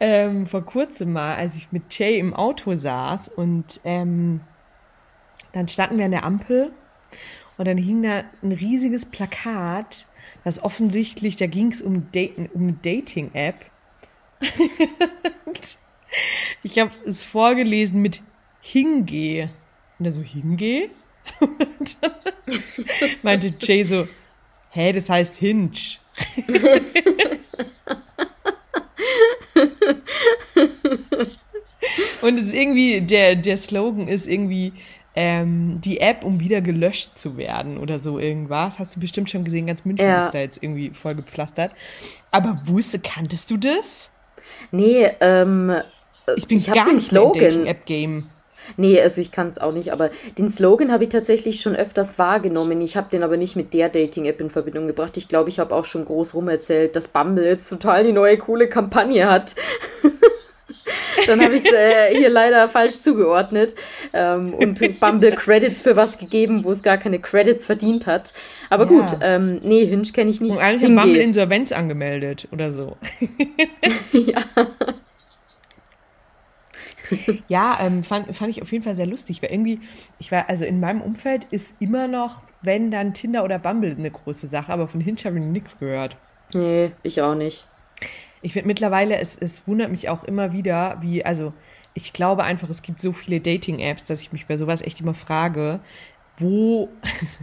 ähm, 0.00 0.46
vor 0.46 0.64
kurzem 0.64 1.12
mal, 1.12 1.36
als 1.36 1.54
ich 1.56 1.72
mit 1.72 1.98
Jay 1.98 2.18
im 2.18 2.34
Auto 2.34 2.74
saß 2.74 3.28
und 3.28 3.80
ähm, 3.84 4.40
dann 5.52 5.68
standen 5.68 5.98
wir 5.98 6.04
an 6.04 6.10
der 6.12 6.24
Ampel 6.24 6.72
und 7.58 7.66
dann 7.66 7.76
hing 7.76 8.02
da 8.02 8.24
ein 8.42 8.52
riesiges 8.52 9.04
Plakat, 9.04 10.06
das 10.44 10.62
offensichtlich, 10.62 11.36
da 11.36 11.46
ging 11.46 11.72
es 11.72 11.82
um, 11.82 12.10
Daten, 12.12 12.48
um 12.54 12.80
Dating-App. 12.80 13.66
ich 16.62 16.78
habe 16.78 16.92
es 17.04 17.24
vorgelesen 17.24 18.00
mit 18.00 18.22
Hinge. 18.60 19.50
Und 19.98 20.06
er 20.06 20.12
so, 20.12 20.22
Hinge? 20.22 20.90
Und 21.40 21.96
dann 22.02 22.12
meinte 23.22 23.54
Jay 23.60 23.84
so, 23.84 24.08
hä, 24.70 24.92
das 24.92 25.08
heißt 25.08 25.36
Hinge. 25.36 25.70
Und 32.22 32.38
es 32.38 32.48
ist 32.48 32.54
irgendwie, 32.54 33.00
der, 33.00 33.34
der 33.36 33.56
Slogan 33.56 34.06
ist 34.06 34.26
irgendwie, 34.26 34.74
ähm, 35.16 35.80
die 35.80 36.00
App, 36.00 36.24
um 36.24 36.40
wieder 36.40 36.60
gelöscht 36.60 37.18
zu 37.18 37.36
werden 37.36 37.78
oder 37.78 37.98
so 37.98 38.18
irgendwas. 38.18 38.78
Hast 38.78 38.94
du 38.94 39.00
bestimmt 39.00 39.28
schon 39.30 39.44
gesehen, 39.44 39.66
ganz 39.66 39.84
München 39.84 40.06
ja. 40.06 40.26
ist 40.26 40.34
da 40.34 40.38
jetzt 40.38 40.62
irgendwie 40.62 40.90
voll 40.90 41.14
gepflastert. 41.14 41.72
Aber 42.30 42.60
wusste, 42.64 42.98
kanntest 43.00 43.50
du 43.50 43.56
das? 43.56 44.10
Nee, 44.70 45.10
ähm, 45.20 45.72
ich 46.36 46.46
bin 46.46 46.58
ich 46.58 46.66
gar 46.66 46.84
den 46.84 46.96
nicht 46.96 47.08
Slogan. 47.08 47.66
App-Game. 47.66 48.26
Nee, 48.76 49.00
also 49.00 49.20
ich 49.20 49.32
kann 49.32 49.48
es 49.48 49.58
auch 49.58 49.72
nicht, 49.72 49.92
aber 49.92 50.10
den 50.38 50.48
Slogan 50.48 50.92
habe 50.92 51.04
ich 51.04 51.10
tatsächlich 51.10 51.60
schon 51.60 51.76
öfters 51.76 52.18
wahrgenommen. 52.18 52.80
Ich 52.80 52.96
habe 52.96 53.10
den 53.10 53.22
aber 53.22 53.36
nicht 53.36 53.56
mit 53.56 53.74
der 53.74 53.88
Dating-App 53.88 54.40
in 54.40 54.50
Verbindung 54.50 54.86
gebracht. 54.86 55.16
Ich 55.16 55.28
glaube, 55.28 55.48
ich 55.48 55.58
habe 55.58 55.74
auch 55.74 55.84
schon 55.84 56.04
groß 56.04 56.34
rum 56.34 56.48
erzählt, 56.48 56.96
dass 56.96 57.08
Bumble 57.08 57.46
jetzt 57.46 57.68
total 57.68 58.04
die 58.04 58.12
neue 58.12 58.38
coole 58.38 58.68
Kampagne 58.68 59.30
hat. 59.30 59.54
Dann 61.26 61.40
habe 61.42 61.54
ich 61.54 61.64
es 61.64 61.72
äh, 61.72 62.16
hier 62.16 62.30
leider 62.30 62.68
falsch 62.68 62.94
zugeordnet 62.94 63.74
ähm, 64.12 64.54
und 64.54 65.00
Bumble 65.00 65.32
Credits 65.32 65.80
für 65.80 65.96
was 65.96 66.18
gegeben, 66.18 66.64
wo 66.64 66.70
es 66.70 66.82
gar 66.82 66.98
keine 66.98 67.18
Credits 67.18 67.66
verdient 67.66 68.06
hat. 68.06 68.32
Aber 68.68 68.84
ja. 68.84 68.88
gut, 68.90 69.16
ähm, 69.20 69.60
nee, 69.62 69.84
Hinge 69.84 70.02
kenne 70.12 70.30
ich 70.30 70.40
nicht. 70.40 70.52
Und 70.52 70.58
eigentlich 70.58 70.90
hat 70.90 70.96
Bumble 70.96 71.20
Insolvenz 71.20 71.72
angemeldet 71.72 72.48
oder 72.52 72.72
so. 72.72 72.96
ja. 74.12 74.40
ja, 77.48 77.78
ähm, 77.82 78.04
fand, 78.04 78.34
fand 78.34 78.50
ich 78.50 78.62
auf 78.62 78.70
jeden 78.72 78.84
Fall 78.84 78.94
sehr 78.94 79.06
lustig, 79.06 79.42
weil 79.42 79.50
irgendwie, 79.50 79.80
ich 80.18 80.30
war, 80.32 80.48
also 80.48 80.64
in 80.64 80.80
meinem 80.80 81.00
Umfeld 81.00 81.46
ist 81.50 81.68
immer 81.78 82.08
noch, 82.08 82.42
wenn 82.62 82.90
dann 82.90 83.14
Tinder 83.14 83.44
oder 83.44 83.58
Bumble 83.58 83.92
eine 83.92 84.10
große 84.10 84.48
Sache, 84.48 84.72
aber 84.72 84.88
von 84.88 85.00
Hinge 85.00 85.18
habe 85.24 85.38
ich 85.38 85.44
nichts 85.44 85.78
gehört. 85.78 86.16
Nee, 86.52 86.92
ich 87.02 87.22
auch 87.22 87.34
nicht 87.34 87.66
ich 88.42 88.52
finde 88.52 88.68
mittlerweile, 88.68 89.18
es, 89.18 89.36
es 89.36 89.66
wundert 89.66 89.90
mich 89.90 90.08
auch 90.08 90.24
immer 90.24 90.52
wieder, 90.52 90.98
wie, 91.00 91.24
also 91.24 91.52
ich 91.94 92.12
glaube 92.12 92.44
einfach, 92.44 92.70
es 92.70 92.82
gibt 92.82 93.00
so 93.00 93.12
viele 93.12 93.40
Dating-Apps, 93.40 94.04
dass 94.04 94.22
ich 94.22 94.32
mich 94.32 94.46
bei 94.46 94.56
sowas 94.56 94.82
echt 94.82 95.00
immer 95.00 95.14
frage, 95.14 95.80
wo, 96.38 96.88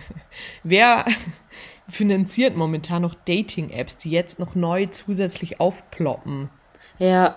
wer 0.63 1.05
finanziert 1.89 2.55
momentan 2.55 3.03
noch 3.03 3.13
Dating-Apps, 3.13 3.97
die 3.97 4.09
jetzt 4.09 4.39
noch 4.39 4.55
neu 4.55 4.87
zusätzlich 4.87 5.59
aufploppen? 5.59 6.49
Ja. 6.97 7.35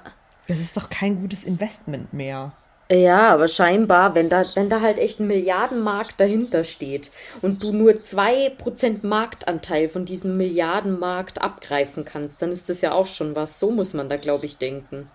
Das 0.51 0.59
ist 0.59 0.77
doch 0.77 0.91
kein 0.91 1.21
gutes 1.21 1.45
Investment 1.45 2.13
mehr. 2.13 2.53
Ja, 2.91 3.29
aber 3.29 3.47
scheinbar, 3.47 4.17
wenn 4.17 4.29
da, 4.29 4.45
wenn 4.57 4.69
da 4.69 4.81
halt 4.81 4.99
echt 4.99 5.21
ein 5.21 5.29
Milliardenmarkt 5.29 6.19
dahinter 6.19 6.65
steht 6.65 7.13
und 7.41 7.63
du 7.63 7.73
nur 7.73 8.01
zwei 8.01 8.51
Prozent 8.59 9.05
Marktanteil 9.05 9.89
von 9.89 10.05
diesem 10.05 10.37
Milliardenmarkt 10.37 11.41
abgreifen 11.41 12.05
kannst, 12.05 12.43
dann 12.43 12.51
ist 12.51 12.69
das 12.69 12.81
ja 12.81 12.91
auch 12.91 13.07
schon 13.07 13.37
was. 13.37 13.61
So 13.61 13.71
muss 13.71 13.95
man 13.95 14.09
da, 14.09 14.17
glaube 14.17 14.47
ich, 14.47 14.59
denken. 14.59 15.09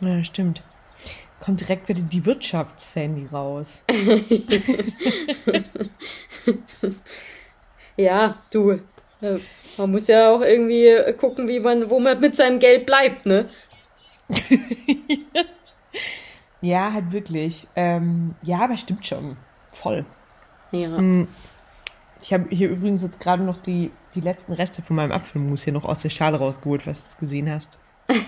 Ja, 0.00 0.22
stimmt. 0.22 0.62
Kommt 1.40 1.60
direkt 1.60 1.88
wieder 1.88 2.02
die 2.02 2.26
Wirtschaftssandy 2.26 3.28
raus. 3.32 3.82
ja, 7.96 8.36
du. 8.50 8.80
Äh, 9.20 9.38
man 9.76 9.90
muss 9.90 10.08
ja 10.08 10.30
auch 10.30 10.42
irgendwie 10.42 10.90
gucken, 11.16 11.48
wie 11.48 11.60
man, 11.60 11.90
wo 11.90 11.98
man 11.98 12.20
mit 12.20 12.36
seinem 12.36 12.58
Geld 12.58 12.86
bleibt, 12.86 13.26
ne? 13.26 13.48
Ja, 16.60 16.92
halt 16.92 17.12
wirklich. 17.12 17.66
Ähm, 17.76 18.34
ja, 18.42 18.60
aber 18.60 18.76
stimmt 18.76 19.06
schon. 19.06 19.36
Voll. 19.72 20.04
Ja. 20.72 20.96
Hm. 20.96 21.28
Ich 22.20 22.32
habe 22.32 22.46
hier 22.50 22.68
übrigens 22.68 23.02
jetzt 23.02 23.20
gerade 23.20 23.44
noch 23.44 23.58
die, 23.58 23.92
die 24.14 24.20
letzten 24.20 24.52
Reste 24.52 24.82
von 24.82 24.96
meinem 24.96 25.12
Apfelmus 25.12 25.62
hier 25.62 25.72
noch 25.72 25.84
aus 25.84 26.02
der 26.02 26.08
Schale 26.08 26.38
rausgeholt, 26.38 26.84
was 26.86 27.00
du 27.00 27.06
es 27.06 27.16
gesehen 27.18 27.50
hast. 27.50 27.78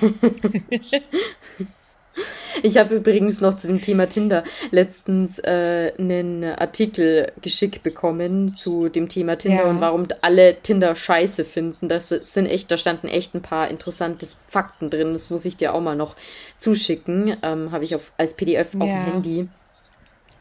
Ich 2.63 2.77
habe 2.77 2.97
übrigens 2.97 3.41
noch 3.41 3.57
zu 3.57 3.67
dem 3.67 3.81
Thema 3.81 4.09
Tinder 4.09 4.45
letztens 4.71 5.39
äh, 5.39 5.93
einen 5.99 6.45
Artikel 6.45 7.33
geschickt 7.41 7.83
bekommen 7.83 8.55
zu 8.55 8.89
dem 8.89 9.09
Thema 9.09 9.37
Tinder 9.37 9.65
ja. 9.65 9.71
und 9.71 9.81
warum 9.81 10.09
alle 10.21 10.57
Tinder 10.63 10.95
scheiße 10.95 11.45
finden. 11.45 11.89
Das 11.89 12.09
sind 12.09 12.47
echt, 12.47 12.71
da 12.71 12.77
standen 12.77 13.09
echt 13.09 13.35
ein 13.35 13.43
paar 13.43 13.69
interessante 13.69 14.27
Fakten 14.47 14.91
drin. 14.91 15.13
Das 15.13 15.31
muss 15.31 15.45
ich 15.45 15.57
dir 15.57 15.75
auch 15.75 15.81
mal 15.81 15.97
noch 15.97 16.17
zuschicken. 16.57 17.37
Ähm, 17.43 17.73
habe 17.73 17.85
ich 17.85 17.95
auf, 17.95 18.13
als 18.17 18.35
PDF 18.35 18.75
auf 18.79 18.89
ja. 18.89 19.05
dem 19.05 19.13
Handy. 19.13 19.49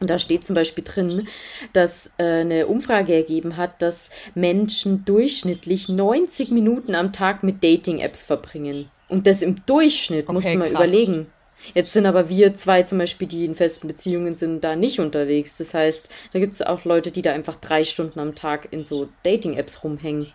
Und 0.00 0.08
da 0.08 0.18
steht 0.18 0.46
zum 0.46 0.54
Beispiel 0.54 0.82
drin, 0.82 1.28
dass 1.74 2.12
äh, 2.16 2.40
eine 2.40 2.66
Umfrage 2.66 3.14
ergeben 3.14 3.58
hat, 3.58 3.82
dass 3.82 4.10
Menschen 4.34 5.04
durchschnittlich 5.04 5.90
90 5.90 6.50
Minuten 6.50 6.94
am 6.94 7.12
Tag 7.12 7.42
mit 7.42 7.62
Dating-Apps 7.62 8.22
verbringen. 8.22 8.90
Und 9.08 9.26
das 9.26 9.42
im 9.42 9.64
Durchschnitt, 9.66 10.24
okay, 10.24 10.32
musst 10.32 10.52
du 10.52 10.58
mal 10.58 10.70
krass. 10.70 10.88
überlegen. 10.88 11.26
Jetzt 11.74 11.92
sind 11.92 12.06
aber 12.06 12.28
wir 12.28 12.54
zwei 12.54 12.82
zum 12.82 12.98
Beispiel, 12.98 13.28
die 13.28 13.44
in 13.44 13.54
festen 13.54 13.86
Beziehungen 13.86 14.34
sind, 14.34 14.64
da 14.64 14.76
nicht 14.76 14.98
unterwegs. 14.98 15.58
Das 15.58 15.74
heißt, 15.74 16.10
da 16.32 16.38
gibt 16.38 16.54
es 16.54 16.62
auch 16.62 16.84
Leute, 16.84 17.10
die 17.10 17.22
da 17.22 17.32
einfach 17.32 17.56
drei 17.56 17.84
Stunden 17.84 18.18
am 18.18 18.34
Tag 18.34 18.72
in 18.72 18.84
so 18.84 19.08
Dating-Apps 19.22 19.84
rumhängen. 19.84 20.32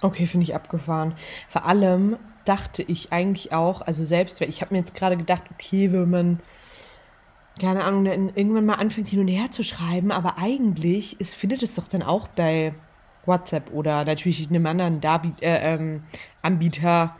Okay, 0.00 0.26
finde 0.26 0.44
ich 0.44 0.54
abgefahren. 0.54 1.14
Vor 1.48 1.66
allem 1.66 2.16
dachte 2.44 2.82
ich 2.82 3.12
eigentlich 3.12 3.52
auch, 3.52 3.82
also 3.82 4.04
selbst, 4.04 4.40
ich 4.40 4.60
habe 4.62 4.74
mir 4.74 4.80
jetzt 4.80 4.94
gerade 4.94 5.16
gedacht, 5.16 5.42
okay, 5.52 5.92
wenn 5.92 6.08
man, 6.08 6.40
keine 7.60 7.84
Ahnung, 7.84 8.06
irgendwann 8.06 8.64
mal 8.64 8.74
anfängt 8.74 9.08
hin 9.08 9.20
und 9.20 9.28
her 9.28 9.50
zu 9.50 9.64
schreiben, 9.64 10.12
aber 10.12 10.38
eigentlich 10.38 11.20
ist, 11.20 11.34
findet 11.34 11.62
es 11.62 11.74
doch 11.74 11.88
dann 11.88 12.02
auch 12.02 12.28
bei 12.28 12.74
WhatsApp 13.26 13.72
oder 13.72 14.04
natürlich 14.04 14.48
einem 14.48 14.66
anderen 14.66 15.00
Darbi 15.00 15.34
äh, 15.40 15.74
ähm, 15.74 16.04
Anbieter 16.42 17.14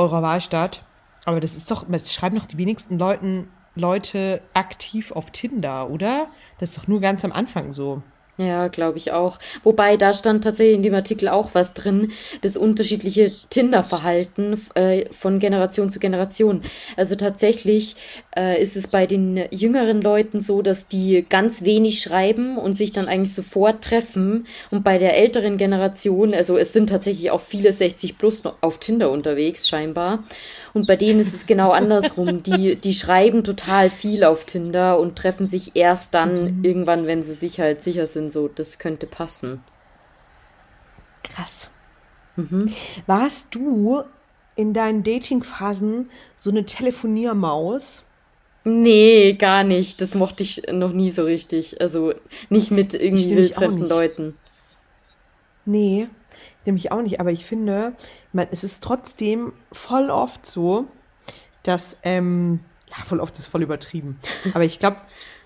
eurer 0.00 0.22
Wahlstadt. 0.22 0.82
Aber 1.26 1.40
das 1.40 1.54
ist 1.54 1.70
doch, 1.70 1.84
das 1.88 2.12
schreiben 2.12 2.38
doch 2.38 2.46
die 2.46 2.58
wenigsten 2.58 2.98
Leuten, 2.98 3.48
Leute 3.74 4.42
aktiv 4.54 5.12
auf 5.12 5.30
Tinder, 5.30 5.90
oder? 5.90 6.28
Das 6.58 6.70
ist 6.70 6.78
doch 6.78 6.88
nur 6.88 7.00
ganz 7.00 7.24
am 7.24 7.32
Anfang 7.32 7.72
so. 7.72 8.02
Ja, 8.40 8.68
glaube 8.68 8.96
ich 8.96 9.12
auch. 9.12 9.38
Wobei 9.64 9.98
da 9.98 10.14
stand 10.14 10.44
tatsächlich 10.44 10.76
in 10.76 10.82
dem 10.82 10.94
Artikel 10.94 11.28
auch 11.28 11.50
was 11.52 11.74
drin, 11.74 12.12
das 12.40 12.56
unterschiedliche 12.56 13.32
Tinder-Verhalten 13.50 14.58
äh, 14.74 15.04
von 15.12 15.40
Generation 15.40 15.90
zu 15.90 15.98
Generation. 15.98 16.62
Also 16.96 17.16
tatsächlich 17.16 17.96
äh, 18.34 18.60
ist 18.60 18.76
es 18.76 18.86
bei 18.86 19.06
den 19.06 19.44
jüngeren 19.50 20.00
Leuten 20.00 20.40
so, 20.40 20.62
dass 20.62 20.88
die 20.88 21.26
ganz 21.28 21.64
wenig 21.64 22.00
schreiben 22.00 22.56
und 22.56 22.72
sich 22.72 22.92
dann 22.92 23.08
eigentlich 23.08 23.34
sofort 23.34 23.84
treffen. 23.84 24.46
Und 24.70 24.84
bei 24.84 24.96
der 24.96 25.18
älteren 25.18 25.58
Generation, 25.58 26.32
also 26.32 26.56
es 26.56 26.72
sind 26.72 26.88
tatsächlich 26.88 27.30
auch 27.32 27.42
viele 27.42 27.74
60 27.74 28.16
plus 28.16 28.42
auf 28.62 28.78
Tinder 28.78 29.10
unterwegs, 29.10 29.68
scheinbar. 29.68 30.24
Und 30.72 30.86
bei 30.86 30.96
denen 30.96 31.20
ist 31.20 31.34
es 31.34 31.46
genau 31.46 31.70
andersrum. 31.72 32.42
Die, 32.42 32.76
die 32.76 32.94
schreiben 32.94 33.44
total 33.44 33.90
viel 33.90 34.24
auf 34.24 34.44
Tinder 34.44 34.98
und 35.00 35.16
treffen 35.16 35.46
sich 35.46 35.72
erst 35.74 36.14
dann 36.14 36.58
mhm. 36.58 36.64
irgendwann, 36.64 37.06
wenn 37.06 37.22
sie 37.22 37.32
sich 37.32 37.60
halt 37.60 37.82
sicher 37.82 38.06
sind, 38.06 38.29
so, 38.30 38.48
das 38.48 38.78
könnte 38.78 39.06
passen. 39.06 39.62
Krass. 41.22 41.70
Mhm. 42.36 42.72
Warst 43.06 43.54
du 43.54 44.04
in 44.56 44.72
deinen 44.72 45.02
Dating-Phasen 45.02 46.10
so 46.36 46.50
eine 46.50 46.64
Telefoniermaus? 46.64 48.04
Nee, 48.64 49.34
gar 49.34 49.64
nicht. 49.64 50.00
Das 50.00 50.14
mochte 50.14 50.42
ich 50.42 50.62
noch 50.70 50.92
nie 50.92 51.10
so 51.10 51.24
richtig. 51.24 51.80
Also 51.80 52.14
nicht 52.50 52.70
mit 52.70 52.94
irgendwie 52.94 53.36
wildfremden 53.36 53.88
Leuten. 53.88 54.36
Nee, 55.64 56.08
nämlich 56.66 56.92
auch 56.92 57.00
nicht. 57.00 57.20
Aber 57.20 57.30
ich 57.30 57.46
finde, 57.46 57.94
man, 58.32 58.48
es 58.50 58.64
ist 58.64 58.82
trotzdem 58.82 59.52
voll 59.72 60.10
oft 60.10 60.44
so, 60.44 60.86
dass, 61.62 61.96
ähm, 62.02 62.60
ja, 62.90 63.04
voll 63.04 63.20
oft 63.20 63.38
ist 63.38 63.46
voll 63.46 63.62
übertrieben. 63.62 64.18
Aber 64.52 64.64
ich 64.64 64.78
glaube, 64.78 64.98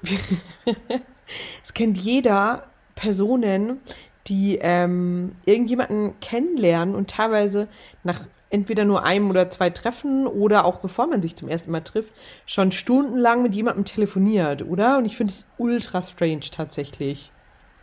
es 1.63 1.73
kennt 1.73 1.99
jeder 1.99 2.67
Personen, 2.95 3.81
die 4.27 4.59
ähm, 4.61 5.37
irgendjemanden 5.45 6.19
kennenlernen 6.21 6.95
und 6.95 7.11
teilweise 7.11 7.69
nach 8.03 8.23
entweder 8.51 8.85
nur 8.85 9.03
einem 9.03 9.31
oder 9.31 9.51
zwei 9.51 9.71
Treffen 9.71 10.27
oder 10.27 10.65
auch 10.65 10.79
bevor 10.79 11.09
man 11.09 11.21
sich 11.21 11.35
zum 11.35 11.49
ersten 11.49 11.73
Mal 11.73 11.81
trifft, 11.81 12.13
schon 12.47 12.71
stundenlang 12.71 13.43
mit 13.43 13.55
jemandem 13.55 13.85
telefoniert, 13.85 14.63
oder? 14.63 14.99
Und 14.99 15.07
ich 15.07 15.17
finde 15.17 15.33
es 15.33 15.45
ultra 15.59 16.03
strange 16.03 16.47
tatsächlich. 16.51 17.33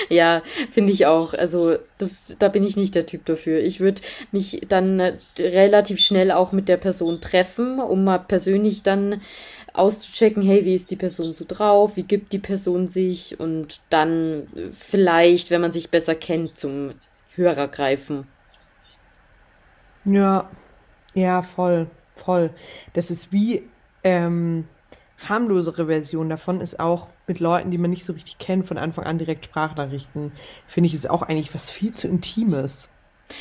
Ja, 0.09 0.43
finde 0.73 0.93
ich 0.93 1.07
auch. 1.07 1.35
Also, 1.35 1.77
das, 1.99 2.37
da 2.39 2.49
bin 2.49 2.65
ich 2.65 2.77
nicht 2.77 2.95
der 2.95 3.07
Typ 3.07 3.25
dafür. 3.27 3.61
Ich 3.61 3.81
würde 3.81 4.03
mich 4.33 4.63
dann 4.69 4.99
äh, 4.99 5.17
relativ 5.39 6.01
schnell 6.01 6.33
auch 6.33 6.53
mit 6.53 6.69
der 6.69 6.77
Person 6.77 7.21
treffen, 7.21 7.79
um 7.79 8.05
mal 8.05 8.19
persönlich 8.19 8.83
dann 8.83 9.21
auszuchecken, 9.73 10.43
hey, 10.43 10.65
wie 10.65 10.75
ist 10.75 10.91
die 10.91 10.97
Person 10.97 11.35
so 11.35 11.45
drauf, 11.47 11.97
wie 11.97 12.03
gibt 12.03 12.33
die 12.33 12.39
Person 12.39 12.89
sich 12.89 13.39
und 13.39 13.81
dann 13.91 14.49
vielleicht, 14.73 15.51
wenn 15.51 15.61
man 15.61 15.73
sich 15.73 15.91
besser 15.91 16.15
kennt, 16.15 16.59
zum 16.59 16.95
Hörer 17.35 17.69
greifen. 17.69 18.27
Ja, 20.05 20.49
ja, 21.15 21.43
voll, 21.43 21.89
voll. 22.17 22.51
Das 22.95 23.11
ist 23.11 23.33
wie 23.33 23.63
ähm, 24.03 24.67
harmlosere 25.29 25.87
Version 25.87 26.29
davon 26.29 26.61
ist 26.61 26.81
auch 26.81 27.09
mit 27.27 27.41
Leuten, 27.41 27.71
die 27.71 27.79
man 27.79 27.91
nicht 27.91 28.05
so 28.05 28.13
richtig 28.13 28.39
kennt, 28.39 28.67
von 28.67 28.79
Anfang 28.79 29.05
an 29.05 29.19
direkt 29.19 29.45
Sprachnachrichten. 29.45 30.33
Finde 30.67 30.89
ich, 30.89 30.95
ist 30.95 31.11
auch 31.11 31.23
eigentlich 31.23 31.55
was 31.55 31.71
viel 31.71 31.95
zu 31.95 32.09
Intimes. 32.09 32.89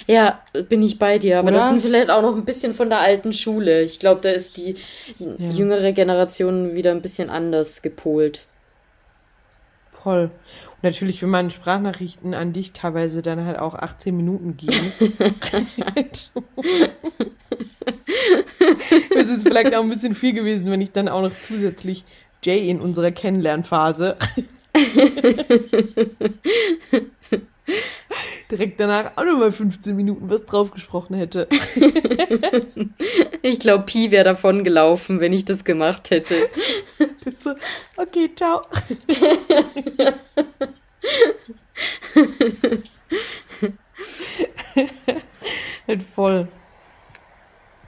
Ja, 0.08 0.42
bin 0.68 0.82
ich 0.84 1.00
bei 1.00 1.20
dir. 1.20 1.40
Aber 1.40 1.50
Oder? 1.50 1.60
das 1.60 1.70
sind 1.70 1.82
vielleicht 1.82 2.10
auch 2.10 2.22
noch 2.22 2.36
ein 2.36 2.46
bisschen 2.46 2.74
von 2.74 2.90
der 2.90 3.00
alten 3.00 3.34
Schule. 3.34 3.82
Ich 3.82 4.00
glaube, 4.00 4.22
da 4.22 4.30
ist 4.30 4.58
die 4.58 4.76
ja. 5.18 5.50
jüngere 5.50 5.92
Generation 5.94 6.76
wieder 6.76 6.92
ein 6.92 7.02
bisschen 7.02 7.30
anders 7.30 7.82
gepolt. 7.82 8.48
Voll. 9.90 10.32
Und 10.76 10.84
natürlich, 10.84 11.22
wenn 11.22 11.30
man 11.30 11.52
Sprachnachrichten 11.52 12.34
an 12.34 12.54
dich 12.54 12.72
teilweise 12.72 13.22
dann 13.22 13.46
halt 13.46 13.60
auch 13.60 13.76
18 13.76 14.16
Minuten 14.16 14.56
geben. 14.56 14.94
das 19.14 19.28
ist 19.28 19.44
vielleicht 19.44 19.76
auch 19.76 19.84
ein 19.84 19.90
bisschen 19.90 20.16
viel 20.16 20.34
gewesen, 20.34 20.72
wenn 20.72 20.82
ich 20.82 20.92
dann 20.92 21.10
auch 21.10 21.22
noch 21.22 21.34
zusätzlich 21.42 22.06
Jay 22.44 22.70
in 22.70 22.80
unserer 22.80 23.12
Kennenlernphase 23.12 24.16
direkt 28.52 28.80
danach 28.80 29.12
auch 29.16 29.24
nochmal 29.24 29.52
15 29.52 29.96
Minuten 29.96 30.30
was 30.30 30.46
drauf 30.46 30.72
gesprochen 30.72 31.16
hätte. 31.16 31.48
ich 33.42 33.60
glaube, 33.60 33.86
Pi 33.86 34.12
wäre 34.12 34.24
davon 34.24 34.64
gelaufen, 34.64 35.20
wenn 35.20 35.34
ich 35.34 35.46
das 35.46 35.64
gemacht 35.64 36.10
hätte. 36.12 36.50
Bist 37.24 37.44
so, 37.44 37.54
okay, 37.98 38.30
ciao. 38.36 38.66
halt 45.88 46.04
voll. 46.16 46.48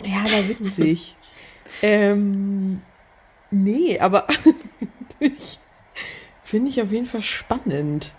Ja, 0.04 0.24
war 0.24 0.48
witzig. 0.50 1.16
ähm, 1.82 2.82
nee, 3.50 4.00
aber 4.00 4.28
finde 6.44 6.70
ich 6.70 6.82
auf 6.82 6.92
jeden 6.92 7.06
Fall 7.06 7.22
spannend. 7.22 8.14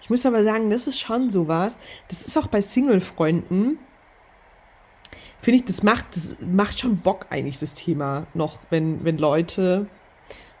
Ich 0.00 0.10
muss 0.10 0.26
aber 0.26 0.44
sagen, 0.44 0.70
das 0.70 0.86
ist 0.86 1.00
schon 1.00 1.30
sowas. 1.30 1.76
Das 2.08 2.22
ist 2.22 2.36
auch 2.36 2.46
bei 2.46 2.62
Single-Freunden. 2.62 3.78
Finde 5.40 5.58
ich, 5.58 5.64
das 5.64 5.82
macht, 5.82 6.16
das 6.16 6.36
macht 6.40 6.80
schon 6.80 6.98
Bock 6.98 7.26
eigentlich, 7.30 7.58
das 7.58 7.74
Thema 7.74 8.26
noch, 8.32 8.58
wenn, 8.70 9.04
wenn 9.04 9.18
Leute 9.18 9.86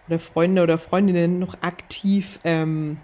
oder 0.06 0.18
Freunde 0.18 0.62
oder 0.62 0.78
Freundinnen 0.78 1.38
noch 1.38 1.62
aktiv 1.62 2.38
ähm, 2.44 2.98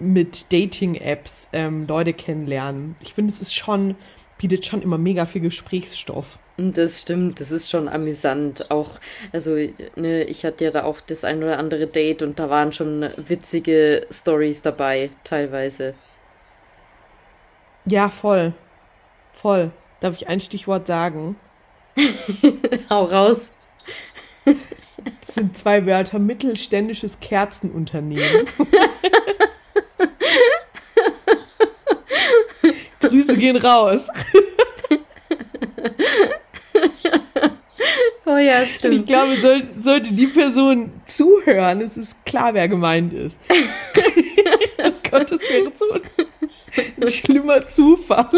mit 0.00 0.52
Dating-Apps 0.52 1.48
ähm, 1.52 1.86
Leute 1.86 2.12
kennenlernen. 2.12 2.96
Ich 3.00 3.14
finde, 3.14 3.32
es 3.32 3.40
ist 3.40 3.54
schon, 3.54 3.94
bietet 4.38 4.66
schon 4.66 4.82
immer 4.82 4.98
mega 4.98 5.26
viel 5.26 5.42
Gesprächsstoff. 5.42 6.38
Das 6.60 7.00
stimmt, 7.00 7.40
das 7.40 7.50
ist 7.50 7.70
schon 7.70 7.88
amüsant. 7.88 8.70
Auch, 8.70 9.00
also, 9.32 9.56
ne, 9.96 10.24
ich 10.24 10.44
hatte 10.44 10.64
ja 10.64 10.70
da 10.70 10.84
auch 10.84 11.00
das 11.00 11.24
ein 11.24 11.42
oder 11.42 11.58
andere 11.58 11.86
Date 11.86 12.22
und 12.22 12.38
da 12.38 12.50
waren 12.50 12.72
schon 12.72 13.08
witzige 13.16 14.06
Stories 14.10 14.60
dabei, 14.60 15.10
teilweise. 15.24 15.94
Ja, 17.86 18.10
voll. 18.10 18.52
Voll. 19.32 19.70
Darf 20.00 20.16
ich 20.16 20.28
ein 20.28 20.40
Stichwort 20.40 20.86
sagen? 20.86 21.36
Hau 22.90 23.04
raus. 23.04 23.50
Das 25.22 25.34
sind 25.34 25.56
zwei 25.56 25.86
Wörter. 25.86 26.18
Mittelständisches 26.18 27.18
Kerzenunternehmen. 27.20 28.44
Grüße 33.00 33.38
gehen 33.38 33.56
raus. 33.56 34.06
Oh 38.30 38.36
ja, 38.36 38.64
stimmt. 38.64 38.94
Und 38.94 39.00
ich 39.00 39.06
glaube, 39.06 39.40
soll, 39.40 39.62
sollte 39.82 40.12
die 40.12 40.26
Person 40.26 40.92
zuhören, 41.06 41.80
es 41.80 41.96
ist 41.96 42.24
klar, 42.24 42.54
wer 42.54 42.68
gemeint 42.68 43.12
ist. 43.12 43.36
oh 44.84 44.92
Gott, 45.10 45.30
das 45.30 45.40
wäre 45.40 45.72
so 45.74 45.92
ein, 45.92 46.02
ein 47.00 47.08
schlimmer 47.08 47.66
Zufall. 47.68 48.28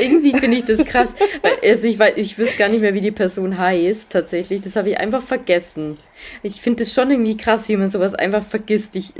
Irgendwie 0.00 0.38
finde 0.38 0.56
ich 0.56 0.64
das 0.64 0.84
krass. 0.84 1.14
Also 1.62 1.86
ich, 1.86 1.98
weiß, 1.98 2.14
ich 2.16 2.38
wüsste 2.38 2.56
gar 2.56 2.68
nicht 2.68 2.80
mehr, 2.80 2.94
wie 2.94 3.00
die 3.00 3.10
Person 3.10 3.58
heißt, 3.58 4.10
tatsächlich. 4.10 4.62
Das 4.62 4.76
habe 4.76 4.90
ich 4.90 4.98
einfach 4.98 5.22
vergessen. 5.22 5.98
Ich 6.42 6.60
finde 6.60 6.84
es 6.84 6.94
schon 6.94 7.10
irgendwie 7.10 7.36
krass, 7.36 7.68
wie 7.68 7.76
man 7.76 7.88
sowas 7.88 8.14
einfach 8.14 8.44
vergisst. 8.44 8.96
Ich, 8.96 9.12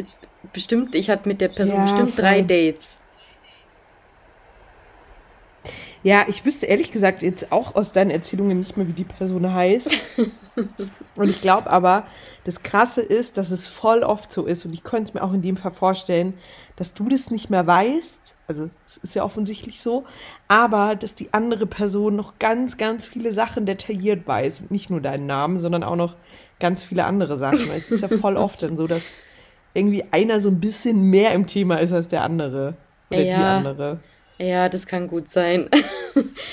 bestimmt, 0.53 0.95
ich 0.95 1.11
hatte 1.11 1.29
mit 1.29 1.41
der 1.41 1.49
Person 1.49 1.77
ja, 1.77 1.83
bestimmt 1.83 2.11
voll. 2.11 2.23
drei 2.23 2.41
Dates. 2.43 3.01
Ja, 6.09 6.25
ich 6.27 6.47
wüsste 6.47 6.65
ehrlich 6.65 6.91
gesagt 6.91 7.21
jetzt 7.21 7.53
auch 7.53 7.75
aus 7.75 7.93
deinen 7.93 8.11
Erzählungen 8.11 8.59
nicht 8.59 8.79
mehr, 8.79 8.89
wie 8.89 8.95
die 8.95 9.05
Person 9.05 9.53
heißt. 9.53 9.95
und 11.17 11.29
ich 11.29 11.43
glaube 11.43 11.71
aber, 11.71 12.07
das 12.45 12.63
Krasse 12.63 13.03
ist, 13.03 13.37
dass 13.37 13.51
es 13.51 13.69
voll 13.69 14.03
oft 14.03 14.33
so 14.33 14.47
ist, 14.47 14.65
und 14.65 14.73
ich 14.73 14.85
könnte 14.85 15.11
es 15.11 15.15
mir 15.15 15.23
auch 15.23 15.35
in 15.35 15.43
dem 15.43 15.57
Fall 15.57 15.71
vorstellen, 15.71 16.33
dass 16.77 16.95
du 16.95 17.11
das 17.11 17.31
nicht 17.31 17.51
mehr 17.51 17.67
weißt, 17.67 18.37
also 18.47 18.71
es 18.87 18.97
ist 18.97 19.17
ja 19.17 19.23
offensichtlich 19.23 19.83
so, 19.83 20.07
aber 20.49 20.97
dass 20.97 21.15
die 21.15 21.35
andere 21.35 21.67
Person 21.67 22.17
noch 22.17 22.39
ganz, 22.39 22.79
ganz 22.79 23.05
viele 23.05 23.35
Sachen 23.35 23.67
detailliert 23.67 24.27
weiß. 24.27 24.61
Und 24.61 24.71
nicht 24.71 24.89
nur 24.89 25.03
deinen 25.03 25.27
Namen, 25.27 25.59
sondern 25.59 25.83
auch 25.83 25.97
noch 25.97 26.17
ganz 26.59 26.83
viele 26.83 27.05
andere 27.05 27.37
Sachen. 27.37 27.71
Es 27.77 27.91
ist 27.91 28.01
ja 28.01 28.09
voll 28.09 28.39
oft 28.39 28.63
dann 28.63 28.79
so, 28.79 28.87
dass 28.87 29.03
irgendwie 29.75 30.07
einer 30.11 30.41
so 30.41 30.49
ein 30.49 30.59
bisschen 30.59 31.11
mehr 31.11 31.33
im 31.33 31.47
Thema 31.47 31.77
ist 31.81 31.93
als 31.93 32.09
der 32.09 32.23
andere. 32.23 32.77
Oder 33.11 33.21
ja. 33.21 33.37
die 33.37 33.45
andere. 33.67 34.01
Ja, 34.41 34.68
das 34.68 34.86
kann 34.86 35.09
gut 35.09 35.28
sein. 35.28 35.68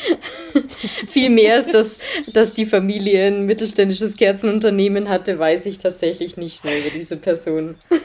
Viel 1.08 1.30
mehr 1.30 1.60
ist, 1.60 1.72
dass, 1.72 2.00
dass 2.34 2.54
die 2.54 2.66
Familie 2.66 3.28
ein 3.28 3.46
mittelständisches 3.46 4.18
Kerzenunternehmen 4.18 5.08
hatte, 5.08 5.38
weiß 5.38 5.68
ich 5.68 5.78
tatsächlich 5.78 6.36
nicht 6.36 6.64
mehr 6.64 6.80
über 6.80 6.90
diese 6.90 7.18
Person. 7.18 7.76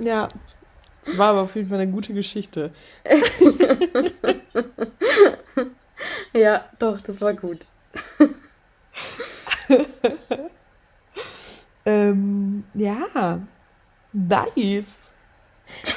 ja, 0.00 0.28
das 1.04 1.18
war 1.18 1.30
aber 1.30 1.42
auf 1.42 1.56
jeden 1.56 1.68
Fall 1.68 1.80
eine 1.80 1.90
gute 1.90 2.14
Geschichte. 2.14 2.72
ja, 6.32 6.64
doch, 6.78 7.00
das 7.00 7.20
war 7.20 7.34
gut. 7.34 7.66
Ähm, 11.84 12.64
ja, 12.74 13.40
nice. 14.12 15.12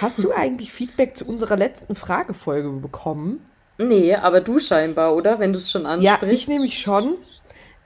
Hast 0.02 0.24
du 0.24 0.32
eigentlich 0.32 0.72
Feedback 0.72 1.18
zu 1.18 1.26
unserer 1.26 1.58
letzten 1.58 1.96
Fragefolge 1.96 2.70
bekommen? 2.70 3.46
Nee, 3.78 4.16
aber 4.16 4.42
du 4.42 4.60
scheinbar, 4.60 5.16
oder? 5.16 5.40
Wenn 5.40 5.52
du 5.52 5.58
es 5.58 5.70
schon 5.70 5.86
ansprichst. 5.86 6.22
Ja, 6.22 6.28
ich 6.30 6.48
nämlich 6.48 6.80
schon. 6.80 7.16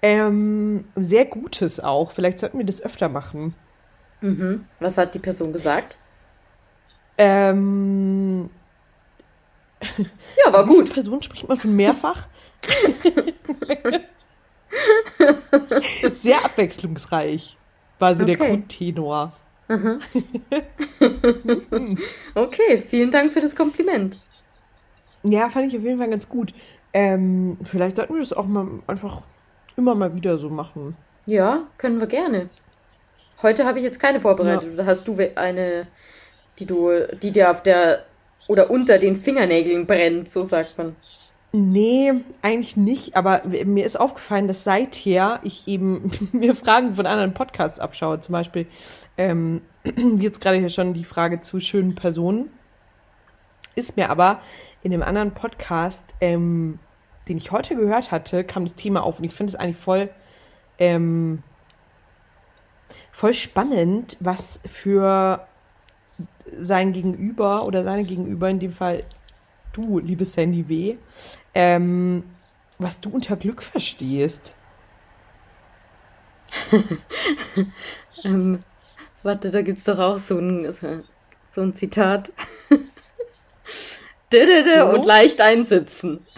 Ähm, 0.02 0.86
sehr 0.96 1.26
Gutes 1.26 1.80
auch. 1.80 2.12
Vielleicht 2.12 2.40
sollten 2.40 2.58
wir 2.58 2.66
das 2.66 2.82
öfter 2.82 3.10
machen. 3.10 3.56
Mhm. 4.22 4.66
Was 4.80 4.98
hat 4.98 5.14
die 5.16 5.20
Person 5.20 5.52
gesagt? 5.52 5.98
Ähm, 7.18 8.50
Ja, 10.46 10.54
war 10.54 10.66
gut. 10.68 10.94
Person 10.94 11.22
spricht 11.22 11.48
man 11.48 11.58
von 11.58 11.76
mehrfach. 11.76 12.28
Sehr 16.16 16.46
abwechslungsreich 16.46 17.58
war 18.00 18.16
so 18.16 18.24
okay. 18.24 18.36
der 18.36 18.48
Grundtenor. 18.48 19.34
okay, 22.36 22.84
vielen 22.88 23.12
Dank 23.12 23.32
für 23.32 23.40
das 23.40 23.56
Kompliment. 23.56 24.18
Ja, 25.24 25.50
fand 25.50 25.68
ich 25.68 25.78
auf 25.78 25.84
jeden 25.84 26.00
Fall 26.00 26.10
ganz 26.10 26.28
gut. 26.28 26.54
Ähm, 26.92 27.58
vielleicht 27.62 27.98
sollten 27.98 28.16
wir 28.16 28.22
das 28.22 28.34
auch 28.34 28.48
mal 28.48 28.68
einfach 28.88 29.26
immer 29.78 29.94
mal 29.94 30.16
wieder 30.16 30.38
so 30.38 30.50
machen. 30.50 30.96
Ja, 31.26 31.68
können 31.78 32.00
wir 32.00 32.08
gerne. 32.08 32.50
Heute 33.42 33.66
habe 33.66 33.78
ich 33.78 33.84
jetzt 33.84 34.00
keine 34.00 34.20
vorbereitet. 34.20 34.78
Ja. 34.78 34.86
Hast 34.86 35.08
du 35.08 35.18
eine, 35.36 35.88
die 36.58 36.66
du, 36.66 37.08
die 37.22 37.32
dir 37.32 37.52
auf 37.52 37.62
der 37.62 38.06
oder 38.48 38.72
unter 38.72 38.98
den 38.98 39.16
Fingernägeln 39.16 39.86
brennt, 39.86 40.32
so 40.32 40.44
sagt 40.44 40.78
man. 40.78 40.96
Nee, 41.52 42.14
eigentlich 42.44 42.78
nicht, 42.78 43.16
aber 43.16 43.42
mir 43.46 43.84
ist 43.84 44.00
aufgefallen, 44.00 44.48
dass 44.48 44.64
seither 44.64 45.40
ich 45.44 45.68
eben 45.68 46.12
mir 46.32 46.54
Fragen 46.54 46.94
von 46.94 47.08
anderen 47.08 47.34
Podcasts 47.34 47.80
abschaue, 47.80 48.20
zum 48.20 48.34
Beispiel 48.34 48.68
ähm, 49.18 49.62
jetzt 50.20 50.42
gerade 50.42 50.58
hier 50.58 50.70
schon 50.70 50.94
die 50.94 51.04
Frage 51.04 51.42
zu 51.42 51.60
schönen 51.60 51.96
Personen, 51.96 52.52
ist 53.76 53.98
mir 53.98 54.12
aber 54.12 54.42
in 54.84 54.94
einem 54.94 55.02
anderen 55.02 55.32
Podcast, 55.32 56.14
ähm, 56.22 56.78
den 57.28 57.38
ich 57.38 57.52
heute 57.52 57.76
gehört 57.76 58.12
hatte, 58.12 58.44
kam 58.44 58.66
das 58.66 58.76
Thema 58.76 59.02
auf 59.02 59.18
und 59.18 59.26
ich 59.26 59.34
finde 59.34 59.52
es 59.52 59.60
eigentlich 59.60 59.78
voll, 59.78 60.10
ähm, 60.78 61.42
voll 63.12 63.34
spannend, 63.34 64.18
was 64.20 64.60
für 64.66 65.48
sein 66.60 66.94
Gegenüber 66.94 67.66
oder 67.66 67.84
seine 67.84 68.04
Gegenüber, 68.04 68.50
in 68.50 68.60
dem 68.60 68.74
Fall 68.74 69.04
du, 69.74 70.00
liebe 70.00 70.26
Sandy 70.26 70.68
W., 70.68 70.98
ähm, 71.54 72.24
was 72.78 73.00
du 73.02 73.10
unter 73.10 73.36
Glück 73.36 73.62
verstehst. 73.62 74.56
ähm, 78.24 78.60
warte, 79.24 79.52
da 79.52 79.62
gibt 79.62 79.78
es 79.78 79.84
doch 79.84 80.00
auch 80.00 80.18
so 80.18 80.40
ein, 80.40 80.74
so 81.52 81.62
ein 81.62 81.76
Zitat. 81.76 82.32
und 84.92 85.06
leicht 85.06 85.42
einsitzen. 85.42 86.26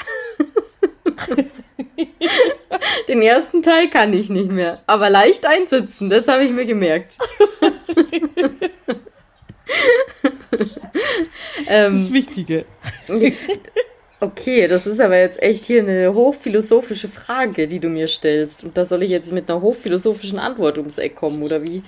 Den 3.07 3.21
ersten 3.21 3.61
Teil 3.63 3.89
kann 3.89 4.13
ich 4.13 4.29
nicht 4.29 4.49
mehr, 4.49 4.81
aber 4.87 5.09
leicht 5.09 5.45
einsitzen, 5.45 6.09
das 6.09 6.27
habe 6.27 6.45
ich 6.45 6.51
mir 6.51 6.65
gemerkt. 6.65 7.17
Ähm, 11.67 12.03
das 12.03 12.13
Wichtige. 12.13 12.65
Okay, 14.23 14.67
das 14.67 14.85
ist 14.85 15.01
aber 15.01 15.17
jetzt 15.17 15.41
echt 15.41 15.65
hier 15.65 15.81
eine 15.81 16.13
hochphilosophische 16.13 17.07
Frage, 17.07 17.65
die 17.65 17.79
du 17.79 17.89
mir 17.89 18.07
stellst. 18.07 18.63
Und 18.63 18.77
da 18.77 18.85
soll 18.85 19.01
ich 19.01 19.09
jetzt 19.09 19.31
mit 19.31 19.49
einer 19.49 19.61
hochphilosophischen 19.61 20.37
Antwort 20.37 20.77
ums 20.77 20.99
Eck 20.99 21.15
kommen, 21.15 21.41
oder 21.41 21.63
wie? 21.63 21.81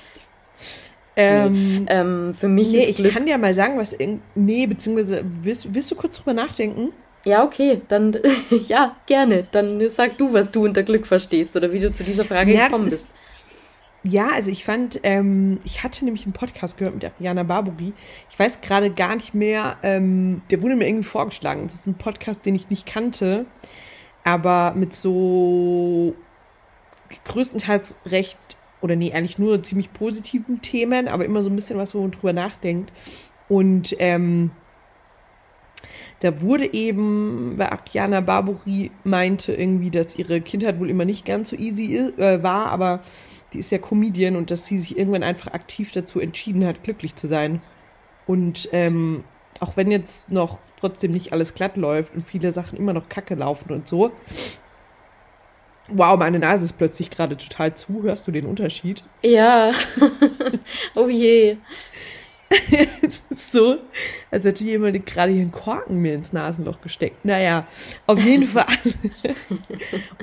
Ähm, 1.15 1.83
nee. 1.83 1.85
ähm, 1.89 2.33
für 2.33 2.47
mich 2.47 2.71
nee, 2.71 2.85
ist 2.85 2.97
Glück 2.97 3.09
ich 3.09 3.13
kann 3.13 3.27
dir 3.27 3.37
mal 3.37 3.53
sagen, 3.53 3.77
was. 3.77 3.95
Nee, 4.33 4.65
beziehungsweise 4.65 5.23
willst, 5.43 5.75
willst 5.75 5.91
du 5.91 5.95
kurz 5.95 6.17
drüber 6.17 6.33
nachdenken? 6.33 6.91
Ja, 7.23 7.43
okay, 7.43 7.81
dann 7.87 8.17
ja, 8.67 8.95
gerne. 9.05 9.45
Dann 9.51 9.87
sag 9.87 10.17
du, 10.17 10.33
was 10.33 10.51
du 10.51 10.65
unter 10.65 10.81
Glück 10.81 11.05
verstehst 11.05 11.55
oder 11.55 11.71
wie 11.71 11.79
du 11.81 11.93
zu 11.93 12.03
dieser 12.03 12.25
Frage 12.25 12.51
ja, 12.51 12.65
gekommen 12.65 12.89
bist. 12.89 13.09
Ja, 14.05 14.31
also 14.33 14.51
ich 14.51 14.65
fand, 14.65 14.99
ähm, 15.03 15.61
ich 15.63 15.81
hatte 15.81 16.03
nämlich 16.03 16.25
einen 16.25 16.33
Podcast 16.33 16.77
gehört 16.77 16.95
mit 16.95 17.05
Ariana 17.05 17.43
Barbouri. 17.43 17.93
Ich 18.29 18.37
weiß 18.37 18.59
gerade 18.59 18.89
gar 18.91 19.15
nicht 19.15 19.33
mehr, 19.33 19.77
ähm, 19.81 20.41
der 20.51 20.61
wurde 20.61 20.75
mir 20.75 20.87
irgendwie 20.87 21.05
vorgeschlagen. 21.05 21.63
Das 21.63 21.75
ist 21.75 21.87
ein 21.87 21.95
Podcast, 21.95 22.45
den 22.45 22.53
ich 22.53 22.69
nicht 22.69 22.85
kannte, 22.85 23.45
aber 24.25 24.73
mit 24.75 24.93
so 24.93 26.15
größtenteils 27.23 27.95
recht, 28.05 28.37
oder 28.81 28.97
nee, 28.97 29.13
eigentlich 29.13 29.39
nur 29.39 29.63
ziemlich 29.63 29.93
positiven 29.93 30.59
Themen, 30.59 31.07
aber 31.07 31.23
immer 31.23 31.41
so 31.41 31.49
ein 31.49 31.55
bisschen 31.55 31.77
was, 31.77 31.95
wo 31.95 32.01
man 32.01 32.11
drüber 32.11 32.33
nachdenkt. 32.33 32.91
Und 33.47 33.95
ähm, 33.99 34.51
da 36.19 36.41
wurde 36.41 36.73
eben, 36.73 37.57
weil 37.57 37.67
Ariana 37.67 38.19
Barbouri 38.19 38.91
meinte 39.05 39.53
irgendwie, 39.53 39.91
dass 39.91 40.17
ihre 40.17 40.41
Kindheit 40.41 40.81
wohl 40.81 40.89
immer 40.89 41.05
nicht 41.05 41.25
ganz 41.25 41.51
so 41.51 41.55
easy 41.55 41.95
äh, 41.95 42.43
war, 42.43 42.67
aber 42.67 43.01
die 43.53 43.59
ist 43.59 43.71
ja 43.71 43.77
Comedian 43.77 44.35
und 44.35 44.51
dass 44.51 44.65
sie 44.65 44.79
sich 44.79 44.97
irgendwann 44.97 45.23
einfach 45.23 45.53
aktiv 45.53 45.91
dazu 45.91 46.19
entschieden 46.19 46.65
hat, 46.65 46.83
glücklich 46.83 47.15
zu 47.15 47.27
sein. 47.27 47.61
Und 48.25 48.69
ähm, 48.71 49.23
auch 49.59 49.77
wenn 49.77 49.91
jetzt 49.91 50.29
noch 50.31 50.59
trotzdem 50.79 51.11
nicht 51.11 51.31
alles 51.31 51.53
glatt 51.53 51.77
läuft 51.77 52.15
und 52.15 52.23
viele 52.23 52.51
Sachen 52.51 52.77
immer 52.77 52.93
noch 52.93 53.09
kacke 53.09 53.35
laufen 53.35 53.71
und 53.71 53.87
so. 53.87 54.11
Wow, 55.89 56.17
meine 56.17 56.39
Nase 56.39 56.65
ist 56.65 56.77
plötzlich 56.77 57.09
gerade 57.09 57.37
total 57.37 57.73
zu. 57.75 58.03
Hörst 58.03 58.25
du 58.27 58.31
den 58.31 58.45
Unterschied? 58.45 59.03
Ja. 59.21 59.71
oh 60.95 61.09
je. 61.09 61.57
es 63.01 63.21
ist 63.29 63.51
so, 63.51 63.77
als 64.31 64.45
hätte 64.45 64.63
jemand 64.63 65.05
gerade 65.05 65.31
hier 65.31 65.41
einen 65.41 65.51
Korken 65.51 66.01
mir 66.01 66.13
ins 66.13 66.33
Nasenloch 66.33 66.81
gesteckt. 66.81 67.25
Naja, 67.25 67.67
auf 68.05 68.23
jeden 68.23 68.47
Fall. 68.47 68.67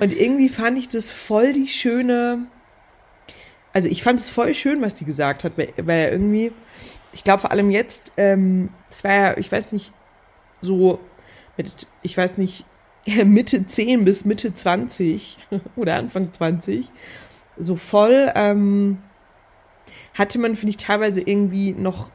und 0.00 0.12
irgendwie 0.12 0.48
fand 0.48 0.78
ich 0.78 0.88
das 0.88 1.12
voll 1.12 1.52
die 1.52 1.68
schöne 1.68 2.46
also 3.72 3.88
ich 3.88 4.02
fand 4.02 4.20
es 4.20 4.30
voll 4.30 4.54
schön, 4.54 4.82
was 4.82 4.94
die 4.94 5.04
gesagt 5.04 5.44
hat, 5.44 5.56
weil, 5.56 5.72
weil 5.76 6.10
irgendwie, 6.10 6.52
ich 7.12 7.24
glaube 7.24 7.40
vor 7.40 7.50
allem 7.52 7.70
jetzt, 7.70 8.12
ähm, 8.16 8.70
es 8.90 9.04
war 9.04 9.12
ja, 9.12 9.36
ich 9.36 9.50
weiß 9.50 9.72
nicht, 9.72 9.92
so 10.60 11.00
mit, 11.56 11.86
ich 12.02 12.16
weiß 12.16 12.38
nicht, 12.38 12.64
Mitte 13.24 13.66
10 13.66 14.04
bis 14.04 14.24
Mitte 14.24 14.54
20 14.54 15.38
oder 15.76 15.96
Anfang 15.96 16.32
20, 16.32 16.90
so 17.56 17.76
voll, 17.76 18.32
ähm, 18.34 18.98
hatte 20.14 20.38
man, 20.38 20.56
finde 20.56 20.70
ich, 20.70 20.76
teilweise 20.76 21.20
irgendwie 21.20 21.72
noch, 21.72 22.10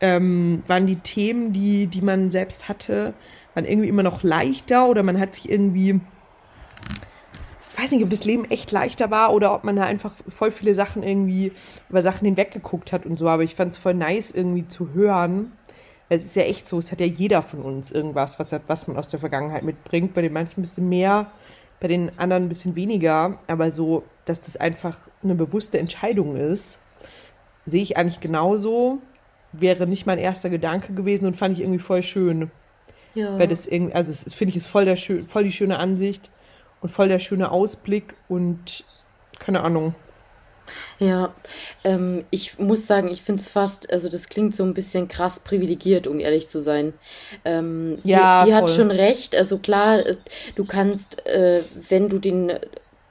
ähm, 0.00 0.62
waren 0.66 0.86
die 0.86 0.96
Themen, 0.96 1.52
die, 1.52 1.86
die 1.86 2.02
man 2.02 2.30
selbst 2.30 2.68
hatte, 2.68 3.14
waren 3.54 3.64
irgendwie 3.64 3.88
immer 3.88 4.02
noch 4.02 4.22
leichter 4.22 4.88
oder 4.88 5.02
man 5.02 5.18
hat 5.18 5.34
sich 5.34 5.50
irgendwie 5.50 6.00
weiß 7.76 7.90
nicht, 7.90 8.04
ob 8.04 8.10
das 8.10 8.24
Leben 8.24 8.50
echt 8.50 8.72
leichter 8.72 9.10
war 9.10 9.32
oder 9.32 9.54
ob 9.54 9.64
man 9.64 9.76
da 9.76 9.82
einfach 9.82 10.12
voll 10.28 10.50
viele 10.50 10.74
Sachen 10.74 11.02
irgendwie 11.02 11.52
über 11.88 12.02
Sachen 12.02 12.24
hinweggeguckt 12.24 12.92
hat 12.92 13.06
und 13.06 13.18
so. 13.18 13.28
Aber 13.28 13.42
ich 13.42 13.54
fand 13.54 13.72
es 13.72 13.78
voll 13.78 13.94
nice 13.94 14.30
irgendwie 14.30 14.66
zu 14.68 14.92
hören. 14.92 15.52
Es 16.08 16.24
ist 16.24 16.36
ja 16.36 16.42
echt 16.42 16.66
so, 16.68 16.78
es 16.78 16.92
hat 16.92 17.00
ja 17.00 17.06
jeder 17.06 17.42
von 17.42 17.62
uns 17.62 17.90
irgendwas, 17.90 18.38
was, 18.38 18.54
was 18.66 18.86
man 18.86 18.96
aus 18.96 19.08
der 19.08 19.20
Vergangenheit 19.20 19.62
mitbringt. 19.62 20.14
Bei 20.14 20.22
den 20.22 20.32
manchen 20.32 20.60
ein 20.60 20.62
bisschen 20.62 20.88
mehr, 20.88 21.30
bei 21.80 21.88
den 21.88 22.16
anderen 22.18 22.44
ein 22.44 22.48
bisschen 22.48 22.76
weniger. 22.76 23.38
Aber 23.46 23.70
so, 23.70 24.04
dass 24.24 24.42
das 24.42 24.56
einfach 24.56 24.96
eine 25.22 25.34
bewusste 25.34 25.78
Entscheidung 25.78 26.36
ist, 26.36 26.80
sehe 27.66 27.82
ich 27.82 27.96
eigentlich 27.96 28.20
genauso. 28.20 28.98
Wäre 29.52 29.86
nicht 29.86 30.06
mein 30.06 30.18
erster 30.18 30.50
Gedanke 30.50 30.92
gewesen 30.92 31.26
und 31.26 31.36
fand 31.36 31.54
ich 31.54 31.62
irgendwie 31.62 31.78
voll 31.78 32.02
schön. 32.02 32.50
Ja. 33.14 33.38
Weil 33.38 33.48
das 33.48 33.66
irgendwie, 33.66 33.94
also 33.94 34.12
das 34.12 34.34
finde 34.34 34.50
ich 34.50 34.56
ist 34.56 34.66
voll, 34.66 34.84
der, 34.84 34.96
voll 34.96 35.44
die 35.44 35.52
schöne 35.52 35.78
Ansicht 35.78 36.30
und 36.84 36.90
voll 36.90 37.08
der 37.08 37.18
schöne 37.18 37.50
Ausblick 37.50 38.14
und 38.28 38.84
keine 39.38 39.62
Ahnung. 39.62 39.94
Ja, 40.98 41.34
ähm, 41.82 42.26
ich 42.28 42.58
muss 42.58 42.86
sagen, 42.86 43.08
ich 43.08 43.22
finde 43.22 43.40
es 43.40 43.48
fast, 43.48 43.90
also 43.90 44.10
das 44.10 44.28
klingt 44.28 44.54
so 44.54 44.64
ein 44.64 44.74
bisschen 44.74 45.08
krass 45.08 45.40
privilegiert, 45.40 46.06
um 46.06 46.20
ehrlich 46.20 46.46
zu 46.46 46.60
sein. 46.60 46.92
Ähm, 47.46 47.98
sie, 48.00 48.10
ja, 48.10 48.44
die 48.44 48.50
voll. 48.50 48.60
hat 48.60 48.70
schon 48.70 48.90
recht. 48.90 49.34
Also 49.34 49.60
klar, 49.60 50.04
ist, 50.04 50.24
du 50.56 50.66
kannst, 50.66 51.26
äh, 51.26 51.62
wenn 51.88 52.10
du 52.10 52.18
den 52.18 52.52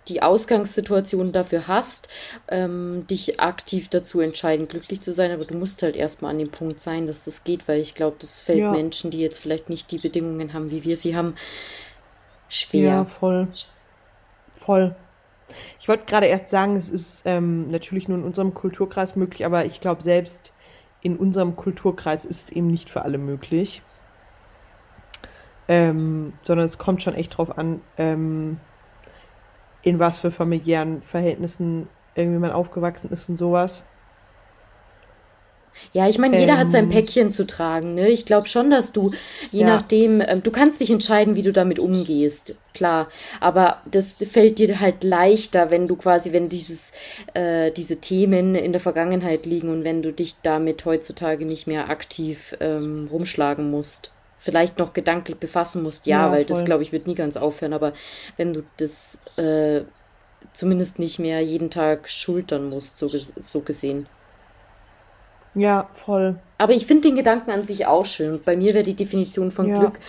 die 0.10 0.22
Ausgangssituation 0.22 1.32
dafür 1.32 1.68
hast, 1.68 2.10
ähm, 2.50 3.08
dich 3.10 3.40
aktiv 3.40 3.88
dazu 3.88 4.20
entscheiden, 4.20 4.68
glücklich 4.68 5.02
zu 5.02 5.14
sein, 5.14 5.32
aber 5.32 5.46
du 5.46 5.56
musst 5.56 5.82
halt 5.82 5.96
erstmal 5.96 6.32
an 6.32 6.40
dem 6.40 6.52
Punkt 6.52 6.80
sein, 6.82 7.08
dass 7.08 7.26
das 7.26 7.46
geht, 7.46 7.68
weil 7.70 7.80
ich 7.80 7.96
glaube, 7.96 8.18
das 8.20 8.40
fällt 8.40 8.60
ja. 8.60 8.72
Menschen, 8.72 9.12
die 9.12 9.20
jetzt 9.20 9.40
vielleicht 9.40 9.70
nicht 9.70 9.90
die 9.92 10.00
Bedingungen 10.00 10.54
haben, 10.54 10.72
wie 10.72 10.84
wir 10.84 10.98
sie 10.98 11.16
haben, 11.16 11.36
schwer. 12.56 12.84
Ja, 12.84 13.06
voll. 13.06 13.48
Voll. 14.58 14.96
Ich 15.80 15.88
wollte 15.88 16.06
gerade 16.06 16.28
erst 16.28 16.50
sagen, 16.50 16.76
es 16.76 16.90
ist 16.90 17.24
ähm, 17.26 17.68
natürlich 17.68 18.08
nur 18.08 18.18
in 18.18 18.24
unserem 18.24 18.54
Kulturkreis 18.54 19.16
möglich, 19.16 19.46
aber 19.46 19.66
ich 19.66 19.80
glaube, 19.80 20.02
selbst 20.02 20.54
in 21.02 21.18
unserem 21.18 21.56
Kulturkreis 21.56 22.26
ist 22.26 22.46
es 22.46 22.52
eben 22.52 22.68
nicht 22.68 22.90
für 22.90 23.04
alle 23.04 23.18
möglich. 23.18 23.82
Ähm, 25.68 26.34
sondern 26.42 26.66
es 26.66 26.78
kommt 26.78 27.04
schon 27.04 27.14
echt 27.14 27.38
drauf 27.38 27.58
an, 27.58 27.82
ähm, 27.98 28.60
in 29.82 30.00
was 30.00 30.18
für 30.18 30.32
familiären 30.32 31.02
Verhältnissen 31.02 31.88
irgendwie 32.16 32.40
man 32.40 32.52
aufgewachsen 32.52 33.10
ist 33.12 33.30
und 33.30 33.38
sowas. 33.38 33.86
Ja, 35.92 36.08
ich 36.08 36.18
meine, 36.18 36.40
jeder 36.40 36.54
ähm, 36.54 36.60
hat 36.60 36.72
sein 36.72 36.86
ähm. 36.86 36.90
Päckchen 36.90 37.32
zu 37.32 37.46
tragen. 37.46 37.96
Ne? 37.96 38.10
Ich 38.10 38.26
glaube 38.26 38.48
schon, 38.48 38.70
dass 38.70 38.92
du, 38.92 39.12
je 39.52 39.62
ja. 39.62 39.68
nachdem, 39.68 40.22
ähm, 40.22 40.44
du 40.44 40.52
kannst 40.52 40.82
dich 40.82 40.92
entscheiden, 40.92 41.36
wie 41.36 41.44
du 41.44 41.54
damit 41.54 41.80
umgehst, 41.80 42.56
klar. 42.74 43.10
Aber 43.40 43.82
das 43.90 44.24
fällt 44.30 44.60
dir 44.60 44.80
halt 44.80 45.04
leichter, 45.04 45.72
wenn 45.72 45.88
du 45.88 45.96
quasi, 45.96 46.32
wenn 46.32 46.50
dieses, 46.50 46.94
äh, 47.34 47.72
diese 47.72 47.98
Themen 47.98 48.56
in 48.56 48.72
der 48.72 48.82
Vergangenheit 48.82 49.46
liegen 49.46 49.70
und 49.70 49.84
wenn 49.84 50.02
du 50.02 50.14
dich 50.14 50.36
damit 50.42 50.86
heutzutage 50.86 51.46
nicht 51.46 51.68
mehr 51.68 51.90
aktiv 51.90 52.56
ähm, 52.60 53.08
rumschlagen 53.12 53.70
musst, 53.70 54.12
vielleicht 54.40 54.78
noch 54.78 54.94
gedanklich 54.94 55.38
befassen 55.38 55.84
musst, 55.84 56.06
ja, 56.06 56.26
ja 56.26 56.32
weil 56.32 56.46
voll. 56.46 56.56
das, 56.56 56.66
glaube 56.66 56.84
ich, 56.84 56.92
wird 56.92 57.08
nie 57.08 57.16
ganz 57.16 57.38
aufhören. 57.38 57.74
Aber 57.74 57.94
wenn 58.36 58.54
du 58.54 58.64
das 58.78 59.22
äh, 59.38 59.82
zumindest 60.52 61.00
nicht 61.00 61.20
mehr 61.20 61.42
jeden 61.42 61.70
Tag 61.70 62.10
schultern 62.10 62.70
musst, 62.70 62.98
so, 62.98 63.10
so 63.14 63.62
gesehen. 63.62 64.08
Ja, 65.56 65.90
voll. 65.94 66.36
Aber 66.58 66.74
ich 66.74 66.86
finde 66.86 67.10
den 67.10 67.16
Gedanken 67.16 67.52
an 67.52 67.64
sich 67.64 67.86
auch 67.86 68.06
schön. 68.06 68.42
bei 68.44 68.56
mir 68.56 68.74
wäre 68.74 68.84
die 68.84 68.96
Definition 68.96 69.52
von 69.52 69.68
ja. 69.68 69.80
Glück 69.80 70.00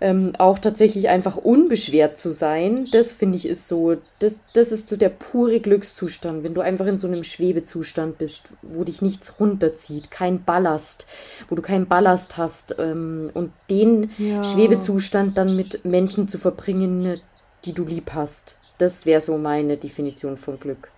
ähm, 0.00 0.32
auch 0.38 0.58
tatsächlich 0.58 1.08
einfach 1.08 1.36
unbeschwert 1.36 2.18
zu 2.18 2.30
sein. 2.30 2.88
Das 2.90 3.12
finde 3.12 3.36
ich 3.36 3.46
ist 3.46 3.68
so, 3.68 3.96
das, 4.18 4.42
das 4.54 4.72
ist 4.72 4.88
so 4.88 4.96
der 4.96 5.10
pure 5.10 5.60
Glückszustand, 5.60 6.42
wenn 6.42 6.54
du 6.54 6.62
einfach 6.62 6.86
in 6.86 6.98
so 6.98 7.06
einem 7.06 7.22
Schwebezustand 7.22 8.18
bist, 8.18 8.48
wo 8.62 8.84
dich 8.84 9.02
nichts 9.02 9.38
runterzieht, 9.38 10.10
kein 10.10 10.42
Ballast, 10.42 11.06
wo 11.48 11.54
du 11.54 11.62
keinen 11.62 11.86
Ballast 11.86 12.38
hast 12.38 12.76
ähm, 12.78 13.30
und 13.34 13.52
den 13.68 14.10
ja. 14.16 14.42
Schwebezustand 14.42 15.36
dann 15.36 15.54
mit 15.54 15.84
Menschen 15.84 16.28
zu 16.28 16.38
verbringen, 16.38 17.20
die 17.64 17.74
du 17.74 17.84
lieb 17.84 18.12
hast. 18.14 18.58
Das 18.78 19.04
wäre 19.04 19.20
so 19.20 19.36
meine 19.36 19.76
Definition 19.76 20.38
von 20.38 20.58
Glück. 20.58 20.90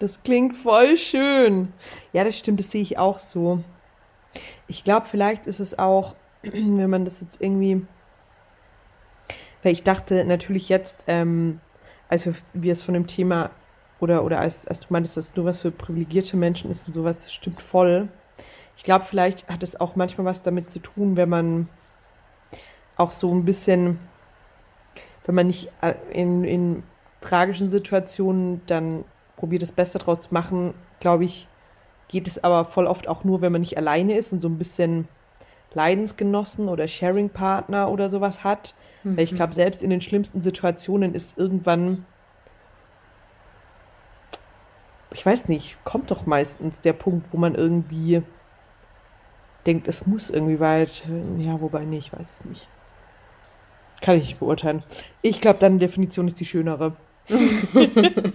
Das 0.00 0.22
klingt 0.22 0.56
voll 0.56 0.96
schön. 0.96 1.74
Ja, 2.14 2.24
das 2.24 2.38
stimmt, 2.38 2.58
das 2.58 2.70
sehe 2.70 2.80
ich 2.80 2.98
auch 2.98 3.18
so. 3.18 3.62
Ich 4.66 4.82
glaube, 4.82 5.06
vielleicht 5.06 5.46
ist 5.46 5.60
es 5.60 5.78
auch, 5.78 6.16
wenn 6.42 6.90
man 6.90 7.04
das 7.04 7.20
jetzt 7.20 7.40
irgendwie. 7.40 7.86
Weil 9.62 9.72
ich 9.72 9.82
dachte 9.82 10.24
natürlich 10.24 10.70
jetzt, 10.70 10.96
ähm, 11.06 11.60
als 12.08 12.26
wir, 12.54 12.72
es 12.72 12.82
von 12.82 12.94
dem 12.94 13.06
Thema 13.06 13.50
oder, 14.00 14.24
oder 14.24 14.40
als, 14.40 14.66
als 14.66 14.80
du 14.80 14.86
meintest, 14.88 15.18
dass 15.18 15.36
nur 15.36 15.44
was 15.44 15.60
für 15.60 15.70
privilegierte 15.70 16.38
Menschen 16.38 16.70
ist 16.70 16.86
und 16.86 16.94
sowas, 16.94 17.24
das 17.24 17.34
stimmt 17.34 17.60
voll. 17.60 18.08
Ich 18.78 18.84
glaube, 18.84 19.04
vielleicht 19.04 19.46
hat 19.50 19.62
es 19.62 19.78
auch 19.78 19.96
manchmal 19.96 20.24
was 20.24 20.40
damit 20.40 20.70
zu 20.70 20.78
tun, 20.78 21.18
wenn 21.18 21.28
man 21.28 21.68
auch 22.96 23.10
so 23.10 23.30
ein 23.34 23.44
bisschen, 23.44 23.98
wenn 25.26 25.34
man 25.34 25.48
nicht 25.48 25.70
äh, 25.82 25.92
in, 26.10 26.44
in 26.44 26.82
tragischen 27.20 27.68
Situationen 27.68 28.62
dann 28.64 29.04
probiert 29.40 29.62
das 29.62 29.72
Beste 29.72 29.98
draus 29.98 30.20
zu 30.20 30.34
machen, 30.34 30.74
glaube 31.00 31.24
ich, 31.24 31.48
geht 32.08 32.28
es 32.28 32.44
aber 32.44 32.64
voll 32.66 32.86
oft 32.86 33.08
auch 33.08 33.24
nur, 33.24 33.40
wenn 33.40 33.52
man 33.52 33.62
nicht 33.62 33.78
alleine 33.78 34.16
ist 34.16 34.32
und 34.32 34.40
so 34.40 34.48
ein 34.48 34.58
bisschen 34.58 35.08
Leidensgenossen 35.72 36.68
oder 36.68 36.86
Sharing-Partner 36.86 37.88
oder 37.88 38.10
sowas 38.10 38.44
hat. 38.44 38.74
Mhm. 39.02 39.16
Weil 39.16 39.24
ich 39.24 39.34
glaube, 39.34 39.54
selbst 39.54 39.82
in 39.82 39.90
den 39.90 40.02
schlimmsten 40.02 40.42
Situationen 40.42 41.14
ist 41.14 41.38
irgendwann, 41.38 42.04
ich 45.12 45.24
weiß 45.24 45.48
nicht, 45.48 45.78
kommt 45.84 46.10
doch 46.10 46.26
meistens 46.26 46.80
der 46.80 46.92
Punkt, 46.92 47.32
wo 47.32 47.38
man 47.38 47.54
irgendwie 47.54 48.22
denkt, 49.66 49.88
es 49.88 50.06
muss 50.06 50.28
irgendwie 50.28 50.60
weit, 50.60 51.04
ja, 51.38 51.60
wobei 51.60 51.84
nicht, 51.84 52.08
ich 52.08 52.12
weiß 52.12 52.40
es 52.40 52.44
nicht. 52.44 52.68
Kann 54.02 54.16
ich 54.16 54.24
nicht 54.24 54.38
beurteilen. 54.38 54.82
Ich 55.22 55.40
glaube, 55.40 55.58
deine 55.58 55.78
Definition 55.78 56.26
ist 56.26 56.40
die 56.40 56.46
schönere. 56.46 56.96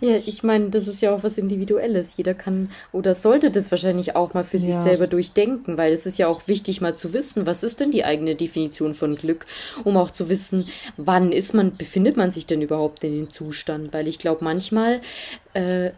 ja, 0.00 0.16
ich 0.24 0.42
meine, 0.42 0.70
das 0.70 0.88
ist 0.88 1.00
ja 1.00 1.14
auch 1.14 1.22
was 1.22 1.38
Individuelles. 1.38 2.16
Jeder 2.16 2.34
kann 2.34 2.70
oder 2.92 3.14
sollte 3.14 3.50
das 3.50 3.70
wahrscheinlich 3.70 4.16
auch 4.16 4.34
mal 4.34 4.44
für 4.44 4.58
ja. 4.58 4.64
sich 4.64 4.74
selber 4.76 5.06
durchdenken, 5.06 5.78
weil 5.78 5.92
es 5.92 6.06
ist 6.06 6.18
ja 6.18 6.28
auch 6.28 6.48
wichtig, 6.48 6.80
mal 6.80 6.96
zu 6.96 7.12
wissen, 7.12 7.46
was 7.46 7.62
ist 7.62 7.80
denn 7.80 7.90
die 7.90 8.04
eigene 8.04 8.34
Definition 8.34 8.94
von 8.94 9.16
Glück, 9.16 9.46
um 9.84 9.96
auch 9.96 10.10
zu 10.10 10.28
wissen, 10.28 10.66
wann 10.96 11.32
ist 11.32 11.54
man, 11.54 11.76
befindet 11.76 12.16
man 12.16 12.30
sich 12.30 12.46
denn 12.46 12.62
überhaupt 12.62 13.04
in 13.04 13.12
dem 13.12 13.30
Zustand? 13.30 13.92
Weil 13.92 14.08
ich 14.08 14.18
glaube, 14.18 14.44
manchmal 14.44 15.00
äh, 15.54 15.90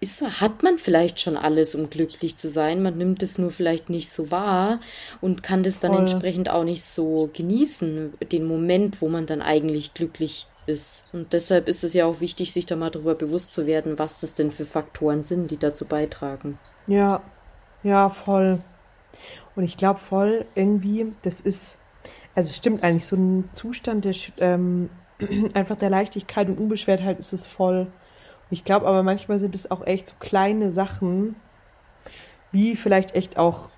ist, 0.00 0.22
hat 0.40 0.62
man 0.62 0.78
vielleicht 0.78 1.20
schon 1.20 1.36
alles, 1.36 1.74
um 1.74 1.90
glücklich 1.90 2.36
zu 2.36 2.48
sein. 2.48 2.82
Man 2.82 2.96
nimmt 2.96 3.22
es 3.22 3.38
nur 3.38 3.50
vielleicht 3.50 3.90
nicht 3.90 4.10
so 4.10 4.30
wahr 4.30 4.80
und 5.20 5.42
kann 5.42 5.62
das 5.62 5.78
dann 5.78 5.92
Voll. 5.92 6.00
entsprechend 6.00 6.48
auch 6.48 6.64
nicht 6.64 6.82
so 6.84 7.28
genießen, 7.32 8.14
den 8.32 8.46
Moment, 8.46 9.02
wo 9.02 9.08
man 9.08 9.26
dann 9.26 9.42
eigentlich 9.42 9.92
glücklich 9.92 10.46
ist. 10.66 11.04
Und 11.12 11.32
deshalb 11.34 11.68
ist 11.68 11.84
es 11.84 11.92
ja 11.92 12.06
auch 12.06 12.20
wichtig, 12.20 12.52
sich 12.52 12.64
da 12.64 12.76
mal 12.76 12.90
darüber 12.90 13.14
bewusst 13.14 13.52
zu 13.52 13.66
werden, 13.66 13.98
was 13.98 14.20
das 14.20 14.34
denn 14.34 14.50
für 14.50 14.64
Faktoren 14.64 15.24
sind, 15.24 15.50
die 15.50 15.58
dazu 15.58 15.84
beitragen. 15.84 16.58
Ja, 16.86 17.22
ja, 17.82 18.08
voll. 18.08 18.60
Und 19.54 19.64
ich 19.64 19.76
glaube 19.76 20.00
voll 20.00 20.46
irgendwie, 20.54 21.12
das 21.22 21.40
ist, 21.40 21.78
also 22.34 22.52
stimmt 22.52 22.82
eigentlich, 22.82 23.04
so 23.04 23.16
ein 23.16 23.50
Zustand 23.52 24.04
der 24.04 24.14
ähm, 24.38 24.88
einfach 25.54 25.76
der 25.76 25.90
Leichtigkeit 25.90 26.48
und 26.48 26.58
Unbeschwertheit 26.58 27.18
ist 27.18 27.32
es 27.32 27.46
voll. 27.46 27.88
Ich 28.50 28.64
glaube 28.64 28.86
aber 28.86 29.02
manchmal 29.02 29.38
sind 29.38 29.54
es 29.54 29.70
auch 29.70 29.86
echt 29.86 30.08
so 30.08 30.14
kleine 30.18 30.70
Sachen, 30.70 31.36
wie 32.52 32.74
vielleicht 32.74 33.14
echt 33.14 33.38
auch, 33.38 33.70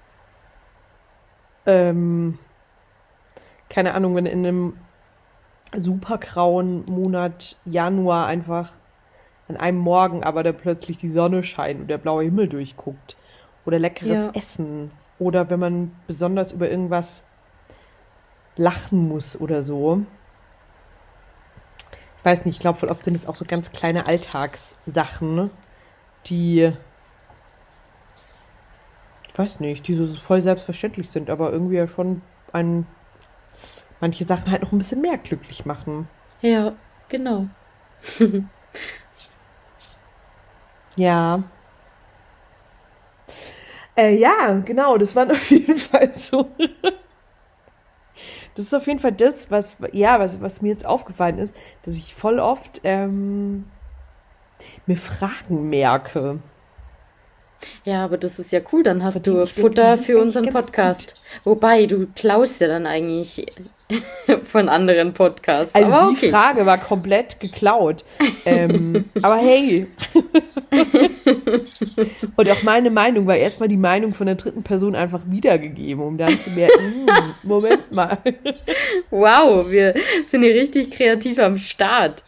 ähm, 1.67 2.39
keine 3.69 3.95
Ahnung, 3.95 4.15
wenn 4.15 4.27
in 4.27 4.47
einem 4.47 4.77
super 5.77 6.19
grauen 6.19 6.85
Monat 6.87 7.57
Januar 7.65 8.27
einfach 8.27 8.77
an 9.49 9.57
einem 9.57 9.79
Morgen 9.79 10.23
aber 10.23 10.43
da 10.43 10.53
plötzlich 10.53 10.97
die 10.97 11.09
Sonne 11.09 11.43
scheint 11.43 11.81
und 11.81 11.89
der 11.89 11.99
blaue 11.99 12.25
Himmel 12.25 12.49
durchguckt. 12.49 13.17
Oder 13.65 13.79
leckeres 13.79 14.27
ja. 14.27 14.33
Essen. 14.35 14.91
Oder 15.19 15.51
wenn 15.51 15.61
man 15.61 15.93
besonders 16.07 16.53
über 16.53 16.69
irgendwas 16.69 17.23
lachen 18.57 19.09
muss 19.09 19.41
oder 19.41 19.63
so. 19.63 20.03
Ich 22.23 22.27
weiß 22.27 22.45
nicht, 22.45 22.55
ich 22.55 22.61
glaube, 22.61 22.79
voll 22.79 22.89
oft 22.89 23.03
sind 23.03 23.17
es 23.17 23.27
auch 23.27 23.35
so 23.35 23.45
ganz 23.45 23.73
kleine 23.73 24.07
Alltagssachen, 24.07 25.51
die, 26.27 26.73
ich 29.29 29.37
weiß 29.39 29.59
nicht, 29.59 29.89
die 29.89 29.95
so 29.95 30.07
voll 30.07 30.41
selbstverständlich 30.41 31.11
sind, 31.11 31.31
aber 31.31 31.51
irgendwie 31.51 31.75
ja 31.75 31.89
schon 31.89 32.23
ein 32.53 32.87
manche 33.99 34.25
Sachen 34.25 34.53
halt 34.53 34.63
noch 34.63 34.71
ein 34.71 34.79
bisschen 34.79 35.01
mehr 35.01 35.19
glücklich 35.19 35.67
machen. 35.67 36.09
Ja, 36.43 36.77
genau. 37.09 37.49
ja. 40.97 41.43
Äh, 43.97 44.15
ja, 44.17 44.59
genau, 44.65 44.97
das 44.97 45.17
war 45.17 45.29
auf 45.29 45.51
jeden 45.51 45.77
Fall 45.77 46.15
so. 46.15 46.53
das 48.55 48.67
ist 48.67 48.75
auf 48.75 48.87
jeden 48.87 48.99
Fall 48.99 49.13
das, 49.13 49.51
was, 49.51 49.77
ja, 49.93 50.19
was, 50.19 50.41
was 50.41 50.63
mir 50.63 50.69
jetzt 50.69 50.87
aufgefallen 50.87 51.39
ist, 51.39 51.55
dass 51.85 51.97
ich 51.97 52.15
voll 52.15 52.39
oft 52.39 52.81
ähm, 52.85 53.65
mir 54.87 54.97
Fragen 54.97 55.69
merke. 55.69 56.39
Ja, 57.85 58.05
aber 58.05 58.19
das 58.19 58.39
ist 58.39 58.53
ja 58.53 58.61
cool, 58.73 58.83
dann 58.83 59.05
hast 59.05 59.27
du 59.27 59.47
Futter 59.47 59.97
für 59.97 60.21
unseren 60.21 60.47
Podcast. 60.47 61.15
Gut. 61.15 61.41
Wobei, 61.45 61.87
du 61.87 62.07
klaust 62.15 62.61
ja 62.61 62.69
dann 62.69 62.87
eigentlich 62.87 63.47
von 64.45 64.69
anderen 64.69 65.15
Podcasts. 65.15 65.75
Also 65.75 65.93
aber 65.93 66.11
die 66.11 66.17
okay. 66.17 66.31
Frage 66.31 66.67
war 66.67 66.79
komplett 66.79 67.41
geklaut. 67.41 68.05
ähm, 68.45 69.07
aber 69.23 69.37
hey. 69.37 69.87
Und 72.37 72.51
auch 72.51 72.63
meine 72.63 72.91
Meinung 72.91 73.27
war 73.27 73.37
erstmal 73.37 73.69
die 73.69 73.77
Meinung 73.77 74.15
von 74.15 74.27
der 74.27 74.37
dritten 74.37 74.63
Person 74.63 74.95
einfach 74.95 75.23
wiedergegeben, 75.27 76.03
um 76.03 76.17
dann 76.19 76.39
zu 76.39 76.51
merken, 76.51 77.07
hm, 77.07 77.35
Moment 77.43 77.91
mal. 77.93 78.19
Wow, 79.11 79.71
wir 79.71 79.95
sind 80.27 80.43
hier 80.43 80.55
richtig 80.55 80.91
kreativ 80.91 81.39
am 81.39 81.59
Start. 81.59 82.25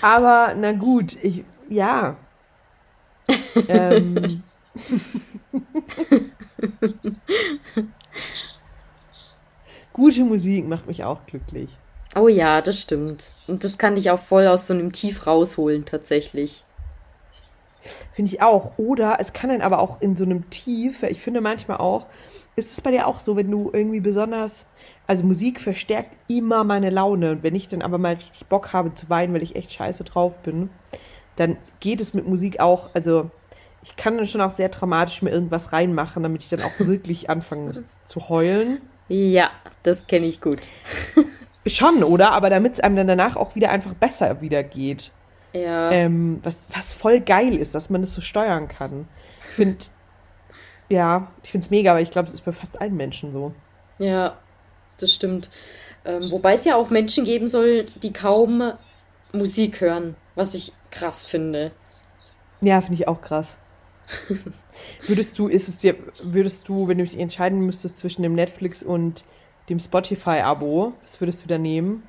aber 0.00 0.54
na 0.56 0.72
gut, 0.72 1.16
ich, 1.22 1.44
ja. 1.68 2.16
ähm. 3.68 4.42
Gute 9.92 10.24
Musik 10.24 10.66
macht 10.68 10.86
mich 10.86 11.04
auch 11.04 11.26
glücklich. 11.26 11.70
Oh 12.14 12.28
ja, 12.28 12.62
das 12.62 12.80
stimmt. 12.80 13.32
Und 13.46 13.64
das 13.64 13.78
kann 13.78 13.96
dich 13.96 14.10
auch 14.10 14.18
voll 14.18 14.46
aus 14.46 14.66
so 14.66 14.74
einem 14.74 14.92
Tief 14.92 15.26
rausholen, 15.26 15.84
tatsächlich. 15.84 16.64
Finde 18.12 18.32
ich 18.32 18.42
auch. 18.42 18.78
Oder 18.78 19.18
es 19.20 19.32
kann 19.32 19.50
dann 19.50 19.60
aber 19.60 19.78
auch 19.78 20.00
in 20.00 20.16
so 20.16 20.24
einem 20.24 20.50
Tief, 20.50 21.02
ich 21.02 21.20
finde 21.20 21.40
manchmal 21.40 21.78
auch, 21.78 22.06
ist 22.56 22.72
es 22.72 22.80
bei 22.80 22.90
dir 22.90 23.06
auch 23.06 23.18
so, 23.18 23.36
wenn 23.36 23.50
du 23.50 23.70
irgendwie 23.72 24.00
besonders, 24.00 24.66
also 25.06 25.24
Musik 25.24 25.60
verstärkt 25.60 26.16
immer 26.28 26.64
meine 26.64 26.90
Laune. 26.90 27.32
Und 27.32 27.42
wenn 27.42 27.54
ich 27.54 27.68
dann 27.68 27.82
aber 27.82 27.98
mal 27.98 28.14
richtig 28.14 28.46
Bock 28.46 28.72
habe 28.72 28.94
zu 28.94 29.08
weinen, 29.08 29.32
weil 29.32 29.42
ich 29.42 29.54
echt 29.54 29.72
scheiße 29.72 30.04
drauf 30.04 30.40
bin, 30.42 30.70
dann 31.36 31.56
geht 31.80 32.00
es 32.00 32.14
mit 32.14 32.26
Musik 32.26 32.58
auch, 32.58 32.90
also 32.94 33.30
ich 33.82 33.96
kann 33.96 34.16
dann 34.16 34.26
schon 34.26 34.40
auch 34.40 34.52
sehr 34.52 34.68
dramatisch 34.68 35.22
mir 35.22 35.30
irgendwas 35.30 35.72
reinmachen, 35.72 36.22
damit 36.22 36.42
ich 36.42 36.48
dann 36.48 36.62
auch 36.62 36.78
wirklich 36.78 37.30
anfangen 37.30 37.66
muss 37.66 37.98
zu 38.06 38.28
heulen. 38.28 38.80
Ja, 39.08 39.50
das 39.82 40.06
kenne 40.06 40.26
ich 40.26 40.40
gut. 40.40 40.60
schon, 41.66 42.02
oder? 42.02 42.32
Aber 42.32 42.50
damit 42.50 42.74
es 42.74 42.80
einem 42.80 42.96
dann 42.96 43.06
danach 43.06 43.36
auch 43.36 43.54
wieder 43.54 43.70
einfach 43.70 43.94
besser 43.94 44.40
wieder 44.40 44.62
geht. 44.62 45.10
Ja. 45.52 45.90
Ähm, 45.90 46.40
was, 46.42 46.64
was 46.74 46.92
voll 46.92 47.20
geil 47.20 47.56
ist, 47.56 47.74
dass 47.74 47.90
man 47.90 48.02
das 48.02 48.14
so 48.14 48.20
steuern 48.20 48.68
kann. 48.68 49.08
Ich 49.38 49.54
finde, 49.54 49.84
ja, 50.88 51.30
ich 51.42 51.50
finde 51.50 51.64
es 51.64 51.70
mega, 51.70 51.90
aber 51.90 52.00
ich 52.00 52.10
glaube, 52.10 52.28
es 52.28 52.34
ist 52.34 52.44
bei 52.44 52.52
fast 52.52 52.80
allen 52.80 52.96
Menschen 52.96 53.32
so. 53.32 53.54
Ja, 53.98 54.36
das 54.98 55.12
stimmt. 55.12 55.48
Ähm, 56.04 56.30
wobei 56.30 56.54
es 56.54 56.64
ja 56.64 56.76
auch 56.76 56.90
Menschen 56.90 57.24
geben 57.24 57.48
soll, 57.48 57.86
die 58.02 58.12
kaum 58.12 58.72
Musik 59.32 59.80
hören, 59.80 60.16
was 60.34 60.54
ich 60.54 60.72
krass 60.90 61.24
finde. 61.24 61.72
Ja, 62.60 62.80
finde 62.80 62.94
ich 62.94 63.08
auch 63.08 63.20
krass. 63.20 63.56
Würdest 65.06 65.38
du, 65.38 65.48
ist 65.48 65.68
es 65.68 65.78
dir, 65.78 65.96
würdest 66.22 66.68
du, 66.68 66.88
wenn 66.88 66.98
du 66.98 67.04
dich 67.04 67.18
entscheiden 67.18 67.60
müsstest 67.60 67.98
zwischen 67.98 68.22
dem 68.22 68.34
Netflix 68.34 68.82
und 68.82 69.24
dem 69.68 69.78
Spotify-Abo, 69.78 70.94
was 71.02 71.20
würdest 71.20 71.44
du 71.44 71.48
da 71.48 71.58
nehmen? 71.58 72.02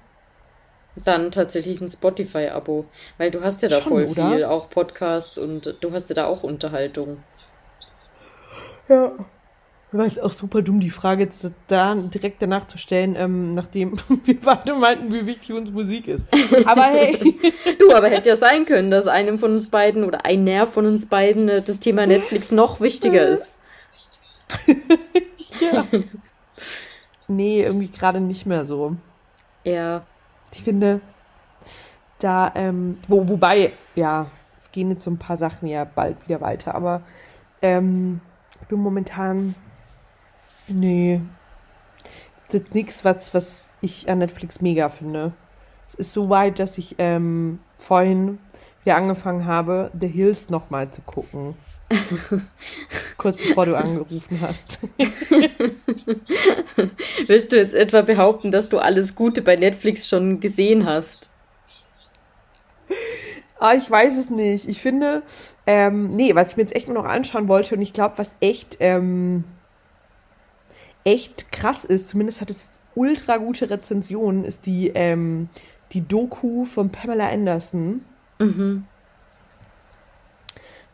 Dann 0.95 1.31
tatsächlich 1.31 1.79
ein 1.81 1.89
Spotify-Abo, 1.89 2.85
weil 3.17 3.31
du 3.31 3.41
hast 3.41 3.61
ja 3.61 3.69
da 3.69 3.81
Schon, 3.81 3.91
voll 3.91 4.05
oder? 4.05 4.31
viel, 4.31 4.43
auch 4.43 4.69
Podcasts 4.69 5.37
und 5.37 5.77
du 5.81 5.91
hast 5.91 6.09
ja 6.09 6.15
da 6.15 6.25
auch 6.25 6.43
Unterhaltung. 6.43 7.23
Ja. 8.87 9.13
War 9.91 10.05
jetzt 10.05 10.21
auch 10.21 10.29
super 10.29 10.61
dumm, 10.61 10.79
die 10.79 10.91
Frage 10.91 11.23
jetzt 11.23 11.49
da 11.67 11.95
direkt 11.95 12.43
danach 12.43 12.67
zu 12.67 12.77
stellen, 12.77 13.15
ähm, 13.15 13.53
nachdem 13.53 13.95
wir 14.23 14.39
beide 14.39 14.75
meinten, 14.75 15.11
wie 15.11 15.25
wichtig 15.25 15.53
uns 15.53 15.71
Musik 15.71 16.07
ist. 16.07 16.21
Aber 16.67 16.83
hey. 16.83 17.17
du, 17.79 17.91
aber 17.95 18.09
hätte 18.09 18.29
ja 18.29 18.35
sein 18.35 18.65
können, 18.65 18.91
dass 18.91 19.07
einem 19.07 19.39
von 19.39 19.53
uns 19.53 19.69
beiden 19.69 20.03
oder 20.03 20.25
einer 20.25 20.67
von 20.67 20.85
uns 20.85 21.07
beiden 21.07 21.49
äh, 21.49 21.61
das 21.63 21.79
Thema 21.79 22.05
Netflix 22.05 22.51
noch 22.51 22.81
wichtiger 22.81 23.27
ist. 23.27 23.57
ja. 25.59 25.85
nee, 27.27 27.63
irgendwie 27.63 27.87
gerade 27.87 28.21
nicht 28.21 28.45
mehr 28.45 28.65
so. 28.65 28.95
Ja. 29.63 30.03
Ich 30.53 30.63
finde, 30.63 31.01
da, 32.19 32.51
ähm, 32.53 32.99
wo, 33.07 33.27
wobei, 33.27 33.73
ja, 33.95 34.27
es 34.59 34.71
gehen 34.71 34.91
jetzt 34.91 35.03
so 35.03 35.09
ein 35.09 35.17
paar 35.17 35.37
Sachen 35.37 35.67
ja 35.67 35.83
bald 35.83 36.17
wieder 36.27 36.41
weiter, 36.41 36.75
aber 36.75 37.01
ähm, 37.61 38.21
ich 38.61 38.67
bin 38.67 38.79
momentan 38.79 39.55
Nee. 40.69 41.21
Das 42.49 42.61
ist 42.61 42.73
nichts, 42.73 43.05
was, 43.05 43.33
was 43.33 43.69
ich 43.81 44.09
an 44.09 44.19
Netflix 44.19 44.61
mega 44.61 44.89
finde. 44.89 45.33
Es 45.87 45.95
ist 45.95 46.13
so 46.13 46.29
weit, 46.29 46.59
dass 46.59 46.77
ich 46.77 46.95
ähm, 46.97 47.59
vorhin 47.77 48.39
wieder 48.83 48.95
angefangen 48.95 49.45
habe, 49.45 49.91
The 49.99 50.07
Hills 50.07 50.49
nochmal 50.49 50.89
zu 50.91 51.01
gucken. 51.01 51.55
Kurz 53.17 53.37
bevor 53.37 53.65
du 53.65 53.75
angerufen 53.75 54.39
hast. 54.41 54.79
Willst 57.27 57.51
du 57.51 57.57
jetzt 57.57 57.73
etwa 57.73 58.01
behaupten, 58.01 58.51
dass 58.51 58.69
du 58.69 58.77
alles 58.77 59.15
Gute 59.15 59.41
bei 59.41 59.55
Netflix 59.55 60.07
schon 60.07 60.39
gesehen 60.39 60.85
hast? 60.85 61.29
Ah, 63.59 63.73
ich 63.73 63.89
weiß 63.89 64.17
es 64.17 64.29
nicht. 64.29 64.69
Ich 64.69 64.81
finde, 64.81 65.23
ähm, 65.67 66.15
nee, 66.15 66.33
was 66.33 66.51
ich 66.51 66.57
mir 66.57 66.63
jetzt 66.63 66.75
echt 66.75 66.87
nur 66.87 67.01
noch 67.01 67.09
anschauen 67.09 67.47
wollte 67.47 67.75
und 67.75 67.81
ich 67.81 67.91
glaube, 67.91 68.17
was 68.17 68.35
echt 68.39 68.77
ähm, 68.79 69.43
echt 71.09 71.51
krass 71.51 71.85
ist, 71.85 72.07
zumindest 72.07 72.39
hat 72.39 72.49
es 72.51 72.79
ultra 72.93 73.37
gute 73.37 73.69
Rezensionen, 73.69 74.45
ist 74.45 74.65
die, 74.67 74.89
ähm, 74.93 75.49
die 75.91 76.07
Doku 76.07 76.65
von 76.65 76.91
Pamela 76.91 77.29
Anderson. 77.29 78.05
Mhm. 78.37 78.85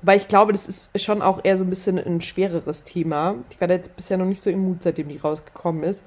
Weil 0.01 0.17
ich 0.17 0.27
glaube, 0.27 0.53
das 0.53 0.67
ist 0.67 0.89
schon 1.01 1.21
auch 1.21 1.41
eher 1.43 1.57
so 1.57 1.63
ein 1.65 1.69
bisschen 1.69 1.97
ein 1.97 2.21
schwereres 2.21 2.83
Thema. 2.83 3.35
Ich 3.49 3.59
war 3.59 3.67
da 3.67 3.73
jetzt 3.73 3.95
bisher 3.95 4.17
noch 4.17 4.25
nicht 4.25 4.41
so 4.41 4.49
im 4.49 4.59
Mut, 4.59 4.83
seitdem 4.83 5.09
die 5.09 5.17
rausgekommen 5.17 5.83
ist. 5.83 6.05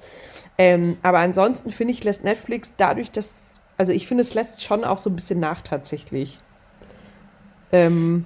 Ähm, 0.57 0.97
aber 1.03 1.19
ansonsten 1.19 1.69
finde 1.69 1.91
ich, 1.91 2.03
lässt 2.03 2.23
Netflix 2.23 2.73
dadurch, 2.77 3.11
dass, 3.11 3.35
also 3.77 3.91
ich 3.91 4.07
finde, 4.07 4.21
es 4.21 4.33
lässt 4.33 4.63
schon 4.63 4.83
auch 4.83 4.97
so 4.97 5.09
ein 5.09 5.15
bisschen 5.15 5.39
nach 5.39 5.61
tatsächlich. 5.61 6.39
Ähm, 7.71 8.25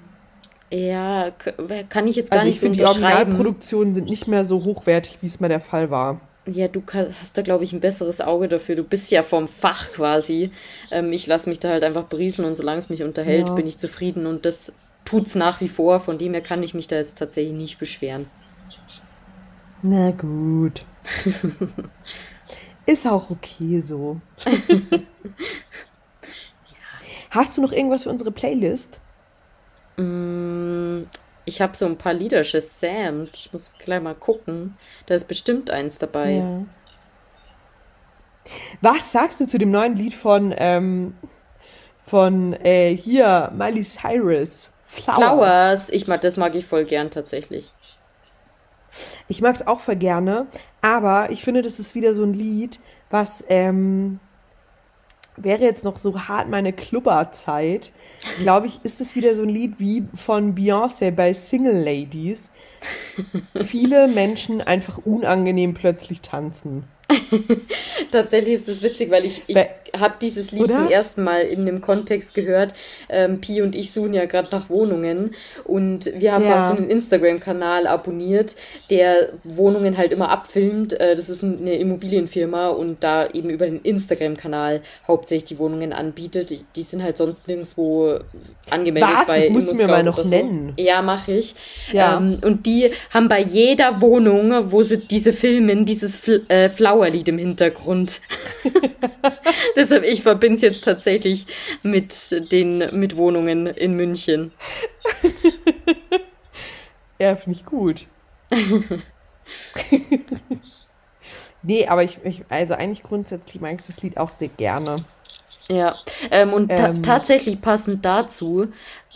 ja, 0.72 1.32
kann 1.90 2.08
ich 2.08 2.16
jetzt 2.16 2.32
gar 2.32 2.40
also 2.40 2.48
nicht 2.48 2.60
so 2.60 2.66
finde, 2.66 2.80
unterschreiben. 2.80 3.06
Die 3.06 3.16
Originalproduktionen 3.16 3.94
sind 3.94 4.10
nicht 4.10 4.28
mehr 4.28 4.46
so 4.46 4.64
hochwertig, 4.64 5.20
wie 5.22 5.28
es 5.28 5.40
mal 5.40 5.48
der 5.50 5.60
Fall 5.60 5.90
war. 5.90 6.20
Ja, 6.46 6.68
du 6.68 6.84
hast 6.92 7.38
da, 7.38 7.42
glaube 7.42 7.64
ich, 7.64 7.72
ein 7.72 7.80
besseres 7.80 8.20
Auge 8.20 8.50
dafür. 8.50 8.76
Du 8.76 8.84
bist 8.84 9.12
ja 9.12 9.24
vom 9.24 9.48
Fach 9.48 9.90
quasi. 9.92 10.52
Ähm, 10.92 11.14
ich 11.14 11.26
lasse 11.26 11.48
mich 11.48 11.60
da 11.60 11.70
halt 11.70 11.84
einfach 11.84 12.04
berieseln 12.04 12.48
und 12.48 12.56
solange 12.56 12.80
es 12.80 12.90
mich 12.90 13.02
unterhält, 13.02 13.50
ja. 13.50 13.56
bin 13.56 13.66
ich 13.66 13.78
zufrieden 13.78 14.26
und 14.26 14.46
das 14.46 14.74
tut's 15.06 15.36
nach 15.36 15.62
wie 15.62 15.70
vor. 15.70 16.02
Von 16.02 16.18
dem 16.18 16.34
her 16.34 16.42
kann 16.42 16.62
ich 16.62 16.74
mich 16.74 16.88
da 16.88 16.98
jetzt 16.98 17.18
tatsächlich 17.18 17.54
nicht 17.54 17.80
beschweren. 17.80 18.26
Na 19.84 20.12
gut. 20.12 20.84
Ist 22.86 23.08
auch 23.08 23.30
okay 23.30 23.80
so. 23.80 24.20
Hast 27.30 27.58
du 27.58 27.62
noch 27.62 27.72
irgendwas 27.72 28.04
für 28.04 28.10
unsere 28.10 28.32
Playlist? 28.32 29.00
Mm, 29.98 31.04
ich 31.46 31.62
habe 31.62 31.76
so 31.76 31.86
ein 31.86 31.98
paar 31.98 32.14
Lieder 32.14 32.42
gesamt. 32.42 33.38
Ich 33.38 33.54
muss 33.54 33.74
gleich 33.78 34.02
mal 34.02 34.16
gucken. 34.16 34.78
Da 35.06 35.16
ist 35.16 35.28
bestimmt 35.28 35.70
eins 35.70 36.00
dabei. 36.00 36.34
Ja. 36.34 36.66
Was 38.82 39.12
sagst 39.12 39.40
du 39.40 39.48
zu 39.48 39.58
dem 39.58 39.72
neuen 39.72 39.96
Lied 39.96 40.14
von, 40.14 40.54
ähm, 40.58 41.16
von 42.06 42.54
äh, 42.54 42.96
hier, 42.96 43.52
Miley 43.56 43.84
Cyrus? 43.84 44.72
Flowers. 44.86 45.16
Flowers. 45.16 45.90
Ich 45.90 46.08
mag, 46.08 46.22
das 46.22 46.38
mag 46.38 46.54
ich 46.56 46.66
voll 46.66 46.86
gern 46.86 47.10
tatsächlich. 47.10 47.72
Ich 49.28 49.42
mag 49.42 49.56
es 49.56 49.66
auch 49.66 49.80
voll 49.80 49.96
gerne, 49.96 50.46
aber 50.82 51.32
ich 51.32 51.44
finde, 51.44 51.64
das 51.64 51.80
ist 51.80 51.96
wieder 51.96 52.14
so 52.14 52.24
ein 52.24 52.34
Lied, 52.34 52.80
was 53.10 53.44
ähm, 53.50 54.20
wäre 55.38 55.64
jetzt 55.64 55.84
noch 55.84 55.98
so 55.98 56.28
hart 56.28 56.50
meine 56.50 56.74
Klubberzeit, 56.74 57.92
glaube 58.40 58.68
ich, 58.68 58.80
ist 58.84 59.02
es 59.02 59.16
wieder 59.16 59.36
so 59.36 59.44
ein 59.44 59.50
Lied 59.50 59.80
wie 59.80 60.06
von 60.14 60.56
Beyoncé 60.56 61.12
bei 61.12 61.34
Single 61.34 61.84
Ladies. 61.84 62.52
Viele 63.56 64.08
Menschen 64.08 64.62
einfach 64.62 65.00
unangenehm 65.00 65.74
plötzlich 65.74 66.22
tanzen. 66.22 66.84
Tatsächlich 68.12 68.54
ist 68.54 68.70
es 68.70 68.82
witzig, 68.82 69.12
weil 69.12 69.26
ich, 69.26 69.44
ich 69.48 69.58
habe 69.98 70.16
dieses 70.22 70.52
Lied 70.52 70.64
Oder? 70.64 70.74
zum 70.74 70.90
ersten 70.90 71.24
Mal 71.24 71.42
in 71.42 71.66
dem 71.66 71.82
Kontext 71.82 72.34
gehört. 72.34 72.74
Ähm, 73.10 73.42
Pi 73.42 73.62
und 73.62 73.76
ich 73.76 73.92
suchen 73.92 74.14
ja 74.14 74.26
gerade 74.26 74.50
nach 74.52 74.70
Wohnungen 74.70 75.32
und 75.64 76.12
wir 76.16 76.34
haben 76.34 76.46
ja. 76.46 76.52
mal 76.52 76.62
so 76.62 76.74
einen 76.74 76.90
Instagram-Kanal 76.90 77.88
abonniert, 77.88 78.56
der 78.90 79.34
Wohnungen 79.44 79.98
halt 79.98 80.12
immer 80.12 80.30
abfilmt. 80.30 81.00
Äh, 81.00 81.16
das 81.16 81.30
ist 81.30 81.44
eine 81.44 81.76
Immobilienfirma 81.76 82.70
und 82.70 83.04
da 83.04 83.28
eben 83.28 83.50
über 83.50 83.66
den 83.66 83.82
Instagram-Kanal 83.82 84.82
hauptsächlich 85.08 85.46
die 85.46 85.60
Wohnungen 85.60 85.94
anbietet. 85.94 86.50
Die, 86.50 86.60
die, 86.76 86.84
sind 86.84 87.04
halt 87.04 87.18
sonst 87.18 87.48
nirgendwo 87.48 88.20
angemeldet 88.70 89.10
Was? 89.14 89.28
bei 89.28 89.42
Das 89.42 89.50
musst 89.50 89.72
du 89.72 89.76
mir 89.76 89.88
mal 89.88 90.04
noch 90.04 90.22
so. 90.24 90.30
nennen. 90.30 90.74
Ja, 90.78 91.02
mache 91.02 91.34
ich. 91.34 91.56
Ja. 91.92 92.18
Ähm, 92.18 92.40
und 92.44 92.66
die 92.66 92.90
haben 93.12 93.30
bei 93.30 93.42
jeder 93.42 94.02
Wohnung, 94.02 94.72
wo 94.72 94.82
sie 94.82 94.98
diese 94.98 95.34
filmen, 95.34 95.86
dieses 95.86 96.16
Fl 96.16 96.44
äh, 96.50 96.70
Flower-Lied 97.04 97.28
im 97.30 97.38
Hintergrund. 97.38 98.22
Deshalb, 99.76 100.04
ich 100.04 100.22
verbinde 100.22 100.56
es 100.56 100.62
jetzt 100.62 100.84
tatsächlich 100.84 101.46
mit 101.82 102.14
den 102.52 102.90
mit 102.98 103.18
Wohnungen 103.18 103.68
in 103.68 103.96
München. 103.96 104.52
ja, 107.20 107.36
finde 107.36 107.60
ich 107.60 107.66
gut. 107.66 108.08
nee, 111.64 111.88
aber 111.88 112.04
ich, 112.04 112.20
ich, 112.24 112.44
also 112.50 112.74
eigentlich 112.76 113.04
grundsätzlich 113.04 113.62
mag 113.62 113.74
ich 113.74 113.86
das 113.86 114.02
Lied 114.02 114.18
auch 114.18 114.32
sehr 114.38 114.50
gerne. 114.50 115.06
Ja, 115.70 115.96
ähm, 116.30 116.52
und 116.52 116.70
ta 116.70 116.90
ähm, 116.90 117.04
tatsächlich 117.04 117.62
passend 117.62 118.04
dazu, 118.04 118.68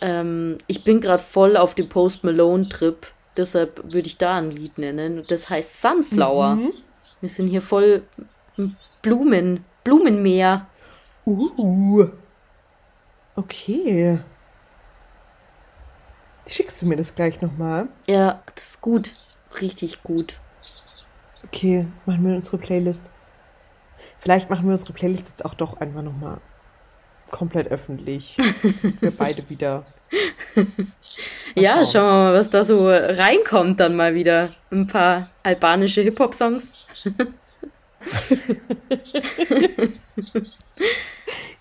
ähm, 0.02 0.58
ich 0.68 0.84
bin 0.84 1.02
gerade 1.02 1.22
voll 1.22 1.58
auf 1.58 1.76
dem 1.76 1.90
Post 1.90 2.24
Malone-Trip, 2.24 3.06
deshalb 3.36 3.84
würde 3.84 4.08
ich 4.08 4.18
da 4.18 4.38
ein 4.38 4.52
Lied 4.52 4.78
nennen. 4.78 5.26
Das 5.28 5.50
heißt 5.50 5.82
Sunflower. 5.82 6.56
Mhm. 6.56 6.74
Wir 7.22 7.30
sind 7.30 7.48
hier 7.48 7.62
voll 7.62 8.04
Blumen, 9.02 9.64
Blumenmeer. 9.84 10.68
Uh. 11.26 12.10
Okay. 13.36 14.20
Schickst 16.48 16.82
du 16.82 16.86
mir 16.86 16.96
das 16.96 17.14
gleich 17.14 17.42
nochmal? 17.42 17.90
Ja, 18.08 18.42
das 18.56 18.70
ist 18.70 18.82
gut. 18.82 19.16
Richtig 19.62 20.04
gut. 20.04 20.40
Okay, 21.46 21.88
machen 22.06 22.26
wir 22.26 22.36
unsere 22.36 22.58
Playlist. 22.58 23.04
Vielleicht 24.20 24.50
machen 24.50 24.66
wir 24.66 24.74
unsere 24.74 24.94
Playlist 24.94 25.28
jetzt 25.28 25.46
auch 25.46 25.54
doch 25.54 25.80
einfach 25.80 26.02
nochmal 26.02 26.40
komplett 27.32 27.68
öffentlich. 27.68 28.38
wir 29.02 29.12
beide 29.12 29.50
wieder. 29.50 29.86
Ja, 31.56 31.86
schauen 31.86 32.06
wir 32.06 32.12
mal, 32.12 32.34
was 32.34 32.50
da 32.50 32.64
so 32.64 32.88
reinkommt 32.88 33.80
dann 33.80 33.96
mal 33.96 34.14
wieder. 34.16 34.54
Ein 34.72 34.88
paar 34.88 35.30
albanische 35.44 36.02
Hip-Hop-Songs. 36.02 36.74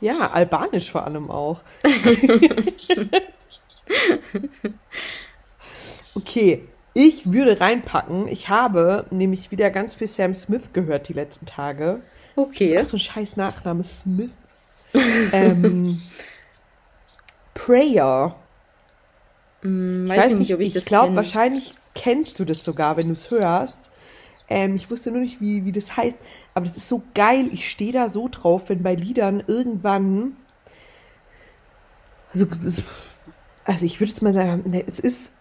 ja, 0.00 0.30
albanisch 0.30 0.90
vor 0.90 1.04
allem 1.04 1.30
auch. 1.30 1.62
okay, 6.14 6.64
ich 6.94 7.32
würde 7.32 7.60
reinpacken. 7.60 8.26
Ich 8.28 8.48
habe 8.48 9.04
nämlich 9.10 9.50
wieder 9.50 9.70
ganz 9.70 9.94
viel 9.94 10.06
Sam 10.06 10.32
Smith 10.34 10.72
gehört 10.72 11.08
die 11.08 11.12
letzten 11.12 11.44
Tage. 11.46 12.00
Okay. 12.36 12.74
Das 12.74 12.82
ist 12.82 12.88
auch 12.88 12.90
so 12.90 12.96
ein 12.96 13.00
scheiß 13.00 13.36
Nachname, 13.36 13.84
Smith. 13.84 14.30
ähm, 15.32 16.00
Prayer. 17.56 18.36
Mm, 19.62 20.08
weiß 20.08 20.16
ich 20.16 20.22
weiß 20.22 20.38
nicht, 20.38 20.54
ob 20.54 20.60
ich, 20.60 20.68
ich 20.68 20.74
das 20.74 20.84
Ich 20.84 20.88
glaube, 20.88 21.16
wahrscheinlich 21.16 21.74
kennst 21.94 22.38
du 22.38 22.44
das 22.44 22.64
sogar, 22.64 22.96
wenn 22.96 23.08
du 23.08 23.14
es 23.14 23.30
hörst. 23.30 23.90
Ähm, 24.48 24.76
ich 24.76 24.90
wusste 24.90 25.10
nur 25.10 25.20
nicht, 25.20 25.40
wie, 25.40 25.64
wie 25.64 25.72
das 25.72 25.96
heißt. 25.96 26.16
Aber 26.54 26.66
das 26.66 26.76
ist 26.76 26.88
so 26.88 27.02
geil. 27.14 27.48
Ich 27.52 27.68
stehe 27.68 27.92
da 27.92 28.08
so 28.08 28.28
drauf, 28.30 28.68
wenn 28.68 28.82
bei 28.82 28.94
Liedern 28.94 29.42
irgendwann. 29.46 30.36
Also, 32.32 32.46
also 33.64 33.86
ich 33.86 34.00
würde 34.00 34.10
jetzt 34.10 34.22
mal 34.22 34.34
sagen, 34.34 34.62
ne, 34.66 34.84
es 34.86 35.00
ist 35.00 35.32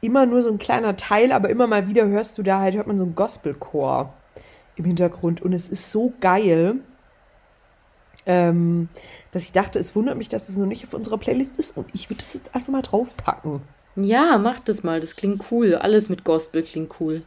immer 0.00 0.26
nur 0.26 0.42
so 0.42 0.50
ein 0.50 0.58
kleiner 0.58 0.96
Teil, 0.96 1.32
aber 1.32 1.50
immer 1.50 1.66
mal 1.66 1.88
wieder 1.88 2.06
hörst 2.06 2.38
du 2.38 2.42
da 2.42 2.60
halt, 2.60 2.76
hört 2.76 2.86
man 2.86 2.98
so 2.98 3.04
einen 3.04 3.16
Gospelchor 3.16 4.14
im 4.76 4.84
Hintergrund 4.84 5.42
und 5.42 5.52
es 5.52 5.68
ist 5.68 5.90
so 5.90 6.12
geil, 6.20 6.76
ähm, 8.28 8.90
dass 9.32 9.42
ich 9.42 9.52
dachte, 9.52 9.78
es 9.78 9.96
wundert 9.96 10.16
mich, 10.18 10.28
dass 10.28 10.48
es 10.48 10.56
noch 10.56 10.66
nicht 10.66 10.84
auf 10.84 10.92
unserer 10.92 11.18
Playlist 11.18 11.58
ist 11.58 11.76
und 11.76 11.86
ich 11.94 12.10
würde 12.10 12.20
das 12.20 12.34
jetzt 12.34 12.54
einfach 12.54 12.68
mal 12.68 12.82
draufpacken. 12.82 13.62
Ja, 13.96 14.38
mach 14.38 14.60
das 14.60 14.84
mal, 14.84 15.00
das 15.00 15.16
klingt 15.16 15.50
cool. 15.50 15.74
Alles 15.74 16.08
mit 16.08 16.22
Gospel 16.22 16.62
klingt 16.62 17.00
cool. 17.00 17.22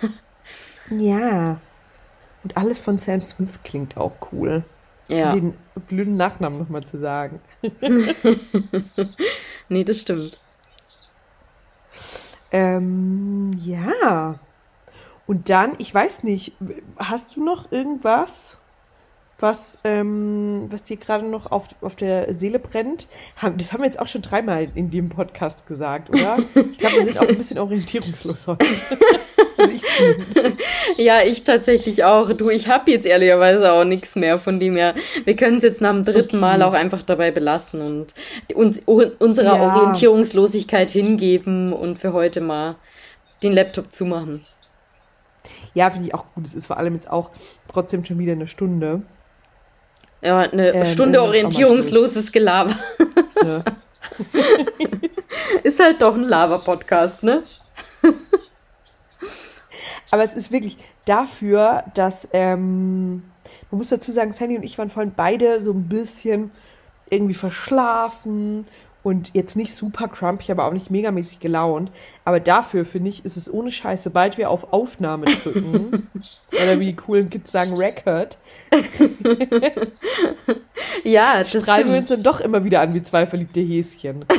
ja. 0.90 1.60
Und 2.42 2.56
alles 2.56 2.80
von 2.80 2.98
Sam 2.98 3.20
Smith 3.20 3.60
klingt 3.62 3.96
auch 3.96 4.14
cool. 4.32 4.64
Ja. 5.06 5.32
Um 5.32 5.40
den 5.40 5.54
blöden 5.86 6.16
Nachnamen 6.16 6.58
nochmal 6.58 6.82
zu 6.82 6.98
sagen. 6.98 7.40
nee, 9.68 9.84
das 9.84 10.00
stimmt. 10.00 10.40
Ähm, 12.50 13.52
ja. 13.58 14.40
Und 15.26 15.50
dann, 15.50 15.74
ich 15.78 15.94
weiß 15.94 16.24
nicht, 16.24 16.54
hast 16.96 17.36
du 17.36 17.44
noch 17.44 17.70
irgendwas, 17.70 18.58
was, 19.40 19.78
ähm, 19.84 20.66
was 20.68 20.82
dir 20.82 20.96
gerade 20.96 21.24
noch 21.26 21.50
auf, 21.50 21.68
auf 21.80 21.94
der 21.94 22.34
Seele 22.34 22.58
brennt? 22.58 23.06
Das 23.56 23.72
haben 23.72 23.80
wir 23.80 23.86
jetzt 23.86 24.00
auch 24.00 24.08
schon 24.08 24.22
dreimal 24.22 24.68
in 24.74 24.90
dem 24.90 25.08
Podcast 25.08 25.66
gesagt, 25.66 26.10
oder? 26.10 26.38
Ich 26.72 26.78
glaube, 26.78 26.96
wir 26.96 27.02
sind 27.04 27.18
auch 27.18 27.28
ein 27.28 27.36
bisschen 27.36 27.58
orientierungslos 27.58 28.46
heute. 28.48 28.66
also 29.56 29.72
ich 29.72 29.82
zumindest. 29.96 30.60
Ja, 30.96 31.22
ich 31.22 31.44
tatsächlich 31.44 32.02
auch. 32.04 32.32
Du, 32.32 32.50
ich 32.50 32.68
habe 32.68 32.90
jetzt 32.90 33.06
ehrlicherweise 33.06 33.72
auch 33.72 33.84
nichts 33.84 34.16
mehr 34.16 34.38
von 34.38 34.58
dem 34.58 34.76
her. 34.76 34.94
Wir 35.24 35.36
können 35.36 35.58
es 35.58 35.62
jetzt 35.62 35.80
nach 35.80 35.92
dem 35.92 36.04
dritten 36.04 36.36
okay. 36.36 36.58
Mal 36.58 36.62
auch 36.62 36.72
einfach 36.72 37.04
dabei 37.04 37.30
belassen 37.30 37.80
und 37.80 38.14
uns 38.54 38.80
unserer 38.80 39.56
ja. 39.56 39.76
Orientierungslosigkeit 39.76 40.90
hingeben 40.90 41.72
und 41.72 41.98
für 41.98 42.12
heute 42.12 42.40
mal 42.40 42.76
den 43.44 43.52
Laptop 43.52 43.92
zumachen. 43.92 44.44
Ja, 45.74 45.90
finde 45.90 46.08
ich 46.08 46.14
auch 46.14 46.24
gut. 46.34 46.44
Es 46.44 46.56
ist 46.56 46.66
vor 46.66 46.76
allem 46.76 46.94
jetzt 46.94 47.08
auch 47.08 47.30
trotzdem 47.68 48.04
schon 48.04 48.18
wieder 48.18 48.32
eine 48.32 48.48
Stunde. 48.48 49.02
Ja, 50.20 50.40
eine 50.40 50.68
ähm, 50.68 50.84
Stunde 50.84 51.22
orientierungsloses 51.22 52.32
Gelaber. 52.32 52.76
Ja. 53.42 53.64
ist 55.62 55.78
halt 55.80 56.02
doch 56.02 56.14
ein 56.14 56.24
Lava-Podcast, 56.24 57.22
ne? 57.22 57.44
Aber 60.10 60.24
es 60.24 60.34
ist 60.34 60.50
wirklich 60.50 60.76
dafür, 61.04 61.84
dass, 61.94 62.28
ähm, 62.32 63.22
man 63.70 63.78
muss 63.78 63.90
dazu 63.90 64.10
sagen, 64.10 64.32
Sandy 64.32 64.56
und 64.56 64.62
ich 64.62 64.78
waren 64.78 64.90
vorhin 64.90 65.12
beide 65.14 65.62
so 65.62 65.72
ein 65.72 65.88
bisschen 65.88 66.50
irgendwie 67.10 67.34
verschlafen 67.34 68.66
und 69.08 69.30
jetzt 69.32 69.56
nicht 69.56 69.74
super 69.74 70.06
crumpy, 70.06 70.52
aber 70.52 70.66
auch 70.66 70.72
nicht 70.72 70.90
megamäßig 70.90 71.40
gelaunt. 71.40 71.90
Aber 72.26 72.40
dafür, 72.40 72.84
finde 72.84 73.08
ich, 73.08 73.24
ist 73.24 73.38
es 73.38 73.50
ohne 73.50 73.70
Scheiß, 73.70 74.02
sobald 74.02 74.36
wir 74.36 74.50
auf 74.50 74.70
Aufnahme 74.72 75.24
drücken, 75.24 76.10
oder 76.52 76.78
wie 76.78 76.86
die 76.86 76.96
coolen 76.96 77.30
Kids 77.30 77.50
sagen, 77.50 77.74
Record, 77.74 78.36
ja, 81.04 81.38
das 81.38 81.52
schreiben 81.52 81.64
stimmt. 81.64 81.90
wir 81.90 81.98
uns 82.00 82.08
dann 82.10 82.22
doch 82.22 82.40
immer 82.40 82.64
wieder 82.64 82.82
an 82.82 82.92
wie 82.92 83.02
zwei 83.02 83.26
verliebte 83.26 83.60
Häschen. 83.60 84.26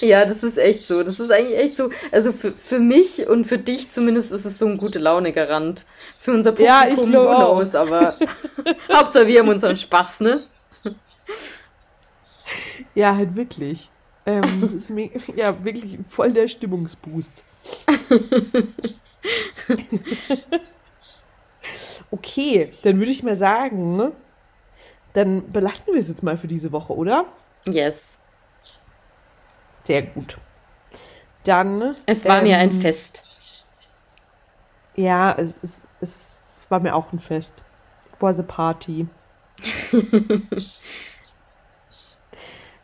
ja, 0.00 0.24
das 0.24 0.44
ist 0.44 0.56
echt 0.56 0.84
so. 0.84 1.02
Das 1.02 1.18
ist 1.18 1.32
eigentlich 1.32 1.58
echt 1.58 1.74
so. 1.74 1.90
Also 2.12 2.30
für, 2.30 2.52
für 2.52 2.78
mich 2.78 3.26
und 3.26 3.46
für 3.46 3.58
dich 3.58 3.90
zumindest 3.90 4.30
ist 4.30 4.44
es 4.44 4.56
so 4.58 4.66
ein 4.66 4.78
gute 4.78 5.00
Laune-Garant. 5.00 5.84
Für 6.20 6.32
unser 6.32 6.52
Publikum, 6.52 6.72
ja, 6.76 6.96
who 6.96 7.06
knows, 7.06 7.74
aber 7.74 8.16
Hauptsache 8.92 9.26
wir 9.26 9.40
haben 9.40 9.48
unseren 9.48 9.76
Spaß, 9.76 10.20
ne? 10.20 10.44
Ja, 12.94 13.16
halt 13.16 13.36
wirklich. 13.36 13.90
Ähm, 14.26 14.60
das 14.60 14.72
ist 14.72 14.90
mir, 14.90 15.10
ja 15.36 15.64
wirklich 15.64 15.98
voll 16.08 16.32
der 16.32 16.48
Stimmungsboost. 16.48 17.44
okay, 22.10 22.72
dann 22.82 22.98
würde 22.98 23.12
ich 23.12 23.22
mal 23.22 23.36
sagen, 23.36 24.12
dann 25.12 25.50
belassen 25.52 25.94
wir 25.94 26.00
es 26.00 26.08
jetzt 26.08 26.22
mal 26.22 26.36
für 26.36 26.46
diese 26.46 26.72
Woche, 26.72 26.94
oder? 26.94 27.26
Yes. 27.66 28.18
Sehr 29.82 30.02
gut. 30.02 30.38
Dann. 31.44 31.96
Es 32.06 32.24
war 32.26 32.38
ähm, 32.38 32.44
mir 32.44 32.58
ein 32.58 32.70
ähm, 32.70 32.80
Fest. 32.80 33.24
Ja, 34.94 35.32
es, 35.32 35.58
es, 35.62 35.82
es, 36.00 36.44
es 36.52 36.70
war 36.70 36.80
mir 36.80 36.94
auch 36.94 37.12
ein 37.12 37.18
Fest. 37.18 37.62
It 38.06 38.16
was 38.20 38.38
a 38.38 38.42
party. 38.42 39.06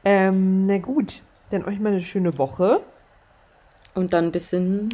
ähm, 0.07 0.67
na 0.67 0.79
gut, 0.79 1.23
dann 1.51 1.65
euch 1.65 1.81
mal 1.81 1.89
eine 1.89 2.01
schöne 2.01 2.39
Woche. 2.39 2.81
Und 3.95 4.13
dann 4.13 4.31
bis 4.31 4.53
in 4.53 4.89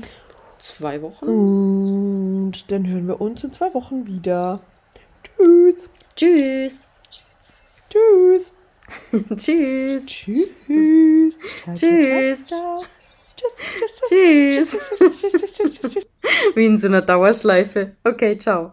zwei 0.59 1.03
Wochen. 1.03 1.27
Und 1.27 2.71
dann 2.71 2.87
hören 2.87 3.07
wir 3.07 3.21
uns 3.21 3.45
in 3.45 3.53
zwei 3.53 3.75
Wochen 3.75 4.07
wieder. 4.07 4.61
Tschüss. 5.37 5.91
Tschüss. 6.17 6.87
Tschüss. 7.91 8.53
Tschüss. 9.37 10.07
Tschüss. 10.07 11.27
Tschüss. 11.75 12.49
Tschüss. 14.09 14.79
Tschüss. 15.81 16.07
Wie 16.55 16.67
in 16.67 16.79
so 16.79 16.87
einer 16.87 17.03
Dauerschleife. 17.03 17.97
Okay, 18.03 18.39
ciao. 18.39 18.73